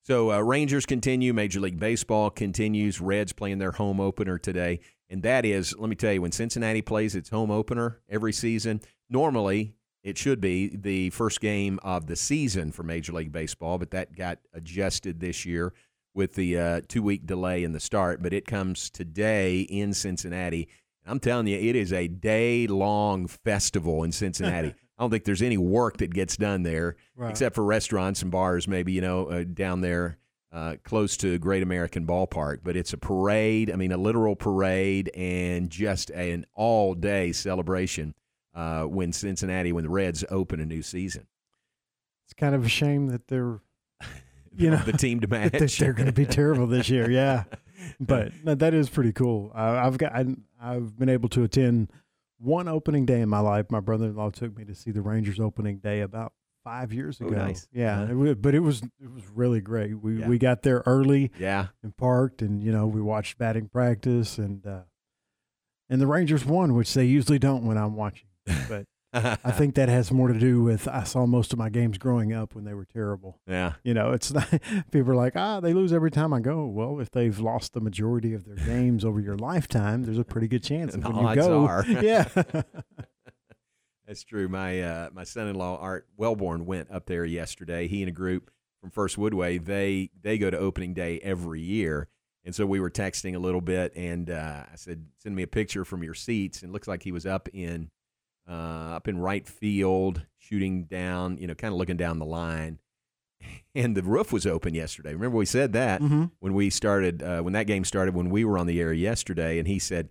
So 0.08 0.32
uh, 0.32 0.40
Rangers 0.40 0.86
continue. 0.86 1.34
Major 1.34 1.60
League 1.60 1.82
Baseball 1.82 2.30
continues. 2.30 3.02
Reds 3.02 3.34
playing 3.34 3.58
their 3.58 3.74
home 3.74 4.00
opener 4.00 4.38
today, 4.38 4.80
and 5.10 5.22
that 5.24 5.44
is, 5.44 5.76
let 5.78 5.90
me 5.90 5.98
tell 5.98 6.14
you, 6.14 6.22
when 6.22 6.32
Cincinnati 6.32 6.82
plays 6.82 7.14
its 7.14 7.30
home 7.30 7.52
opener 7.52 8.00
every 8.08 8.32
season, 8.32 8.80
normally 9.10 9.76
it 10.06 10.18
should 10.18 10.40
be 10.40 10.74
the 10.74 11.10
first 11.10 11.42
game 11.42 11.78
of 11.84 12.08
the 12.08 12.16
season 12.16 12.72
for 12.72 12.84
Major 12.84 13.12
League 13.12 13.34
Baseball, 13.34 13.78
but 13.78 13.92
that 13.92 14.16
got 14.16 14.40
adjusted 14.54 15.20
this 15.20 15.46
year 15.46 15.74
with 16.14 16.36
the 16.36 16.58
uh, 16.58 16.82
two 16.88 17.04
week 17.04 17.26
delay 17.26 17.66
in 17.66 17.74
the 17.74 17.80
start. 17.82 18.24
But 18.24 18.32
it 18.32 18.48
comes 18.48 18.90
today 18.90 19.60
in 19.60 19.94
Cincinnati. 19.94 20.70
I'm 21.06 21.20
telling 21.20 21.48
you, 21.48 21.58
it 21.58 21.76
is 21.76 21.92
a 21.92 22.08
day 22.08 22.66
long 22.68 23.28
festival 23.28 24.04
in 24.04 24.12
Cincinnati. 24.14 24.74
I 24.98 25.04
don't 25.04 25.10
think 25.12 25.26
there's 25.26 25.42
any 25.44 25.58
work 25.58 25.98
that 25.98 26.14
gets 26.14 26.38
done 26.38 26.64
there 26.64 26.96
Right. 27.16 27.30
except 27.30 27.56
for 27.56 27.64
restaurants 27.64 28.22
and 28.22 28.32
bars, 28.32 28.68
maybe, 28.68 28.92
you 28.94 29.02
know, 29.02 29.28
uh, 29.28 29.44
down 29.44 29.82
there 29.82 30.18
uh, 30.52 30.76
close 30.84 31.18
to 31.18 31.38
Great 31.38 31.62
American 31.62 32.08
Ballpark. 32.08 32.60
But 32.64 32.76
it's 32.76 32.94
a 32.94 32.98
parade, 32.98 33.70
I 33.72 33.76
mean, 33.76 33.92
a 33.92 33.98
literal 33.98 34.36
parade 34.36 35.10
and 35.16 35.70
just 35.70 36.10
an 36.12 36.46
all 36.56 36.94
day 36.96 37.32
celebration 37.32 38.16
uh, 38.56 38.84
when 38.84 39.12
Cincinnati, 39.14 39.72
when 39.72 39.84
the 39.84 39.90
Reds 39.90 40.24
open 40.32 40.60
a 40.60 40.66
new 40.66 40.82
season. 40.82 41.28
It's 42.26 42.34
kind 42.34 42.56
of 42.56 42.66
a 42.66 42.70
shame 42.70 43.08
that 43.08 43.28
they're, 43.28 43.60
you 44.58 44.72
know, 44.72 44.78
The 44.78 44.94
team 44.94 45.20
to 45.20 45.28
that 45.28 45.54
match. 45.54 45.78
they're 45.78 45.94
going 45.94 46.08
to 46.08 46.12
be 46.14 46.26
terrible 46.26 46.66
this 46.66 46.90
year. 46.90 47.10
Yeah, 47.12 47.44
but 48.00 48.32
no, 48.44 48.56
that 48.56 48.74
is 48.74 48.90
pretty 48.90 49.12
cool. 49.14 49.52
I, 49.54 49.86
I've 49.86 49.98
got 50.00 50.14
I, 50.14 50.26
I've 50.60 50.98
been 50.98 51.10
able 51.10 51.30
to 51.30 51.44
attend 51.44 51.92
one 52.40 52.68
opening 52.68 53.06
day 53.06 53.22
in 53.22 53.30
my 53.30 53.40
life. 53.40 53.66
My 53.70 53.80
brother-in-law 53.80 54.32
took 54.32 54.56
me 54.58 54.66
to 54.66 54.76
see 54.76 54.92
the 54.92 55.02
Rangers 55.02 55.40
opening 55.40 55.78
day 55.80 56.02
about 56.02 56.34
five 56.64 56.92
years 56.92 57.20
ago. 57.22 57.30
nice. 57.30 57.68
Yeah, 57.72 58.02
Uh-huh. 58.02 58.12
it 58.12 58.16
wa- 58.16 58.34
but 58.36 58.54
it 58.56 58.60
was 58.60 58.82
it 59.02 59.12
was 59.12 59.28
really 59.34 59.62
great. 59.62 59.94
We 60.02 60.20
Yeah. 60.20 60.28
we 60.28 60.38
got 60.38 60.64
there 60.64 60.84
early. 60.86 61.32
Yeah. 61.40 61.68
and 61.84 61.96
parked, 61.96 62.42
and 62.42 62.62
you 62.62 62.72
know 62.72 62.86
we 62.88 63.02
watched 63.02 63.38
batting 63.38 63.70
practice, 63.70 64.38
and 64.38 64.66
uh, 64.68 64.82
and 65.90 66.02
the 66.02 66.08
Rangers 66.08 66.46
won, 66.46 66.74
which 66.74 66.94
they 66.94 67.06
usually 67.06 67.40
don't 67.40 67.66
when 67.66 67.78
I'm 67.78 67.96
watching. 67.96 68.28
But 68.70 68.86
I 69.14 69.52
think 69.52 69.76
that 69.76 69.90
has 69.90 70.12
more 70.12 70.28
to 70.28 70.38
do 70.38 70.62
with 70.62 70.88
I 70.88 71.04
saw 71.04 71.26
most 71.26 71.54
of 71.54 71.60
my 71.60 71.70
games 71.70 71.98
growing 71.98 72.34
up 72.34 72.54
when 72.54 72.66
they 72.66 72.74
were 72.74 72.86
terrible. 72.86 73.40
Yeah. 73.48 73.74
You 73.84 73.94
know, 73.94 74.12
it's 74.12 74.32
not 74.34 74.48
people 74.92 75.12
are 75.12 75.16
like, 75.16 75.36
ah, 75.36 75.60
they 75.60 75.74
lose 75.74 75.94
every 75.94 76.12
time 76.12 76.34
I 76.34 76.40
go. 76.40 76.66
Well, 76.66 77.00
if 77.00 77.12
they've 77.12 77.40
lost 77.40 77.74
the 77.74 77.82
majority 77.82 78.34
of 78.34 78.46
their 78.46 78.56
games 78.56 79.06
over 79.06 79.20
your 79.20 79.38
lifetime, 79.38 80.04
there's 80.04 80.18
a 80.18 80.24
pretty 80.24 80.48
good 80.48 80.64
chance 80.64 80.94
that 80.96 81.04
when 81.04 81.16
you 81.16 81.28
odds 81.28 81.48
go, 81.48 81.66
are. 81.66 81.86
yeah, 81.88 82.28
That's 84.06 84.24
true. 84.24 84.48
My 84.48 84.82
uh, 84.82 85.10
my 85.14 85.24
son-in-law 85.24 85.80
Art 85.80 86.08
Wellborn 86.18 86.66
went 86.66 86.92
up 86.92 87.06
there 87.08 87.26
yesterday. 87.26 87.88
He 87.88 88.02
and 88.02 88.10
a 88.10 88.14
group 88.14 88.52
from 88.80 88.90
First 88.90 89.18
Woodway 89.18 89.64
they 89.64 90.12
they 90.22 90.38
go 90.38 90.50
to 90.50 90.58
opening 90.58 90.94
day 90.94 91.20
every 91.20 91.62
year, 91.62 92.08
and 92.46 92.56
so 92.56 92.66
we 92.66 92.80
were 92.80 92.90
texting 92.90 93.36
a 93.36 93.40
little 93.40 93.62
bit, 93.62 93.94
and 93.96 94.30
uh, 94.30 94.64
I 94.72 94.76
said, 94.76 95.08
"Send 95.18 95.36
me 95.36 95.44
a 95.44 95.48
picture 95.48 95.84
from 95.84 96.04
your 96.04 96.14
seats." 96.14 96.62
And 96.62 96.70
it 96.70 96.74
looks 96.74 96.88
like 96.88 97.04
he 97.04 97.12
was 97.12 97.26
up 97.26 97.50
in 97.54 97.90
uh, 98.50 98.96
up 98.96 99.08
in 99.08 99.18
right 99.18 99.48
field, 99.48 100.22
shooting 100.38 100.84
down, 100.86 101.38
you 101.38 101.48
know, 101.48 101.56
kind 101.56 101.74
of 101.74 101.78
looking 101.78 101.98
down 101.98 102.20
the 102.20 102.26
line. 102.26 102.80
And 103.76 103.96
the 103.96 104.02
roof 104.02 104.34
was 104.34 104.48
open 104.48 104.74
yesterday. 104.74 105.14
Remember 105.14 105.38
we 105.38 105.46
said 105.46 105.74
that 105.74 106.02
Mhm. 106.02 106.32
when 106.40 106.56
we 106.56 106.72
started 106.72 107.22
uh, 107.22 107.42
when 107.42 107.54
that 107.54 107.68
game 107.68 107.84
started 107.86 108.16
when 108.16 108.32
we 108.32 108.44
were 108.44 108.58
on 108.58 108.66
the 108.66 108.82
air 108.82 108.92
yesterday, 108.92 109.60
and 109.60 109.68
he 109.68 109.78
said. 109.80 110.10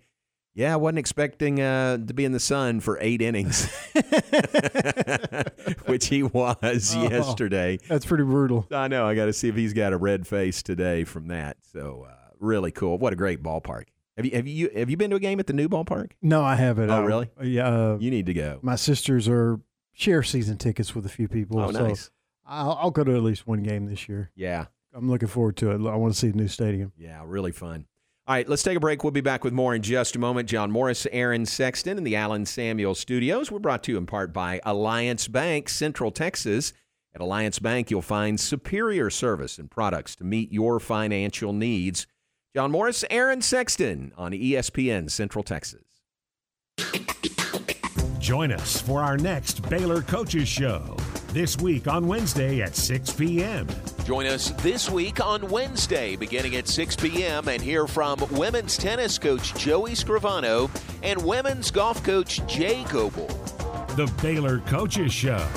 Yeah, 0.55 0.73
I 0.73 0.77
wasn't 0.77 0.97
expecting 0.97 1.61
uh, 1.61 1.97
to 2.03 2.13
be 2.15 2.25
in 2.25 2.31
the 2.31 2.39
sun 2.39 2.79
for 2.79 2.97
eight 2.99 3.21
innings, 3.21 3.69
which 5.85 6.07
he 6.07 6.23
was 6.23 6.95
Oh, 6.97 7.09
yesterday. 7.09 7.77
that's 7.87 8.05
pretty 8.07 8.23
brutal. 8.23 8.65
I 8.71 8.87
know. 8.87 9.05
I 9.05 9.13
got 9.13 9.25
to 9.25 9.33
see 9.33 9.49
if 9.49 9.55
he's 9.55 9.73
got 9.73 9.93
a 9.93 9.97
red 9.97 10.25
face 10.25 10.63
today 10.63 11.03
from 11.03 11.27
that. 11.27 11.57
So 11.73 12.07
uh, 12.09 12.13
really 12.39 12.71
cool. 12.71 12.97
What 12.97 13.13
a 13.13 13.15
great 13.15 13.43
ballpark. 13.43 13.83
Have 14.17 14.25
you 14.25 14.31
have 14.35 14.47
you 14.47 14.69
have 14.75 14.89
you 14.89 14.97
been 14.97 15.11
to 15.11 15.15
a 15.15 15.19
game 15.19 15.39
at 15.39 15.47
the 15.47 15.53
new 15.53 15.69
ballpark? 15.69 16.11
No, 16.21 16.43
I 16.43 16.55
haven't. 16.55 16.89
Oh, 16.89 17.01
I- 17.03 17.05
really? 17.05 17.29
Yeah, 17.41 17.67
uh, 17.67 17.97
You 17.99 18.09
need 18.11 18.25
to 18.25 18.33
go. 18.33 18.59
my 18.61 18.75
sisters 18.75 19.27
are 19.29 19.59
share 19.93 20.23
season 20.23 20.57
tickets 20.57 20.93
with 20.95 21.05
a 21.05 21.09
few 21.09 21.27
people. 21.27 21.59
Oh, 21.59 21.71
so 21.71 21.87
nice. 21.87 22.09
I'll, 22.45 22.77
I'll 22.81 22.91
go 22.91 23.03
to 23.03 23.15
at 23.15 23.23
least 23.23 23.45
one 23.47 23.61
game 23.63 23.85
this 23.85 24.07
year. 24.09 24.31
Yeah. 24.35 24.65
I'm 24.93 25.09
looking 25.09 25.27
forward 25.27 25.57
to 25.57 25.71
it. 25.71 25.75
I 25.75 25.95
want 25.95 26.13
to 26.13 26.19
see 26.19 26.29
the 26.29 26.37
new 26.37 26.47
stadium. 26.47 26.91
Yeah, 26.97 27.21
really 27.25 27.51
fun. 27.51 27.85
All 28.25 28.33
right, 28.35 28.47
let's 28.49 28.63
take 28.63 28.75
a 28.75 28.79
break. 28.79 29.03
We'll 29.03 29.11
be 29.11 29.21
back 29.21 29.43
with 29.43 29.53
more 29.53 29.75
in 29.75 29.81
just 29.81 30.15
a 30.15 30.19
moment. 30.19 30.49
John 30.49 30.71
Morris, 30.71 31.05
Aaron 31.11 31.45
Sexton, 31.45 31.97
in 31.97 32.03
the 32.03 32.15
Allen 32.15 32.45
Samuel 32.45 32.95
Studios. 32.95 33.51
We're 33.51 33.59
brought 33.59 33.83
to 33.83 33.91
you 33.91 33.97
in 33.97 34.05
part 34.05 34.33
by 34.33 34.59
Alliance 34.65 35.27
Bank, 35.27 35.69
Central 35.69 36.09
Texas. 36.11 36.73
At 37.13 37.21
Alliance 37.21 37.59
Bank, 37.59 37.89
you'll 37.91 38.01
find 38.01 38.39
superior 38.39 39.09
service 39.09 39.57
and 39.59 39.69
products 39.69 40.15
to 40.17 40.23
meet 40.23 40.51
your 40.51 40.79
financial 40.79 41.53
needs. 41.53 42.07
John 42.57 42.71
Morris, 42.71 43.05
Aaron 43.11 43.43
Sexton 43.43 44.11
on 44.17 44.31
ESPN 44.31 45.11
Central 45.11 45.43
Texas. 45.43 45.83
Join 48.17 48.51
us 48.51 48.81
for 48.81 49.03
our 49.03 49.15
next 49.15 49.69
Baylor 49.69 50.01
Coaches 50.01 50.47
Show 50.47 50.97
this 51.33 51.59
week 51.59 51.85
on 51.87 52.07
Wednesday 52.07 52.63
at 52.63 52.75
6 52.75 53.13
p.m. 53.13 53.67
Join 54.05 54.25
us 54.25 54.49
this 54.63 54.89
week 54.89 55.23
on 55.23 55.47
Wednesday, 55.49 56.15
beginning 56.15 56.55
at 56.55 56.67
6 56.67 56.95
p.m., 56.95 57.47
and 57.47 57.61
hear 57.61 57.85
from 57.85 58.25
women's 58.31 58.75
tennis 58.75 59.19
coach 59.19 59.53
Joey 59.53 59.91
Scrivano 59.91 60.67
and 61.03 61.23
women's 61.23 61.69
golf 61.69 62.03
coach 62.03 62.43
Jay 62.47 62.83
Goble. 62.85 63.27
The 63.95 64.11
Baylor 64.19 64.61
Coaches 64.61 65.13
Show. 65.13 65.47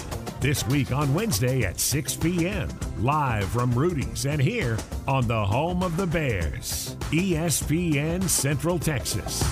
This 0.40 0.66
week 0.68 0.90
on 0.90 1.12
Wednesday 1.12 1.64
at 1.64 1.78
6 1.78 2.16
p.m. 2.16 2.66
Live 2.98 3.44
from 3.50 3.72
Rudy's 3.72 4.24
and 4.24 4.40
here 4.40 4.78
on 5.06 5.28
the 5.28 5.44
home 5.44 5.82
of 5.82 5.98
the 5.98 6.06
Bears, 6.06 6.96
ESPN 7.10 8.22
Central 8.26 8.78
Texas. 8.78 9.44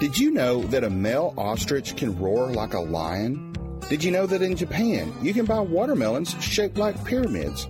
Did 0.00 0.16
you 0.16 0.30
know 0.30 0.62
that 0.68 0.84
a 0.84 0.88
male 0.88 1.34
ostrich 1.36 1.94
can 1.94 2.18
roar 2.18 2.50
like 2.50 2.72
a 2.72 2.80
lion? 2.80 3.52
Did 3.90 4.02
you 4.02 4.10
know 4.10 4.24
that 4.24 4.40
in 4.40 4.56
Japan 4.56 5.12
you 5.20 5.34
can 5.34 5.44
buy 5.44 5.60
watermelons 5.60 6.34
shaped 6.42 6.78
like 6.78 7.04
pyramids? 7.04 7.68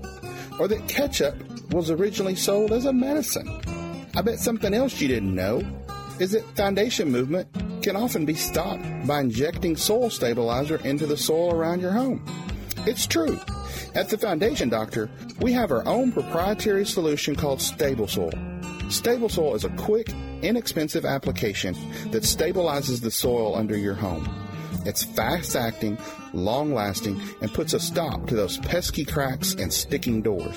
Or 0.60 0.68
that 0.68 0.86
ketchup 0.86 1.34
was 1.72 1.90
originally 1.90 2.36
sold 2.36 2.70
as 2.70 2.84
a 2.84 2.92
medicine? 2.92 3.60
I 4.14 4.22
bet 4.22 4.38
something 4.38 4.72
else 4.72 5.00
you 5.00 5.08
didn't 5.08 5.34
know 5.34 5.62
is 6.18 6.32
that 6.32 6.44
foundation 6.56 7.10
movement 7.10 7.48
can 7.82 7.96
often 7.96 8.24
be 8.24 8.34
stopped 8.34 8.84
by 9.06 9.20
injecting 9.20 9.76
soil 9.76 10.10
stabilizer 10.10 10.76
into 10.84 11.06
the 11.06 11.16
soil 11.16 11.52
around 11.52 11.80
your 11.80 11.92
home. 11.92 12.24
It's 12.86 13.06
true. 13.06 13.38
At 13.94 14.08
the 14.08 14.18
Foundation 14.18 14.68
Doctor, 14.68 15.10
we 15.40 15.52
have 15.52 15.70
our 15.70 15.86
own 15.86 16.12
proprietary 16.12 16.86
solution 16.86 17.36
called 17.36 17.60
Stable 17.60 18.08
Soil. 18.08 18.32
Stable 18.88 19.28
Soil 19.28 19.54
is 19.54 19.64
a 19.64 19.70
quick, 19.70 20.08
inexpensive 20.42 21.04
application 21.04 21.74
that 22.10 22.22
stabilizes 22.22 23.00
the 23.00 23.10
soil 23.10 23.54
under 23.54 23.76
your 23.76 23.94
home. 23.94 24.28
It's 24.84 25.04
fast 25.04 25.54
acting, 25.54 25.98
long 26.32 26.74
lasting, 26.74 27.20
and 27.40 27.52
puts 27.52 27.72
a 27.72 27.80
stop 27.80 28.26
to 28.26 28.34
those 28.34 28.58
pesky 28.58 29.04
cracks 29.04 29.54
and 29.54 29.72
sticking 29.72 30.22
doors. 30.22 30.56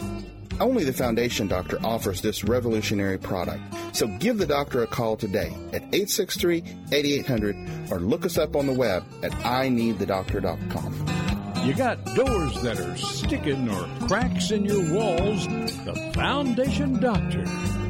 Only 0.60 0.86
the 0.86 0.94
Foundation 0.94 1.48
Doctor 1.48 1.78
offers 1.84 2.22
this 2.22 2.44
revolutionary 2.44 3.18
product. 3.18 3.62
So 3.94 4.08
give 4.20 4.38
the 4.38 4.46
doctor 4.46 4.84
a 4.84 4.88
call 4.88 5.18
today 5.18 5.56
at 5.74 5.84
863 5.84 6.64
8800 6.92 7.92
or 7.92 8.00
look 8.00 8.26
us 8.26 8.38
up 8.38 8.56
on 8.56 8.66
the 8.66 8.74
web 8.74 9.04
at 9.22 9.32
ineedthedoctor.com. 9.32 11.66
You 11.66 11.74
got 11.74 12.04
doors 12.16 12.62
that 12.62 12.80
are 12.80 12.96
sticking 12.96 13.70
or 13.70 14.08
cracks 14.08 14.52
in 14.52 14.66
your 14.66 14.94
walls? 14.94 15.48
The 15.48 16.12
Foundation 16.14 17.00
Doctor 17.00 17.44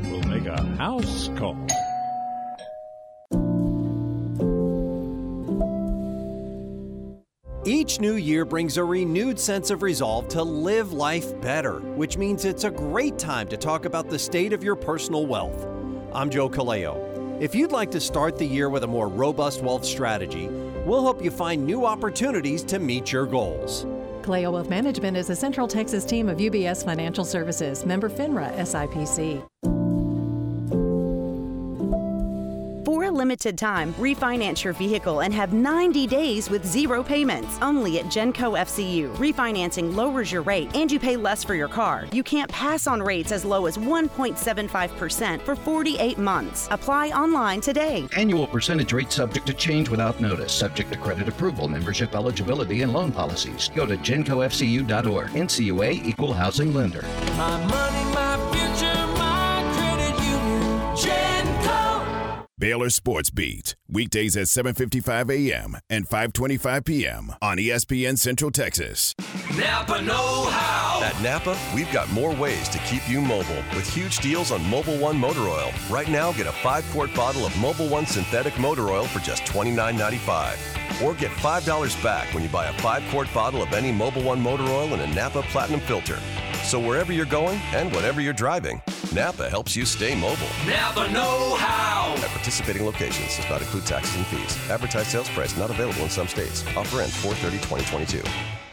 will 0.10 0.24
make 0.24 0.46
a 0.46 0.62
house 0.78 1.30
call. 1.36 1.58
Each 7.86 8.00
new 8.00 8.16
year 8.16 8.46
brings 8.46 8.78
a 8.78 8.84
renewed 8.84 9.40
sense 9.40 9.70
of 9.70 9.84
resolve 9.84 10.28
to 10.30 10.42
live 10.42 10.92
life 10.92 11.40
better, 11.40 11.82
which 11.82 12.18
means 12.18 12.44
it's 12.44 12.64
a 12.64 12.72
great 12.72 13.20
time 13.20 13.48
to 13.50 13.58
talk 13.58 13.86
about 13.86 14.10
the 14.10 14.18
state 14.18 14.54
of 14.54 14.64
your 14.64 14.76
personal 14.76 15.28
wealth. 15.28 15.68
I'm 16.12 16.32
Joe 16.32 16.50
Kaleo. 16.50 17.40
If 17.40 17.54
you'd 17.54 17.72
like 17.72 17.92
to 17.92 18.00
start 18.00 18.40
the 18.40 18.46
year 18.46 18.72
with 18.72 18.86
a 18.86 18.88
more 18.88 19.08
robust 19.08 19.62
wealth 19.62 19.86
strategy, 19.86 20.48
we'll 20.84 21.04
help 21.04 21.24
you 21.24 21.30
find 21.30 21.64
new 21.64 21.86
opportunities 21.86 22.64
to 22.64 22.80
meet 22.80 23.12
your 23.12 23.28
goals. 23.28 23.86
Kaleo 24.24 24.52
Wealth 24.52 24.70
Management 24.70 25.16
is 25.16 25.30
a 25.30 25.36
Central 25.36 25.68
Texas 25.68 26.06
team 26.06 26.28
of 26.28 26.40
UBS 26.40 26.84
Financial 26.84 27.24
Services, 27.24 27.86
member 27.86 28.10
FINRA 28.10 28.52
SIPC. 28.58 29.75
Limited 33.26 33.58
time, 33.58 33.92
refinance 33.96 34.64
your 34.64 34.74
vehicle 34.74 35.22
and 35.22 35.34
have 35.34 35.52
90 35.52 36.06
days 36.06 36.48
with 36.48 36.64
zero 36.64 37.02
payments. 37.02 37.58
Only 37.60 37.98
at 37.98 38.06
Genco 38.06 38.54
FCU. 38.68 39.16
Refinancing 39.16 39.96
lowers 39.96 40.32
your 40.32 40.44
rate 40.44 40.70
and 40.76 40.92
you 40.92 41.00
pay 41.00 41.18
less 41.18 41.44
for 41.44 41.56
your 41.56 41.68
car. 41.68 42.06
You 42.12 42.22
can't 42.22 42.52
pass 42.52 42.86
on 42.86 43.02
rates 43.02 43.32
as 43.32 43.44
low 43.44 43.66
as 43.66 43.78
1.75% 43.78 45.42
for 45.42 45.56
48 45.56 46.20
months. 46.20 46.68
Apply 46.70 47.10
online 47.10 47.62
today. 47.62 48.08
Annual 48.16 48.46
percentage 48.46 48.94
rate 48.94 49.12
subject 49.12 49.48
to 49.48 49.54
change 49.54 49.90
without 49.90 50.22
notice, 50.22 50.54
subject 50.54 50.92
to 50.92 51.00
credit 51.00 51.28
approval, 51.28 51.68
membership 51.68 52.14
eligibility, 52.14 52.84
and 52.84 52.94
loan 52.94 53.12
policies. 53.12 53.72
Go 53.74 53.88
to 53.88 53.98
gencofcu.org. 53.98 55.30
NCUA 55.30 56.06
Equal 56.06 56.34
Housing 56.34 56.76
Lender. 56.76 57.02
My 57.38 57.58
money, 57.66 58.14
my 58.14 58.55
Baylor 62.58 62.90
Sports 62.90 63.30
Beat, 63.32 63.76
weekdays 63.90 64.38
at 64.38 64.48
7:55 64.48 65.30
a.m. 65.30 65.78
and 65.90 66.08
5:25 66.08 66.86
p.m. 66.86 67.34
on 67.42 67.58
ESPN 67.58 68.18
Central 68.18 68.50
Texas. 68.50 69.14
Napa 69.58 70.02
Know 70.02 70.46
How. 70.50 71.02
At 71.04 71.22
Napa, 71.22 71.58
we've 71.76 71.92
got 71.92 72.10
more 72.12 72.34
ways 72.34 72.70
to 72.70 72.78
keep 72.80 73.10
you 73.10 73.20
mobile 73.20 73.62
with 73.76 73.86
huge 73.94 74.20
deals 74.20 74.54
on 74.54 74.62
Mobil 74.62 74.98
One 75.02 75.18
motor 75.18 75.42
oil. 75.42 75.70
Right 75.90 76.08
now, 76.08 76.32
get 76.32 76.48
a 76.48 76.54
5 76.54 76.86
quart 76.94 77.14
bottle 77.14 77.46
of 77.46 77.52
Mobil 77.54 77.90
One 77.90 78.06
synthetic 78.06 78.58
motor 78.58 78.88
oil 78.88 79.04
for 79.04 79.20
just 79.20 79.44
$29.95. 79.44 81.04
Or 81.04 81.14
get 81.14 81.32
$5 81.32 82.02
back 82.04 82.34
when 82.34 82.42
you 82.42 82.48
buy 82.48 82.68
a 82.68 82.74
5 82.80 83.04
quart 83.12 83.28
bottle 83.34 83.64
of 83.64 83.74
any 83.74 83.92
Mobil 83.92 84.24
One 84.24 84.40
motor 84.40 84.64
oil 84.64 84.94
and 84.94 85.02
a 85.02 85.14
Napa 85.14 85.42
Platinum 85.42 85.82
filter. 85.82 86.20
So 86.66 86.80
wherever 86.80 87.14
you're 87.14 87.26
going 87.26 87.60
and 87.74 87.94
whatever 87.94 88.22
you're 88.22 88.34
driving, 88.34 88.82
Napa 89.14 89.48
helps 89.48 89.76
you 89.76 89.86
stay 89.86 90.16
mobile. 90.16 90.48
Napa 90.66 91.12
Know 91.14 91.56
How. 91.56 92.16
At 92.16 92.30
participating 92.30 92.86
locations 92.86 93.38
does 93.38 93.48
not 93.48 93.62
include 93.62 93.86
taxes 93.86 94.16
and 94.16 94.26
fees. 94.26 94.58
Advertised 94.70 95.10
sales 95.10 95.30
price 95.30 95.56
not 95.58 95.70
available 95.70 96.02
in 96.02 96.10
some 96.10 96.28
states. 96.28 96.66
Offer 96.76 97.02
ends 97.02 97.16
430-2022. 97.24 98.65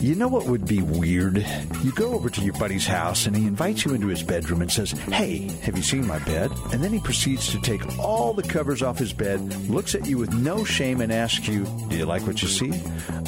You 0.00 0.14
know 0.14 0.28
what 0.28 0.46
would 0.46 0.66
be 0.66 0.80
weird? 0.80 1.44
You 1.82 1.92
go 1.92 2.14
over 2.14 2.30
to 2.30 2.40
your 2.40 2.54
buddy's 2.54 2.86
house 2.86 3.26
and 3.26 3.36
he 3.36 3.46
invites 3.46 3.84
you 3.84 3.92
into 3.92 4.06
his 4.06 4.22
bedroom 4.22 4.62
and 4.62 4.72
says, 4.72 4.92
Hey, 4.92 5.50
have 5.62 5.76
you 5.76 5.82
seen 5.82 6.06
my 6.06 6.18
bed? 6.20 6.50
And 6.72 6.82
then 6.82 6.90
he 6.90 7.00
proceeds 7.00 7.50
to 7.52 7.60
take 7.60 7.98
all 7.98 8.32
the 8.32 8.42
covers 8.42 8.82
off 8.82 8.98
his 8.98 9.12
bed, 9.12 9.40
looks 9.68 9.94
at 9.94 10.06
you 10.06 10.16
with 10.16 10.32
no 10.32 10.64
shame, 10.64 11.02
and 11.02 11.12
asks 11.12 11.46
you, 11.46 11.66
Do 11.88 11.96
you 11.98 12.06
like 12.06 12.26
what 12.26 12.40
you 12.40 12.48
see? 12.48 12.72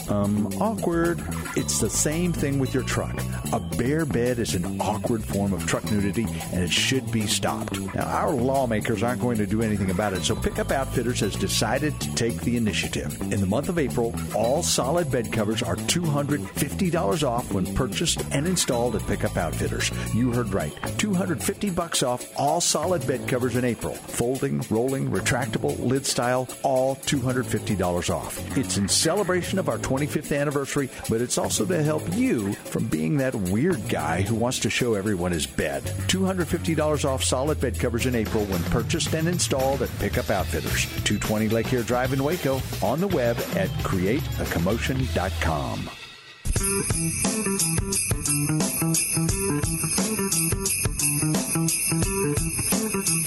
Um, 0.08 0.46
awkward. 0.60 1.22
It's 1.56 1.78
the 1.78 1.90
same 1.90 2.32
thing 2.32 2.58
with 2.58 2.72
your 2.72 2.84
truck. 2.84 3.20
A 3.52 3.60
bare 3.60 4.06
bed 4.06 4.38
is 4.38 4.54
an 4.54 4.80
awkward 4.80 5.22
form 5.22 5.52
of 5.52 5.66
truck 5.66 5.84
nudity 5.90 6.26
and 6.52 6.62
it 6.62 6.72
should 6.72 7.10
be 7.12 7.26
stopped. 7.26 7.78
Now, 7.94 8.06
our 8.06 8.32
lawmakers 8.32 9.02
aren't 9.02 9.20
going 9.20 9.36
to 9.38 9.46
do 9.46 9.60
anything 9.60 9.90
about 9.90 10.14
it, 10.14 10.24
so 10.24 10.34
Pickup 10.34 10.70
Outfitters 10.70 11.20
has 11.20 11.36
decided 11.36 12.00
to 12.00 12.14
take 12.14 12.40
the 12.40 12.56
initiative. 12.56 13.20
In 13.20 13.40
the 13.40 13.46
month 13.46 13.68
of 13.68 13.78
April, 13.78 14.14
all 14.34 14.62
solid 14.62 15.10
bed 15.10 15.32
covers 15.32 15.62
are 15.62 15.76
200 15.76 16.41
$50 16.42 17.26
off 17.26 17.52
when 17.52 17.74
purchased 17.74 18.22
and 18.30 18.46
installed 18.46 18.96
at 18.96 19.06
Pickup 19.06 19.36
Outfitters. 19.36 19.90
You 20.14 20.32
heard 20.32 20.52
right. 20.52 20.72
250 20.98 21.70
bucks 21.70 22.02
off 22.02 22.26
all 22.36 22.60
solid 22.60 23.06
bed 23.06 23.28
covers 23.28 23.56
in 23.56 23.64
April. 23.64 23.94
Folding, 23.94 24.64
rolling, 24.70 25.10
retractable, 25.10 25.78
lid 25.78 26.06
style, 26.06 26.48
all 26.62 26.96
$250 26.96 28.14
off. 28.14 28.56
It's 28.56 28.76
in 28.76 28.88
celebration 28.88 29.58
of 29.58 29.68
our 29.68 29.78
25th 29.78 30.38
anniversary, 30.38 30.88
but 31.08 31.20
it's 31.20 31.38
also 31.38 31.64
to 31.64 31.82
help 31.82 32.02
you 32.14 32.52
from 32.54 32.86
being 32.86 33.16
that 33.18 33.34
weird 33.34 33.88
guy 33.88 34.22
who 34.22 34.34
wants 34.34 34.58
to 34.60 34.70
show 34.70 34.94
everyone 34.94 35.32
his 35.32 35.46
bed. 35.46 35.82
$250 36.08 37.04
off 37.04 37.24
solid 37.24 37.60
bed 37.60 37.78
covers 37.78 38.06
in 38.06 38.14
April 38.14 38.44
when 38.46 38.62
purchased 38.64 39.14
and 39.14 39.28
installed 39.28 39.82
at 39.82 39.98
Pickup 39.98 40.30
Outfitters. 40.30 40.86
220 41.04 41.48
Lake 41.48 41.72
Air 41.72 41.82
Drive 41.82 42.12
in 42.12 42.22
Waco. 42.22 42.60
On 42.82 43.00
the 43.00 43.08
web 43.08 43.36
at 43.56 43.68
createacommotion.com. 43.84 46.01
Thank 46.54 46.96
you. 53.06 53.21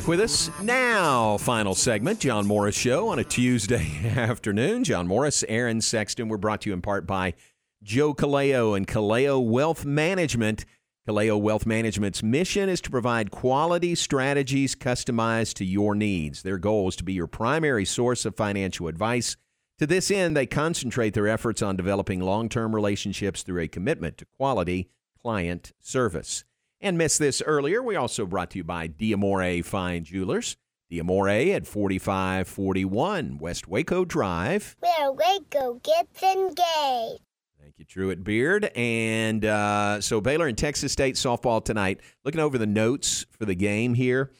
Back 0.00 0.08
with 0.08 0.20
us 0.20 0.50
now. 0.62 1.36
Final 1.36 1.74
segment, 1.74 2.20
John 2.20 2.46
Morris 2.46 2.74
Show 2.74 3.08
on 3.08 3.18
a 3.18 3.24
Tuesday 3.24 4.00
afternoon. 4.16 4.82
John 4.82 5.06
Morris, 5.06 5.44
Aaron 5.46 5.82
Sexton. 5.82 6.28
We're 6.30 6.38
brought 6.38 6.62
to 6.62 6.70
you 6.70 6.72
in 6.72 6.80
part 6.80 7.06
by 7.06 7.34
Joe 7.82 8.14
Kaleo 8.14 8.74
and 8.74 8.86
Kaleo 8.86 9.46
Wealth 9.46 9.84
Management. 9.84 10.64
Kaleo 11.06 11.38
Wealth 11.38 11.66
Management's 11.66 12.22
mission 12.22 12.70
is 12.70 12.80
to 12.80 12.90
provide 12.90 13.30
quality 13.30 13.94
strategies 13.94 14.74
customized 14.74 15.52
to 15.56 15.66
your 15.66 15.94
needs. 15.94 16.44
Their 16.44 16.56
goal 16.56 16.88
is 16.88 16.96
to 16.96 17.04
be 17.04 17.12
your 17.12 17.26
primary 17.26 17.84
source 17.84 18.24
of 18.24 18.34
financial 18.34 18.88
advice. 18.88 19.36
To 19.80 19.86
this 19.86 20.10
end, 20.10 20.34
they 20.34 20.46
concentrate 20.46 21.12
their 21.12 21.28
efforts 21.28 21.60
on 21.60 21.76
developing 21.76 22.20
long 22.20 22.48
term 22.48 22.74
relationships 22.74 23.42
through 23.42 23.60
a 23.60 23.68
commitment 23.68 24.16
to 24.16 24.24
quality 24.24 24.88
client 25.20 25.74
service. 25.78 26.44
And 26.80 26.96
missed 26.96 27.18
this 27.18 27.42
earlier, 27.44 27.82
we 27.82 27.96
also 27.96 28.24
brought 28.24 28.50
to 28.52 28.58
you 28.58 28.64
by 28.64 28.88
Diamore 28.88 29.64
Fine 29.64 30.04
Jewelers. 30.04 30.56
Diamore 30.90 31.54
at 31.54 31.66
4541 31.66 33.38
West 33.38 33.68
Waco 33.68 34.04
Drive. 34.04 34.76
Where 34.80 35.12
Waco 35.12 35.74
gets 35.84 36.22
engaged. 36.22 37.20
Thank 37.60 37.74
you, 37.76 37.84
Truett 37.84 38.24
Beard. 38.24 38.70
And 38.74 39.44
uh, 39.44 40.00
so 40.00 40.20
Baylor 40.20 40.46
and 40.46 40.56
Texas 40.56 40.92
State 40.92 41.16
softball 41.16 41.62
tonight. 41.64 42.00
Looking 42.24 42.40
over 42.40 42.56
the 42.58 42.66
notes 42.66 43.26
for 43.30 43.44
the 43.44 43.54
game 43.54 43.94
here. 43.94 44.30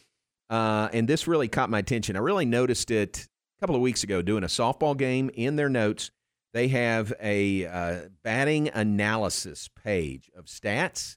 uh, 0.49 0.88
and 0.93 1.07
this 1.07 1.28
really 1.28 1.47
caught 1.47 1.70
my 1.70 1.78
attention. 1.78 2.16
I 2.16 2.20
really 2.20 2.47
noticed 2.47 2.91
it 2.91 3.28
a 3.59 3.61
couple 3.61 3.76
of 3.76 3.82
weeks 3.82 4.03
ago 4.03 4.22
doing 4.22 4.43
a 4.43 4.49
softball 4.49 4.97
game. 4.97 5.30
In 5.34 5.57
their 5.57 5.68
notes, 5.68 6.11
they 6.55 6.68
have 6.68 7.12
a 7.20 7.66
uh, 7.66 7.97
batting 8.24 8.68
analysis 8.70 9.68
page 9.84 10.30
of 10.36 10.47
stats, 10.47 11.16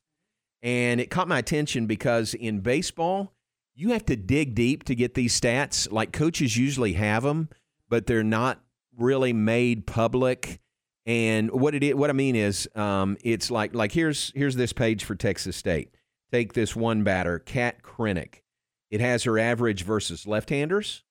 and 0.64 1.02
it 1.02 1.12
caught 1.12 1.28
my 1.28 1.38
attention 1.38 1.86
because 1.86 2.34
in 2.34 2.62
baseball, 2.62 3.34
you 3.76 3.90
have 3.90 4.06
to 4.06 4.16
dig 4.16 4.56
deep 4.56 4.86
to 4.86 4.96
get 4.96 5.14
these 5.14 5.40
stats. 5.40 5.92
Like 5.92 6.14
coaches 6.14 6.56
usually 6.56 6.94
have 6.94 7.24
them, 7.24 7.50
but 7.90 8.08
they're 8.08 8.24
not 8.24 8.64
really 8.98 9.34
made 9.34 9.86
public. 9.86 10.62
And 11.06 11.52
what 11.52 11.76
it 11.76 11.98
what 11.98 12.10
I 12.10 12.14
mean 12.14 12.38
is, 12.38 12.70
um, 12.76 13.18
it's 13.24 13.52
like 13.52 13.76
like 13.76 13.92
here's 13.92 14.32
here's 14.36 14.56
this 14.56 14.72
page 14.72 15.04
for 15.04 15.16
Texas 15.16 15.58
State. 15.58 15.94
Take 16.32 16.54
this 16.54 16.76
one 16.76 17.04
batter, 17.04 17.40
Kat 17.40 17.84
Krennick. 17.84 18.42
It 18.90 19.02
has 19.02 19.24
her 19.24 19.38
average 19.38 19.84
versus 19.84 20.26
left-handers, 20.26 21.04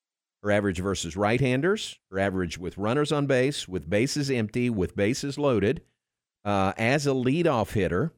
her 0.42 0.50
average 0.50 0.78
versus 0.78 1.16
right-handers, 1.16 1.98
her 2.11 2.18
average 2.18 2.59
with 2.59 2.78
runners 2.78 3.12
on 3.12 3.26
base, 3.26 3.68
with 3.68 3.90
bases 3.90 4.30
empty, 4.30 4.70
with 4.70 4.96
bases 4.96 5.36
loaded, 5.36 5.82
uh, 6.44 6.72
as 6.76 7.07
a 7.07 7.11
leadoff 7.11 7.72
hitter, 7.72 8.12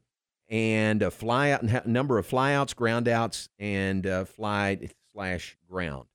and 0.55 1.03
a 1.03 1.11
fly 1.11 1.51
out 1.51 1.85
number 1.85 2.17
of 2.17 2.29
flyouts, 2.29 2.75
groundouts, 2.77 3.49
and 3.59 4.07
uh, 4.07 4.25
fly 4.25 4.89
slash 5.13 5.57
ground. 5.69 6.07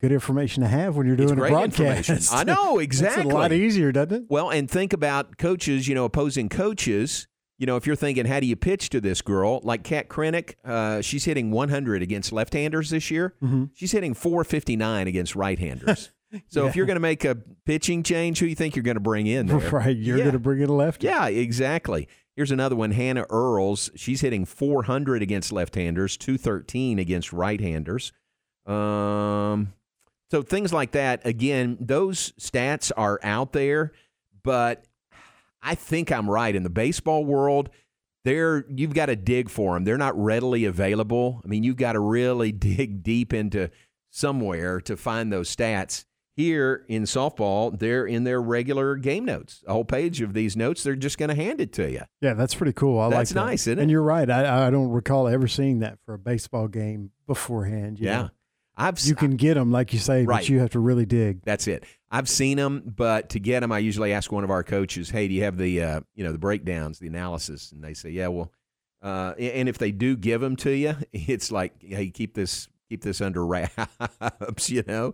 Good 0.00 0.10
information 0.12 0.62
to 0.62 0.68
have 0.70 0.96
when 0.96 1.06
you're 1.06 1.14
doing 1.14 1.28
It's 1.28 1.38
a 1.38 1.48
broadcast. 1.50 2.32
I 2.32 2.42
know 2.44 2.78
exactly. 2.78 3.24
It's 3.24 3.30
a 3.30 3.34
lot 3.36 3.52
easier, 3.52 3.92
doesn't 3.92 4.14
it? 4.14 4.22
Well, 4.30 4.48
and 4.48 4.70
think 4.70 4.94
about 4.94 5.36
coaches, 5.36 5.88
you 5.88 5.94
know, 5.94 6.06
opposing 6.06 6.48
coaches. 6.48 7.28
You 7.58 7.66
know, 7.66 7.76
if 7.76 7.86
you're 7.86 7.96
thinking, 7.96 8.24
how 8.24 8.40
do 8.40 8.46
you 8.46 8.56
pitch 8.56 8.88
to 8.90 9.02
this 9.02 9.20
girl? 9.20 9.60
Like 9.62 9.84
Kat 9.84 10.08
Krennick, 10.08 10.54
uh, 10.64 11.02
she's 11.02 11.26
hitting 11.26 11.50
100 11.50 12.00
against 12.00 12.32
left-handers 12.32 12.88
this 12.88 13.10
year. 13.10 13.34
Mhm. 13.42 13.68
She's 13.74 13.92
hitting 13.92 14.14
459 14.14 15.06
against 15.06 15.36
right-handers. 15.36 16.12
So 16.48 16.66
if 16.66 16.76
you're 16.76 16.86
going 16.86 16.96
to 16.96 17.00
make 17.00 17.24
a 17.24 17.34
pitching 17.64 18.02
change, 18.02 18.38
who 18.38 18.46
do 18.46 18.50
you 18.50 18.54
think 18.56 18.76
you're 18.76 18.82
going 18.82 18.94
to 18.96 19.00
bring 19.00 19.26
in 19.26 19.46
there? 19.46 19.58
Right, 19.72 19.96
you're 19.96 20.16
Yeah. 20.18 20.24
going 20.24 20.32
to 20.34 20.38
bring 20.38 20.60
in 20.60 20.68
a 20.68 20.74
lefty. 20.74 21.06
Yeah, 21.06 21.26
exactly. 21.26 22.08
Here's 22.36 22.50
another 22.52 22.76
one. 22.76 22.92
Hannah 22.92 23.26
Earls. 23.30 23.90
She's 23.96 24.20
hitting 24.20 24.44
400 24.44 25.22
against 25.22 25.52
left-handers, 25.52 26.16
213 26.16 26.98
against 26.98 27.32
right-handers. 27.32 28.12
Um, 28.66 29.72
so 30.30 30.42
things 30.42 30.72
like 30.72 30.92
that. 30.92 31.26
Again, 31.26 31.76
those 31.80 32.32
stats 32.40 32.92
are 32.96 33.18
out 33.22 33.52
there, 33.52 33.92
but 34.44 34.84
I 35.62 35.74
think 35.74 36.12
I'm 36.12 36.30
right 36.30 36.54
in 36.54 36.62
the 36.62 36.70
baseball 36.70 37.24
world. 37.24 37.70
They're 38.24 38.64
you've 38.68 38.94
got 38.94 39.06
to 39.06 39.16
dig 39.16 39.48
for 39.48 39.74
them. 39.74 39.84
They're 39.84 39.98
not 39.98 40.16
readily 40.16 40.66
available. 40.66 41.40
I 41.44 41.48
mean, 41.48 41.64
you've 41.64 41.76
got 41.76 41.92
to 41.94 42.00
really 42.00 42.52
dig 42.70 43.02
deep 43.02 43.32
into 43.32 43.70
somewhere 44.10 44.80
to 44.82 44.96
find 44.96 45.32
those 45.32 45.54
stats. 45.54 46.04
Here 46.40 46.84
in 46.88 47.02
softball, 47.02 47.78
they're 47.78 48.06
in 48.06 48.24
their 48.24 48.40
regular 48.40 48.96
game 48.96 49.26
notes. 49.26 49.62
A 49.66 49.72
whole 49.74 49.84
page 49.84 50.22
of 50.22 50.32
these 50.32 50.56
notes, 50.56 50.82
they're 50.82 50.96
just 50.96 51.18
going 51.18 51.28
to 51.28 51.34
hand 51.34 51.60
it 51.60 51.72
to 51.74 51.90
you. 51.90 52.02
Yeah, 52.22 52.32
that's 52.34 52.54
pretty 52.54 52.72
cool. 52.72 52.98
I 52.98 53.04
like 53.04 53.10
that. 53.10 53.16
That's 53.18 53.34
nice, 53.34 53.60
isn't 53.66 53.78
it? 53.78 53.82
And 53.82 53.90
you're 53.90 54.02
right. 54.02 54.28
I, 54.30 54.66
I 54.66 54.70
don't 54.70 54.88
recall 54.90 55.28
ever 55.28 55.46
seeing 55.46 55.80
that 55.80 55.98
for 56.06 56.14
a 56.14 56.18
baseball 56.18 56.66
game 56.68 57.10
beforehand. 57.26 57.98
you 58.00 58.06
Yeah. 58.06 58.22
know. 58.22 58.30
I've 58.76 58.98
you 59.00 59.14
can 59.14 59.36
get 59.36 59.54
them 59.54 59.70
like 59.70 59.92
you 59.92 59.98
say, 59.98 60.24
Right. 60.24 60.38
but 60.38 60.48
you 60.48 60.60
have 60.60 60.70
to 60.70 60.78
really 60.78 61.04
dig. 61.04 61.42
That's 61.44 61.66
it. 61.68 61.84
I've 62.10 62.30
seen 62.30 62.56
them, 62.56 62.82
but 62.96 63.28
to 63.30 63.38
get 63.38 63.60
them, 63.60 63.70
I 63.72 63.78
usually 63.78 64.14
ask 64.14 64.32
one 64.32 64.42
of 64.42 64.50
our 64.50 64.62
coaches, 64.62 65.10
"Hey, 65.10 65.28
do 65.28 65.34
you 65.34 65.42
have 65.42 65.58
the 65.58 65.82
uh, 65.82 66.00
you 66.14 66.24
know 66.24 66.32
the 66.32 66.38
breakdowns, 66.38 66.98
the 66.98 67.08
analysis?" 67.08 67.72
And 67.72 67.84
they 67.84 67.92
say, 67.92 68.08
"Yeah." 68.08 68.28
Well, 68.28 68.50
uh, 69.02 69.34
and 69.38 69.68
if 69.68 69.76
they 69.76 69.90
do 69.92 70.16
give 70.16 70.40
them 70.40 70.56
to 70.56 70.70
you, 70.70 70.96
it's 71.12 71.52
like, 71.52 71.74
"Hey, 71.82 72.08
keep 72.08 72.32
this 72.34 72.68
keep 72.88 73.02
this 73.02 73.20
under 73.20 73.44
wraps," 73.44 74.68
you 74.70 74.82
know. 74.86 75.12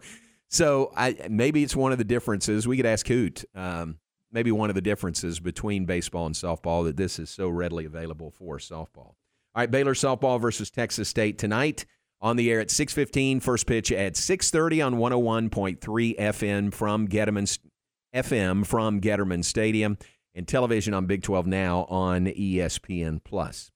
So 0.51 0.93
I 0.97 1.17
maybe 1.29 1.63
it's 1.63 1.77
one 1.77 1.93
of 1.93 1.99
the 1.99 2.05
differences. 2.05 2.67
We 2.69 2.77
could 2.77 2.87
ask 2.87 3.07
Hoot. 3.09 3.45
Um, 3.55 3.99
maybe 4.33 4.53
one 4.53 4.69
of 4.69 4.75
the 4.75 4.83
differences 4.83 5.41
between 5.41 5.87
baseball 5.87 6.27
and 6.27 6.35
softball 6.35 6.85
that 6.85 6.97
this 6.97 7.19
is 7.19 7.31
so 7.31 7.49
readily 7.49 7.85
available 7.85 8.31
for 8.31 8.59
softball. 8.59 9.15
All 9.55 9.63
right, 9.63 9.71
Baylor 9.71 9.95
softball 9.95 10.41
versus 10.41 10.71
Texas 10.71 11.09
State 11.09 11.39
tonight 11.39 11.87
on 12.21 12.37
the 12.37 12.51
air 12.51 12.61
at 12.61 12.71
6:15. 12.71 13.41
First 13.41 13.67
pitch 13.67 13.91
at 13.91 14.15
6:30 14.17 14.83
on 14.83 14.95
101.3 14.97 16.17
FM 16.19 16.73
from 16.73 17.09
Getterman 17.09 17.59
FM 18.15 18.67
from 18.67 19.01
Getterman 19.01 19.45
Stadium 19.45 19.99
and 20.35 20.47
television 20.47 20.95
on 20.95 21.07
Big 21.07 21.23
12 21.23 21.47
now 21.47 21.85
on 21.85 22.27
ESPN 22.27 23.23
Plus. 23.25 23.71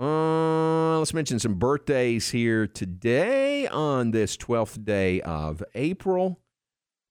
Uh, 0.00 0.98
let's 0.98 1.12
mention 1.12 1.38
some 1.38 1.54
birthdays 1.54 2.30
here 2.30 2.66
today 2.66 3.66
on 3.66 4.10
this 4.10 4.36
12th 4.36 4.84
day 4.84 5.20
of 5.20 5.62
April. 5.74 6.40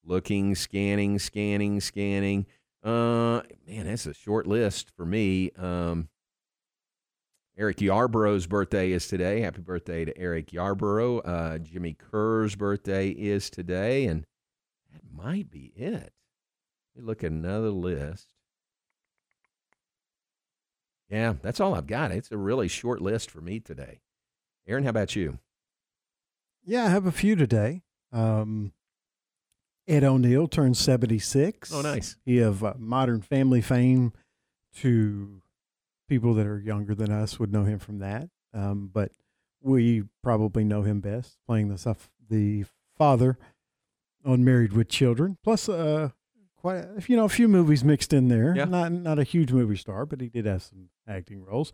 Looking, 0.03 0.55
scanning, 0.55 1.19
scanning, 1.19 1.79
scanning. 1.79 2.47
Uh, 2.83 3.41
man, 3.67 3.85
that's 3.85 4.07
a 4.07 4.13
short 4.13 4.47
list 4.47 4.89
for 4.97 5.05
me. 5.05 5.51
Um, 5.57 6.09
Eric 7.55 7.81
Yarborough's 7.81 8.47
birthday 8.47 8.91
is 8.91 9.07
today. 9.07 9.41
Happy 9.41 9.61
birthday 9.61 10.03
to 10.03 10.17
Eric 10.17 10.51
Yarborough. 10.51 11.19
Uh, 11.19 11.57
Jimmy 11.59 11.93
Kerr's 11.93 12.55
birthday 12.55 13.09
is 13.09 13.51
today, 13.51 14.07
and 14.07 14.25
that 14.91 15.01
might 15.13 15.51
be 15.51 15.71
it. 15.75 16.13
Let 16.95 16.97
me 16.97 17.03
look 17.03 17.23
at 17.23 17.31
another 17.31 17.69
list. 17.69 18.30
Yeah, 21.11 21.33
that's 21.41 21.59
all 21.59 21.75
I've 21.75 21.87
got. 21.87 22.11
It's 22.11 22.31
a 22.31 22.37
really 22.37 22.67
short 22.67 23.01
list 23.01 23.29
for 23.29 23.41
me 23.41 23.59
today. 23.59 23.99
Aaron, 24.67 24.85
how 24.85 24.91
about 24.91 25.15
you? 25.15 25.39
Yeah, 26.63 26.85
I 26.85 26.89
have 26.89 27.05
a 27.05 27.11
few 27.11 27.35
today. 27.35 27.81
Um, 28.13 28.71
Ed 29.87 30.03
O'Neill 30.03 30.47
turned 30.47 30.77
76. 30.77 31.73
Oh, 31.73 31.81
nice. 31.81 32.15
He 32.23 32.39
of 32.39 32.63
uh, 32.63 32.75
modern 32.77 33.21
family 33.21 33.61
fame 33.61 34.13
to 34.77 35.41
people 36.07 36.33
that 36.35 36.47
are 36.47 36.59
younger 36.59 36.95
than 36.95 37.11
us 37.11 37.39
would 37.39 37.51
know 37.51 37.65
him 37.65 37.79
from 37.79 37.99
that. 37.99 38.29
Um, 38.53 38.89
but 38.93 39.11
we 39.61 40.03
probably 40.23 40.63
know 40.63 40.83
him 40.83 41.01
best 41.01 41.37
playing 41.45 41.69
the 41.69 41.95
the 42.29 42.65
father 42.97 43.37
on 44.25 44.43
Married 44.43 44.73
with 44.73 44.87
Children. 44.87 45.37
Plus, 45.43 45.67
uh, 45.67 46.09
quite 46.57 46.77
a, 46.77 47.03
you 47.07 47.15
know 47.15 47.25
a 47.25 47.29
few 47.29 47.47
movies 47.47 47.83
mixed 47.83 48.13
in 48.13 48.27
there. 48.27 48.53
Yeah. 48.55 48.65
Not 48.65 48.91
not 48.91 49.19
a 49.19 49.23
huge 49.23 49.51
movie 49.51 49.75
star, 49.75 50.05
but 50.05 50.21
he 50.21 50.29
did 50.29 50.45
have 50.45 50.63
some 50.63 50.89
acting 51.07 51.43
roles. 51.43 51.73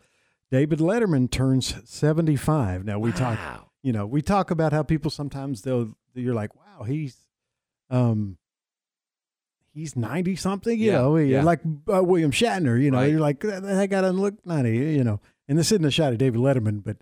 David 0.51 0.79
Letterman 0.79 1.29
turns 1.29 1.75
75. 1.89 2.85
Now 2.85 2.99
we 2.99 3.11
talk 3.11 3.37
you 3.83 3.93
know, 3.93 4.05
we 4.05 4.21
talk 4.21 4.51
about 4.51 4.73
how 4.73 4.83
people 4.83 5.11
sometimes 5.11 5.61
they'll 5.61 5.93
you're 6.13 6.33
like, 6.33 6.55
"Wow, 6.55 6.83
he's 6.83 7.15
um 7.89 8.37
he's 9.73 9.95
90 9.95 10.35
something, 10.35 10.77
you 10.79 10.87
Yeah, 10.91 10.97
know, 10.97 11.17
yeah. 11.17 11.43
like 11.43 11.61
uh, 11.93 12.03
William 12.03 12.31
Shatner, 12.31 12.81
you 12.81 12.89
know. 12.91 12.97
Right. 12.97 13.11
You're 13.11 13.19
like 13.19 13.39
that, 13.41 13.61
that 13.63 13.89
guy 13.89 14.01
doesn't 14.01 14.19
look 14.19 14.43
90, 14.45 14.71
you 14.75 15.03
know. 15.03 15.19
And 15.47 15.57
this 15.57 15.71
isn't 15.71 15.85
a 15.85 15.91
shot 15.91 16.11
at 16.13 16.19
David 16.19 16.39
Letterman, 16.41 16.83
but 16.83 16.97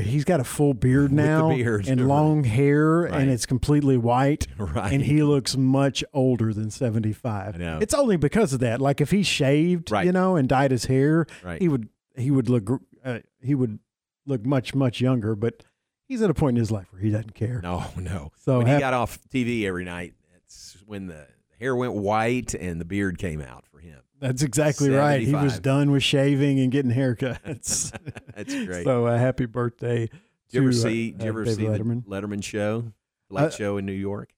he's 0.00 0.24
got 0.24 0.40
a 0.40 0.44
full 0.44 0.74
beard 0.74 1.12
now 1.12 1.50
beard, 1.54 1.86
and 1.88 2.00
right. 2.00 2.08
long 2.08 2.44
hair 2.44 3.02
Right. 3.02 3.20
and 3.20 3.30
it's 3.30 3.46
completely 3.46 3.96
white 3.96 4.46
Right. 4.58 4.92
and 4.92 5.02
he 5.02 5.22
looks 5.22 5.56
much 5.56 6.02
older 6.12 6.52
than 6.54 6.70
75 6.70 7.54
I 7.54 7.58
know. 7.58 7.78
it's 7.80 7.94
only 7.94 8.16
because 8.16 8.52
of 8.52 8.60
that 8.60 8.80
like 8.80 9.00
if 9.00 9.10
he 9.10 9.22
shaved 9.22 9.90
Right. 9.90 10.06
you 10.06 10.12
know 10.12 10.36
and 10.36 10.48
dyed 10.48 10.70
his 10.70 10.86
hair 10.86 11.26
Right. 11.44 11.60
he 11.60 11.68
would 11.68 11.88
he 12.16 12.30
would 12.30 12.48
look 12.48 12.68
uh, 13.04 13.18
he 13.40 13.54
would 13.54 13.78
look 14.26 14.44
much 14.46 14.74
much 14.74 15.00
younger 15.00 15.34
but 15.34 15.64
he's 16.06 16.22
at 16.22 16.30
a 16.30 16.34
point 16.34 16.56
in 16.56 16.60
his 16.60 16.70
life 16.70 16.86
where 16.92 17.02
he 17.02 17.10
doesn't 17.10 17.34
care 17.34 17.60
No, 17.62 17.84
no. 17.96 18.30
So 18.44 18.58
when 18.58 18.66
he 18.68 18.78
got 18.78 18.94
off 18.94 19.18
TV 19.32 19.64
every 19.64 19.84
night, 19.84 20.14
that's 20.32 20.76
when 20.86 21.06
the 21.06 21.26
hair 21.58 21.74
went 21.76 21.94
white 21.94 22.54
and 22.54 22.80
the 22.80 22.84
beard 22.84 23.18
came 23.18 23.40
out 23.40 23.64
for 23.66 23.78
him. 23.78 24.00
That's 24.22 24.42
exactly 24.42 24.88
right 24.90 25.20
he 25.20 25.34
was 25.34 25.58
done 25.60 25.90
with 25.90 26.02
shaving 26.02 26.58
and 26.60 26.72
getting 26.72 26.90
haircuts 26.92 27.90
That's 28.36 28.54
great. 28.64 28.84
so 28.84 29.06
uh, 29.06 29.18
happy 29.18 29.44
birthday 29.46 30.06
Did 30.06 30.10
you 30.50 30.60
ever 30.62 30.70
uh, 30.70 30.72
see? 30.72 31.10
Did 31.10 31.20
you 31.22 31.26
uh, 31.26 31.28
ever 31.28 31.44
David 31.44 31.56
see 31.58 31.64
Letterman. 31.66 32.04
the 32.04 32.10
Letterman 32.10 32.42
show, 32.44 32.92
Late 33.28 33.44
Uh, 33.44 33.50
Show 33.50 33.76
in 33.76 33.84
New 33.86 33.92
York? 33.92 34.32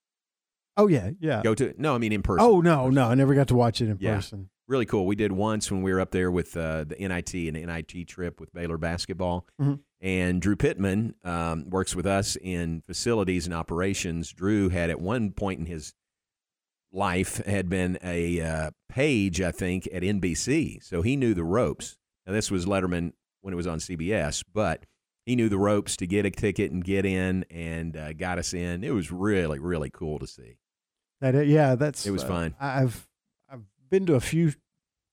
oh 0.77 0.89
yeah 0.89 1.11
yeah 1.21 1.43
Go 1.43 1.55
to 1.55 1.73
no, 1.79 1.95
I 1.95 1.99
mean 1.99 2.13
in 2.13 2.23
person. 2.23 2.45
oh 2.45 2.61
no 2.61 2.91
no 2.91 3.07
i 3.09 3.15
never 3.15 3.35
got 3.35 3.47
to 3.49 3.55
watch 3.55 3.81
it 3.81 3.89
in 3.89 3.99
Yeah. 4.01 4.17
person 4.17 4.49
really 4.67 4.87
cool. 4.87 5.05
We 5.05 5.15
did 5.15 5.31
once 5.31 5.71
when 5.71 5.83
we 5.83 5.93
were 5.93 6.01
up 6.01 6.11
there 6.11 6.31
with 6.31 6.57
uh, 6.57 6.85
the 6.85 6.97
NIT 6.99 7.35
and 7.35 7.55
the 7.55 7.67
NIT 7.67 8.09
trip 8.09 8.41
with 8.41 8.51
Baylor 8.55 8.79
basketball. 8.79 9.47
Mhm. 9.61 9.81
And 10.01 10.41
Drew 10.41 10.57
Pittman 10.57 11.17
um, 11.23 11.69
works 11.69 11.95
with 11.95 12.07
us 12.07 12.37
in 12.37 12.81
facilities 12.81 13.45
and 13.45 13.53
operations. 13.55 14.33
Drew 14.33 14.71
had 14.71 14.89
at 14.89 14.99
one 14.99 15.33
point 15.33 15.61
in 15.61 15.67
his 15.67 15.93
life 16.95 17.45
had 17.45 17.69
been 17.69 17.99
a 18.03 18.41
uh, 18.41 18.71
page, 18.89 19.41
I 19.41 19.51
think, 19.51 19.89
at 19.93 20.03
NBC, 20.03 20.83
so 20.83 21.03
he 21.03 21.17
knew 21.17 21.35
the 21.35 21.45
ropes. 21.45 21.97
Now 22.27 22.33
this 22.33 22.51
was 22.51 22.65
Letterman 22.67 23.13
when 23.43 23.53
it 23.53 23.57
was 23.57 23.67
on 23.67 23.79
CBS, 23.79 24.45
but 24.55 24.87
he 25.27 25.35
knew 25.37 25.49
the 25.49 25.59
ropes 25.59 25.97
to 25.99 26.07
get 26.07 26.25
a 26.25 26.31
ticket 26.31 26.71
and 26.71 26.85
get 26.85 27.05
in, 27.05 27.45
and 27.51 27.97
uh, 27.97 28.13
got 28.13 28.39
us 28.39 28.55
in. 28.55 28.85
It 28.85 28.91
was 28.95 29.11
really, 29.11 29.59
really 29.59 29.91
cool 29.91 30.19
to 30.21 30.27
see. 30.27 30.59
That 31.21 31.35
uh, 31.35 31.41
yeah, 31.41 31.75
that's 31.75 32.07
It 32.07 32.11
was 32.13 32.23
uh, 32.25 32.29
fun. 32.29 32.55
I've 32.61 33.07
I've 33.51 33.65
been 33.91 34.07
to 34.07 34.15
a 34.15 34.21
few 34.21 34.53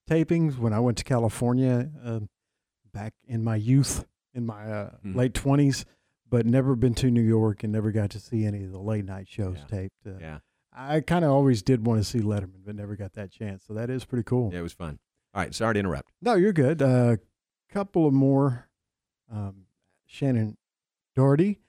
tapings 0.08 0.58
when 0.58 0.72
I 0.72 0.80
went 0.80 0.98
to 0.98 1.04
California 1.04 1.90
uh, 2.04 2.20
back 2.92 3.14
in 3.26 3.42
my 3.42 3.56
youth 3.56 4.04
in 4.34 4.46
my 4.46 4.64
uh, 4.70 4.90
Mhm. 5.04 5.14
late 5.16 5.34
twenties, 5.34 5.84
but 6.28 6.46
never 6.46 6.74
been 6.76 6.94
to 6.94 7.10
New 7.10 7.22
York 7.22 7.62
and 7.64 7.72
never 7.72 7.90
got 7.92 8.10
to 8.10 8.20
see 8.20 8.44
any 8.46 8.64
of 8.64 8.72
the 8.72 8.80
late 8.80 9.04
night 9.04 9.28
shows 9.28 9.58
taped. 9.68 10.06
Uh, 10.06 10.18
Yeah. 10.20 10.38
I 10.74 11.00
kind 11.00 11.24
of 11.24 11.30
always 11.30 11.62
did 11.62 11.86
want 11.86 12.00
to 12.00 12.04
see 12.04 12.20
Letterman, 12.20 12.64
but 12.64 12.74
never 12.74 12.96
got 12.96 13.12
that 13.14 13.30
chance. 13.30 13.64
So 13.66 13.74
that 13.74 13.90
is 13.90 14.04
pretty 14.04 14.24
cool. 14.24 14.50
Yeah, 14.52 14.60
it 14.60 14.62
was 14.62 14.72
fun. 14.72 14.98
All 15.34 15.42
right, 15.42 15.54
sorry 15.54 15.74
to 15.74 15.80
interrupt. 15.80 16.12
No, 16.20 16.34
you're 16.34 16.52
good. 16.52 16.80
A 16.82 16.86
uh, 16.86 17.16
couple 17.70 18.06
of 18.06 18.12
more. 18.12 18.68
Um, 19.30 19.66
Shannen 20.10 20.56
Doherty 21.16 21.60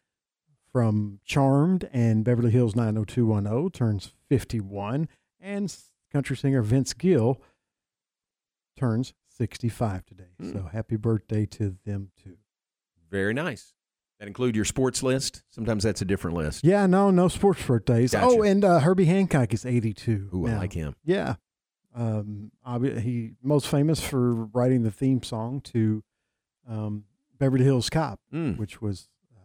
from 0.72 1.20
Charmed 1.24 1.90
and 1.94 2.26
Beverly 2.26 2.52
Hills 2.52 2.76
90210 2.76 3.72
turns 3.72 4.14
51, 4.28 5.08
and 5.40 5.74
country 6.12 6.36
singer 6.36 6.62
Vince 6.62 6.94
Gill 6.94 7.42
turns 8.78 9.14
65 9.30 10.06
today. 10.06 10.24
So 10.52 10.70
happy 10.72 10.98
birthday 10.98 11.46
to 11.46 11.78
them 11.86 12.10
too. 12.22 12.38
Very 13.10 13.34
nice. 13.34 13.74
That 14.24 14.28
include 14.28 14.56
your 14.56 14.64
sports 14.64 15.04
list? 15.04 15.44
Sometimes 15.50 15.84
that's 15.84 16.02
a 16.02 16.06
different 16.06 16.38
list. 16.38 16.64
Yeah, 16.64 16.86
no, 16.86 17.12
no 17.12 17.28
sports 17.28 17.62
birthdays. 17.62 18.14
Gotcha. 18.14 18.26
Oh, 18.26 18.42
and 18.42 18.64
uh, 18.64 18.80
Herbie 18.80 19.04
Hancock 19.04 19.54
is 19.54 19.66
82. 19.66 20.30
Ooh, 20.34 20.48
I 20.48 20.56
like 20.60 20.72
him. 20.72 20.96
Yeah. 21.04 21.36
Um, 21.94 22.50
he 23.02 23.32
most 23.44 23.68
famous 23.68 24.00
for 24.00 24.34
writing 24.46 24.84
the 24.84 24.92
theme 24.92 25.22
song 25.24 25.60
to 25.66 26.06
um, 26.66 27.04
Beverly 27.38 27.66
Hills 27.66 27.90
Cop, 27.90 28.22
Mm. 28.34 28.58
which 28.58 28.82
was 28.82 29.10
uh, 29.36 29.42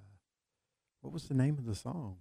what 1.00 1.12
was 1.12 1.24
the 1.24 1.34
name 1.34 1.58
of 1.58 1.66
the 1.66 1.74
song? 1.74 2.18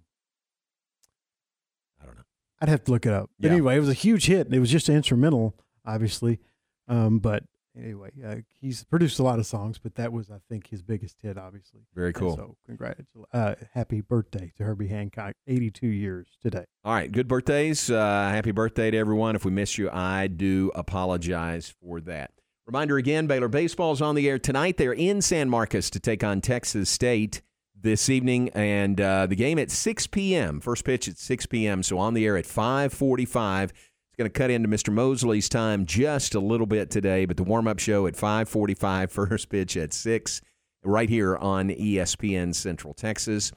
I 2.02 2.06
don't 2.06 2.16
know. 2.16 2.24
I'd 2.60 2.68
have 2.70 2.82
to 2.86 2.90
look 2.90 3.06
it 3.06 3.12
up. 3.12 3.30
But 3.38 3.46
Yeah. 3.50 3.52
anyway, 3.52 3.76
it 3.76 3.80
was 3.80 3.88
a 3.88 3.92
huge 3.94 4.26
hit. 4.26 4.46
And 4.48 4.54
it 4.56 4.58
was 4.58 4.72
just 4.72 4.88
instrumental, 4.88 5.54
obviously. 5.86 6.40
Um, 6.88 7.20
but 7.20 7.44
anyway, 7.82 8.10
uh, 8.26 8.36
he's 8.60 8.84
produced 8.84 9.18
a 9.18 9.22
lot 9.22 9.38
of 9.38 9.46
songs, 9.46 9.78
but 9.78 9.94
that 9.96 10.12
was, 10.12 10.30
I 10.30 10.38
think, 10.48 10.68
his 10.68 10.82
biggest 10.82 11.16
hit, 11.22 11.38
obviously. 11.38 11.80
Very 11.94 12.08
And 12.08 12.16
cool. 12.16 12.36
So, 12.36 12.56
congratulations. 12.66 13.08
Uh, 13.32 13.54
happy 13.72 14.00
birthday 14.00 14.52
to 14.56 14.64
Herbie 14.64 14.88
Hancock, 14.88 15.34
82 15.46 15.86
years 15.86 16.28
today. 16.42 16.64
All 16.84 16.94
right, 16.94 17.10
good 17.10 17.28
birthdays. 17.28 17.90
Uh, 17.90 18.28
happy 18.30 18.50
birthday 18.50 18.90
to 18.90 18.96
everyone. 18.96 19.36
If 19.36 19.44
we 19.44 19.50
missed 19.50 19.78
you, 19.78 19.90
I 19.90 20.26
do 20.26 20.70
apologize 20.74 21.74
for 21.80 22.00
that. 22.02 22.32
Reminder 22.66 22.98
again 22.98 23.26
Baylor 23.26 23.48
Baseball 23.48 23.92
is 23.92 24.02
on 24.02 24.14
the 24.14 24.28
air 24.28 24.38
tonight. 24.38 24.76
They're 24.76 24.92
in 24.92 25.22
San 25.22 25.48
Marcos 25.48 25.88
to 25.88 25.98
take 25.98 26.22
on 26.22 26.42
Texas 26.42 26.90
State 26.90 27.40
this 27.80 28.10
evening, 28.10 28.50
and 28.50 29.00
uh, 29.00 29.26
the 29.26 29.36
game 29.36 29.58
at 29.58 29.70
6 29.70 30.06
p.m. 30.08 30.60
First 30.60 30.84
pitch 30.84 31.08
at 31.08 31.16
6 31.16 31.46
p.m., 31.46 31.82
so 31.82 31.98
on 31.98 32.14
the 32.14 32.26
air 32.26 32.36
at 32.36 32.44
545. 32.44 33.72
Going 34.18 34.28
to 34.28 34.36
cut 34.36 34.50
into 34.50 34.68
Mr. 34.68 34.92
Mosley's 34.92 35.48
time 35.48 35.86
just 35.86 36.34
a 36.34 36.40
little 36.40 36.66
bit 36.66 36.90
today, 36.90 37.24
but 37.24 37.36
the 37.36 37.44
warm-up 37.44 37.78
show 37.78 38.08
at 38.08 38.16
545, 38.16 39.12
first 39.12 39.48
pitch 39.48 39.76
at 39.76 39.92
6, 39.92 40.40
right 40.82 41.08
here 41.08 41.36
on 41.36 41.68
ESPN 41.68 42.52
Central 42.52 42.94
Texas. 42.94 43.52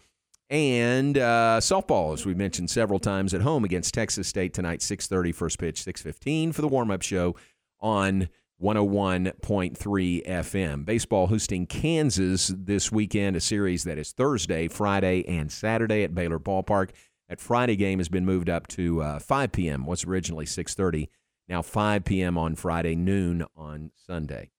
And 0.51 1.17
uh, 1.17 1.57
softball, 1.61 2.13
as 2.13 2.27
we 2.27 2.35
mentioned 2.35 2.69
several 2.69 2.99
times, 2.99 3.33
at 3.33 3.41
home 3.41 3.63
against 3.63 3.95
Texas 3.95 4.27
State 4.27 4.53
tonight, 4.53 4.81
6.30, 4.81 5.33
first 5.33 5.57
pitch, 5.57 5.83
6.15 5.83 6.53
for 6.53 6.61
the 6.61 6.67
warm-up 6.67 7.01
show 7.01 7.35
on 7.79 8.29
101.3 8.61 10.27
FM. 10.27 10.85
Baseball 10.85 11.25
hosting 11.25 11.65
Kansas 11.65 12.53
this 12.55 12.91
weekend, 12.91 13.35
a 13.35 13.41
series 13.41 13.83
that 13.85 13.97
is 13.97 14.11
Thursday, 14.11 14.67
Friday, 14.67 15.27
and 15.27 15.51
Saturday 15.51 16.03
at 16.03 16.13
Baylor 16.13 16.37
Ballpark. 16.37 16.91
That 17.31 17.39
Friday 17.39 17.77
game 17.77 17.99
has 17.99 18.09
been 18.09 18.25
moved 18.25 18.49
up 18.49 18.67
to 18.67 19.01
uh, 19.01 19.19
5 19.19 19.53
p.m., 19.53 19.85
was 19.85 20.03
originally 20.03 20.43
6.30, 20.43 21.07
now 21.47 21.61
5 21.61 22.03
p.m. 22.03 22.37
on 22.37 22.55
Friday, 22.57 22.93
noon 22.93 23.45
on 23.55 23.91
Sunday. 23.95 24.49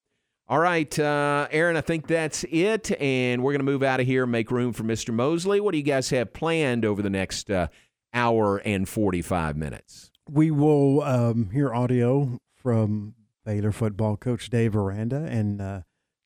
All 0.48 0.58
right, 0.58 0.98
uh, 0.98 1.48
Aaron, 1.50 1.76
I 1.76 1.82
think 1.82 2.06
that's 2.06 2.44
it. 2.44 2.98
And 2.98 3.42
we're 3.42 3.52
going 3.52 3.60
to 3.60 3.70
move 3.70 3.82
out 3.82 4.00
of 4.00 4.06
here 4.06 4.22
and 4.22 4.32
make 4.32 4.50
room 4.50 4.72
for 4.72 4.84
Mr. 4.84 5.12
Mosley. 5.12 5.60
What 5.60 5.72
do 5.72 5.76
you 5.76 5.84
guys 5.84 6.08
have 6.08 6.32
planned 6.32 6.86
over 6.86 7.02
the 7.02 7.10
next 7.10 7.50
uh, 7.50 7.66
hour 8.14 8.56
and 8.64 8.88
45 8.88 9.54
minutes? 9.54 10.10
We 10.30 10.50
will 10.50 11.02
um, 11.02 11.50
hear 11.50 11.74
audio 11.74 12.38
from 12.54 13.12
Baylor 13.44 13.72
football 13.72 14.16
coach 14.16 14.48
Dave 14.48 14.74
Aranda 14.74 15.26
and 15.28 15.60
uh, 15.60 15.80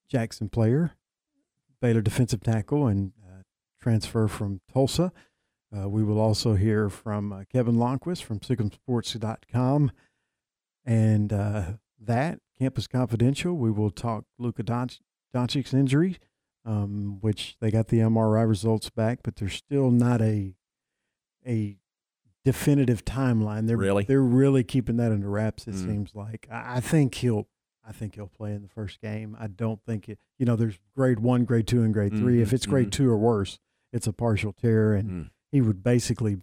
Jackson 0.08 0.48
Player, 0.48 0.92
Baylor 1.80 2.02
defensive 2.02 2.44
tackle 2.44 2.86
and 2.86 3.14
uh, 3.26 3.42
transfer 3.82 4.28
from 4.28 4.60
Tulsa. 4.72 5.12
Uh, 5.76 5.88
we 5.88 6.02
will 6.04 6.20
also 6.20 6.54
hear 6.54 6.88
from 6.88 7.32
uh, 7.32 7.44
Kevin 7.52 7.76
Lonnquist 7.76 8.22
from 8.22 8.38
SicEmSports.com. 8.40 9.90
And 10.84 11.32
uh, 11.32 11.64
that, 12.00 12.38
Campus 12.58 12.86
Confidential, 12.86 13.54
we 13.56 13.70
will 13.70 13.90
talk 13.90 14.24
Luka 14.38 14.62
Donch- 14.62 15.00
Doncic's 15.34 15.74
injury, 15.74 16.18
um, 16.64 17.18
which 17.20 17.56
they 17.60 17.70
got 17.70 17.88
the 17.88 17.98
MRI 17.98 18.48
results 18.48 18.90
back, 18.90 19.20
but 19.24 19.36
there's 19.36 19.54
still 19.54 19.90
not 19.90 20.20
a 20.22 20.54
a 21.46 21.78
definitive 22.44 23.04
timeline. 23.04 23.66
They're 23.68 23.76
Really? 23.76 24.04
they're 24.04 24.20
really 24.22 24.64
keeping 24.64 24.96
that 24.96 25.12
under 25.12 25.28
wraps. 25.28 25.66
It 25.68 25.74
Mm. 25.74 25.86
seems 25.86 26.14
like 26.14 26.46
I, 26.50 26.76
I 26.76 26.80
think 26.80 27.14
he'll 27.16 27.48
I 27.88 27.92
think 27.92 28.16
he'll 28.16 28.26
play 28.26 28.52
in 28.52 28.62
the 28.62 28.68
first 28.68 29.00
game. 29.00 29.36
I 29.38 29.46
don't 29.46 29.80
think 29.84 30.08
it. 30.08 30.18
You 30.38 30.46
know, 30.46 30.56
there's 30.56 30.78
grade 30.96 31.20
one, 31.20 31.44
grade 31.44 31.68
two, 31.68 31.82
and 31.82 31.92
grade 31.94 32.12
three. 32.16 32.40
If 32.42 32.50
Mhm, 32.50 32.52
it's 32.54 32.66
grade 32.66 32.88
mhm. 32.88 32.92
two 32.92 33.08
or 33.10 33.16
worse, 33.16 33.60
it's 33.92 34.08
a 34.08 34.12
partial 34.12 34.52
tear, 34.52 34.92
and 34.94 35.10
Mm. 35.10 35.30
He 35.50 35.60
would 35.60 35.82
basically 35.82 36.38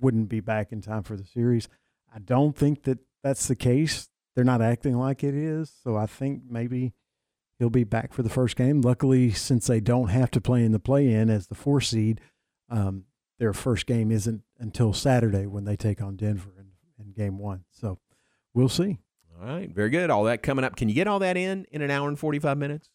wouldn't 0.00 0.28
be 0.28 0.40
back 0.40 0.72
in 0.72 0.80
time 0.80 1.02
for 1.02 1.16
the 1.16 1.24
series. 1.24 1.68
I 2.14 2.18
don't 2.18 2.56
think 2.56 2.84
that 2.84 2.98
that's 3.22 3.48
the 3.48 3.56
case. 3.56 4.08
They're 4.34 4.44
not 4.44 4.62
acting 4.62 4.96
like 4.96 5.24
it 5.24 5.34
is, 5.34 5.72
so 5.82 5.96
I 5.96 6.06
think 6.06 6.42
maybe 6.48 6.92
he'll 7.58 7.70
be 7.70 7.84
back 7.84 8.12
for 8.12 8.22
the 8.22 8.28
first 8.28 8.56
game. 8.56 8.80
Luckily, 8.80 9.30
since 9.32 9.66
they 9.66 9.80
don't 9.80 10.08
have 10.08 10.30
to 10.32 10.40
play 10.40 10.64
in 10.64 10.72
the 10.72 10.78
play-in 10.78 11.28
as 11.28 11.48
the 11.48 11.54
four 11.54 11.80
seed, 11.80 12.20
um, 12.70 13.04
their 13.38 13.52
first 13.52 13.86
game 13.86 14.10
isn't 14.10 14.42
until 14.58 14.92
Saturday 14.92 15.46
when 15.46 15.64
they 15.64 15.76
take 15.76 16.00
on 16.00 16.16
Denver 16.16 16.52
in, 16.58 17.04
in 17.04 17.12
game 17.12 17.38
one. 17.38 17.64
So 17.70 17.98
we'll 18.54 18.68
see. 18.68 18.98
All 19.40 19.46
right, 19.46 19.70
very 19.70 19.90
good. 19.90 20.10
All 20.10 20.24
that 20.24 20.42
coming 20.42 20.64
up. 20.64 20.76
Can 20.76 20.88
you 20.88 20.94
get 20.94 21.06
all 21.06 21.20
that 21.20 21.36
in 21.36 21.66
in 21.70 21.82
an 21.82 21.90
hour 21.90 22.08
and 22.08 22.18
45 22.18 22.58
minutes? 22.58 22.90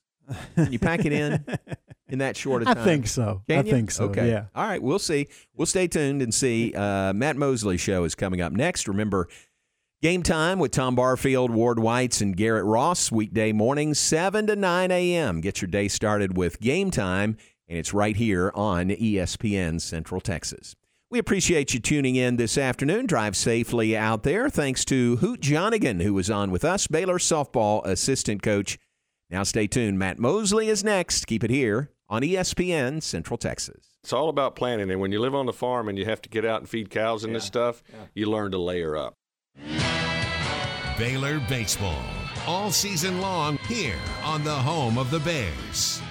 Can 0.55 0.71
you 0.71 0.79
pack 0.79 1.05
it 1.05 1.11
in 1.11 1.45
in 2.13 2.19
that 2.19 2.37
short 2.37 2.63
a 2.63 2.69
I 2.69 2.73
time? 2.75 2.83
I 2.83 2.85
think 2.85 3.07
so. 3.07 3.41
Can 3.49 3.59
I 3.59 3.63
you? 3.63 3.71
think 3.71 3.91
so, 3.91 4.05
Okay. 4.05 4.29
yeah. 4.29 4.45
All 4.55 4.65
right, 4.65 4.81
we'll 4.81 4.99
see. 4.99 5.27
We'll 5.55 5.65
stay 5.65 5.87
tuned 5.87 6.21
and 6.21 6.33
see. 6.33 6.71
Uh, 6.73 7.11
Matt 7.11 7.35
Mosley 7.35 7.75
show 7.75 8.03
is 8.05 8.13
coming 8.15 8.39
up 8.39 8.53
next. 8.53 8.87
Remember, 8.87 9.27
game 10.01 10.21
time 10.23 10.59
with 10.59 10.71
Tom 10.71 10.95
Barfield, 10.95 11.49
Ward 11.51 11.79
Whites, 11.79 12.21
and 12.21 12.37
Garrett 12.37 12.65
Ross 12.65 13.11
weekday 13.11 13.51
mornings, 13.51 13.99
seven 13.99 14.45
to 14.47 14.55
nine 14.55 14.91
a.m. 14.91 15.41
Get 15.41 15.61
your 15.61 15.69
day 15.69 15.87
started 15.87 16.37
with 16.37 16.59
game 16.61 16.91
time, 16.91 17.35
and 17.67 17.77
it's 17.79 17.93
right 17.93 18.15
here 18.15 18.51
on 18.53 18.89
ESPN 18.89 19.81
Central 19.81 20.21
Texas. 20.21 20.75
We 21.09 21.19
appreciate 21.19 21.73
you 21.73 21.79
tuning 21.79 22.15
in 22.15 22.37
this 22.37 22.57
afternoon. 22.57 23.05
Drive 23.07 23.35
safely 23.35 23.95
out 23.97 24.23
there. 24.23 24.49
Thanks 24.49 24.83
to 24.85 25.17
Hoot 25.17 25.41
Johnigan, 25.41 26.01
who 26.01 26.13
was 26.13 26.29
on 26.29 26.49
with 26.51 26.63
us, 26.65 26.87
Baylor 26.87 27.17
softball 27.19 27.83
assistant 27.85 28.41
coach. 28.43 28.77
Now 29.29 29.43
stay 29.43 29.65
tuned. 29.67 29.97
Matt 29.97 30.19
Mosley 30.19 30.69
is 30.69 30.83
next. 30.83 31.25
Keep 31.25 31.43
it 31.43 31.49
here 31.49 31.89
on 32.09 32.21
ESPN 32.21 33.01
Central 33.01 33.37
Texas. 33.37 33.97
It's 34.03 34.13
all 34.13 34.29
about 34.29 34.55
planning. 34.55 34.91
And 34.91 34.99
when 34.99 35.11
you 35.11 35.19
live 35.19 35.33
on 35.33 35.45
the 35.45 35.53
farm 35.53 35.87
and 35.87 35.97
you 35.97 36.05
have 36.05 36.21
to 36.23 36.29
get 36.29 36.45
out 36.45 36.59
and 36.59 36.69
feed 36.69 36.89
cows 36.89 37.23
and 37.23 37.33
this 37.33 37.45
stuff, 37.45 37.81
you 38.13 38.29
learn 38.29 38.51
to 38.51 38.57
layer 38.57 38.97
up. 38.97 39.15
Baylor 40.97 41.39
Baseball, 41.49 42.03
all 42.45 42.69
season 42.69 43.21
long 43.21 43.57
here 43.67 43.99
on 44.23 44.43
the 44.43 44.53
home 44.53 44.97
of 44.97 45.09
the 45.09 45.19
Bears. 45.21 46.03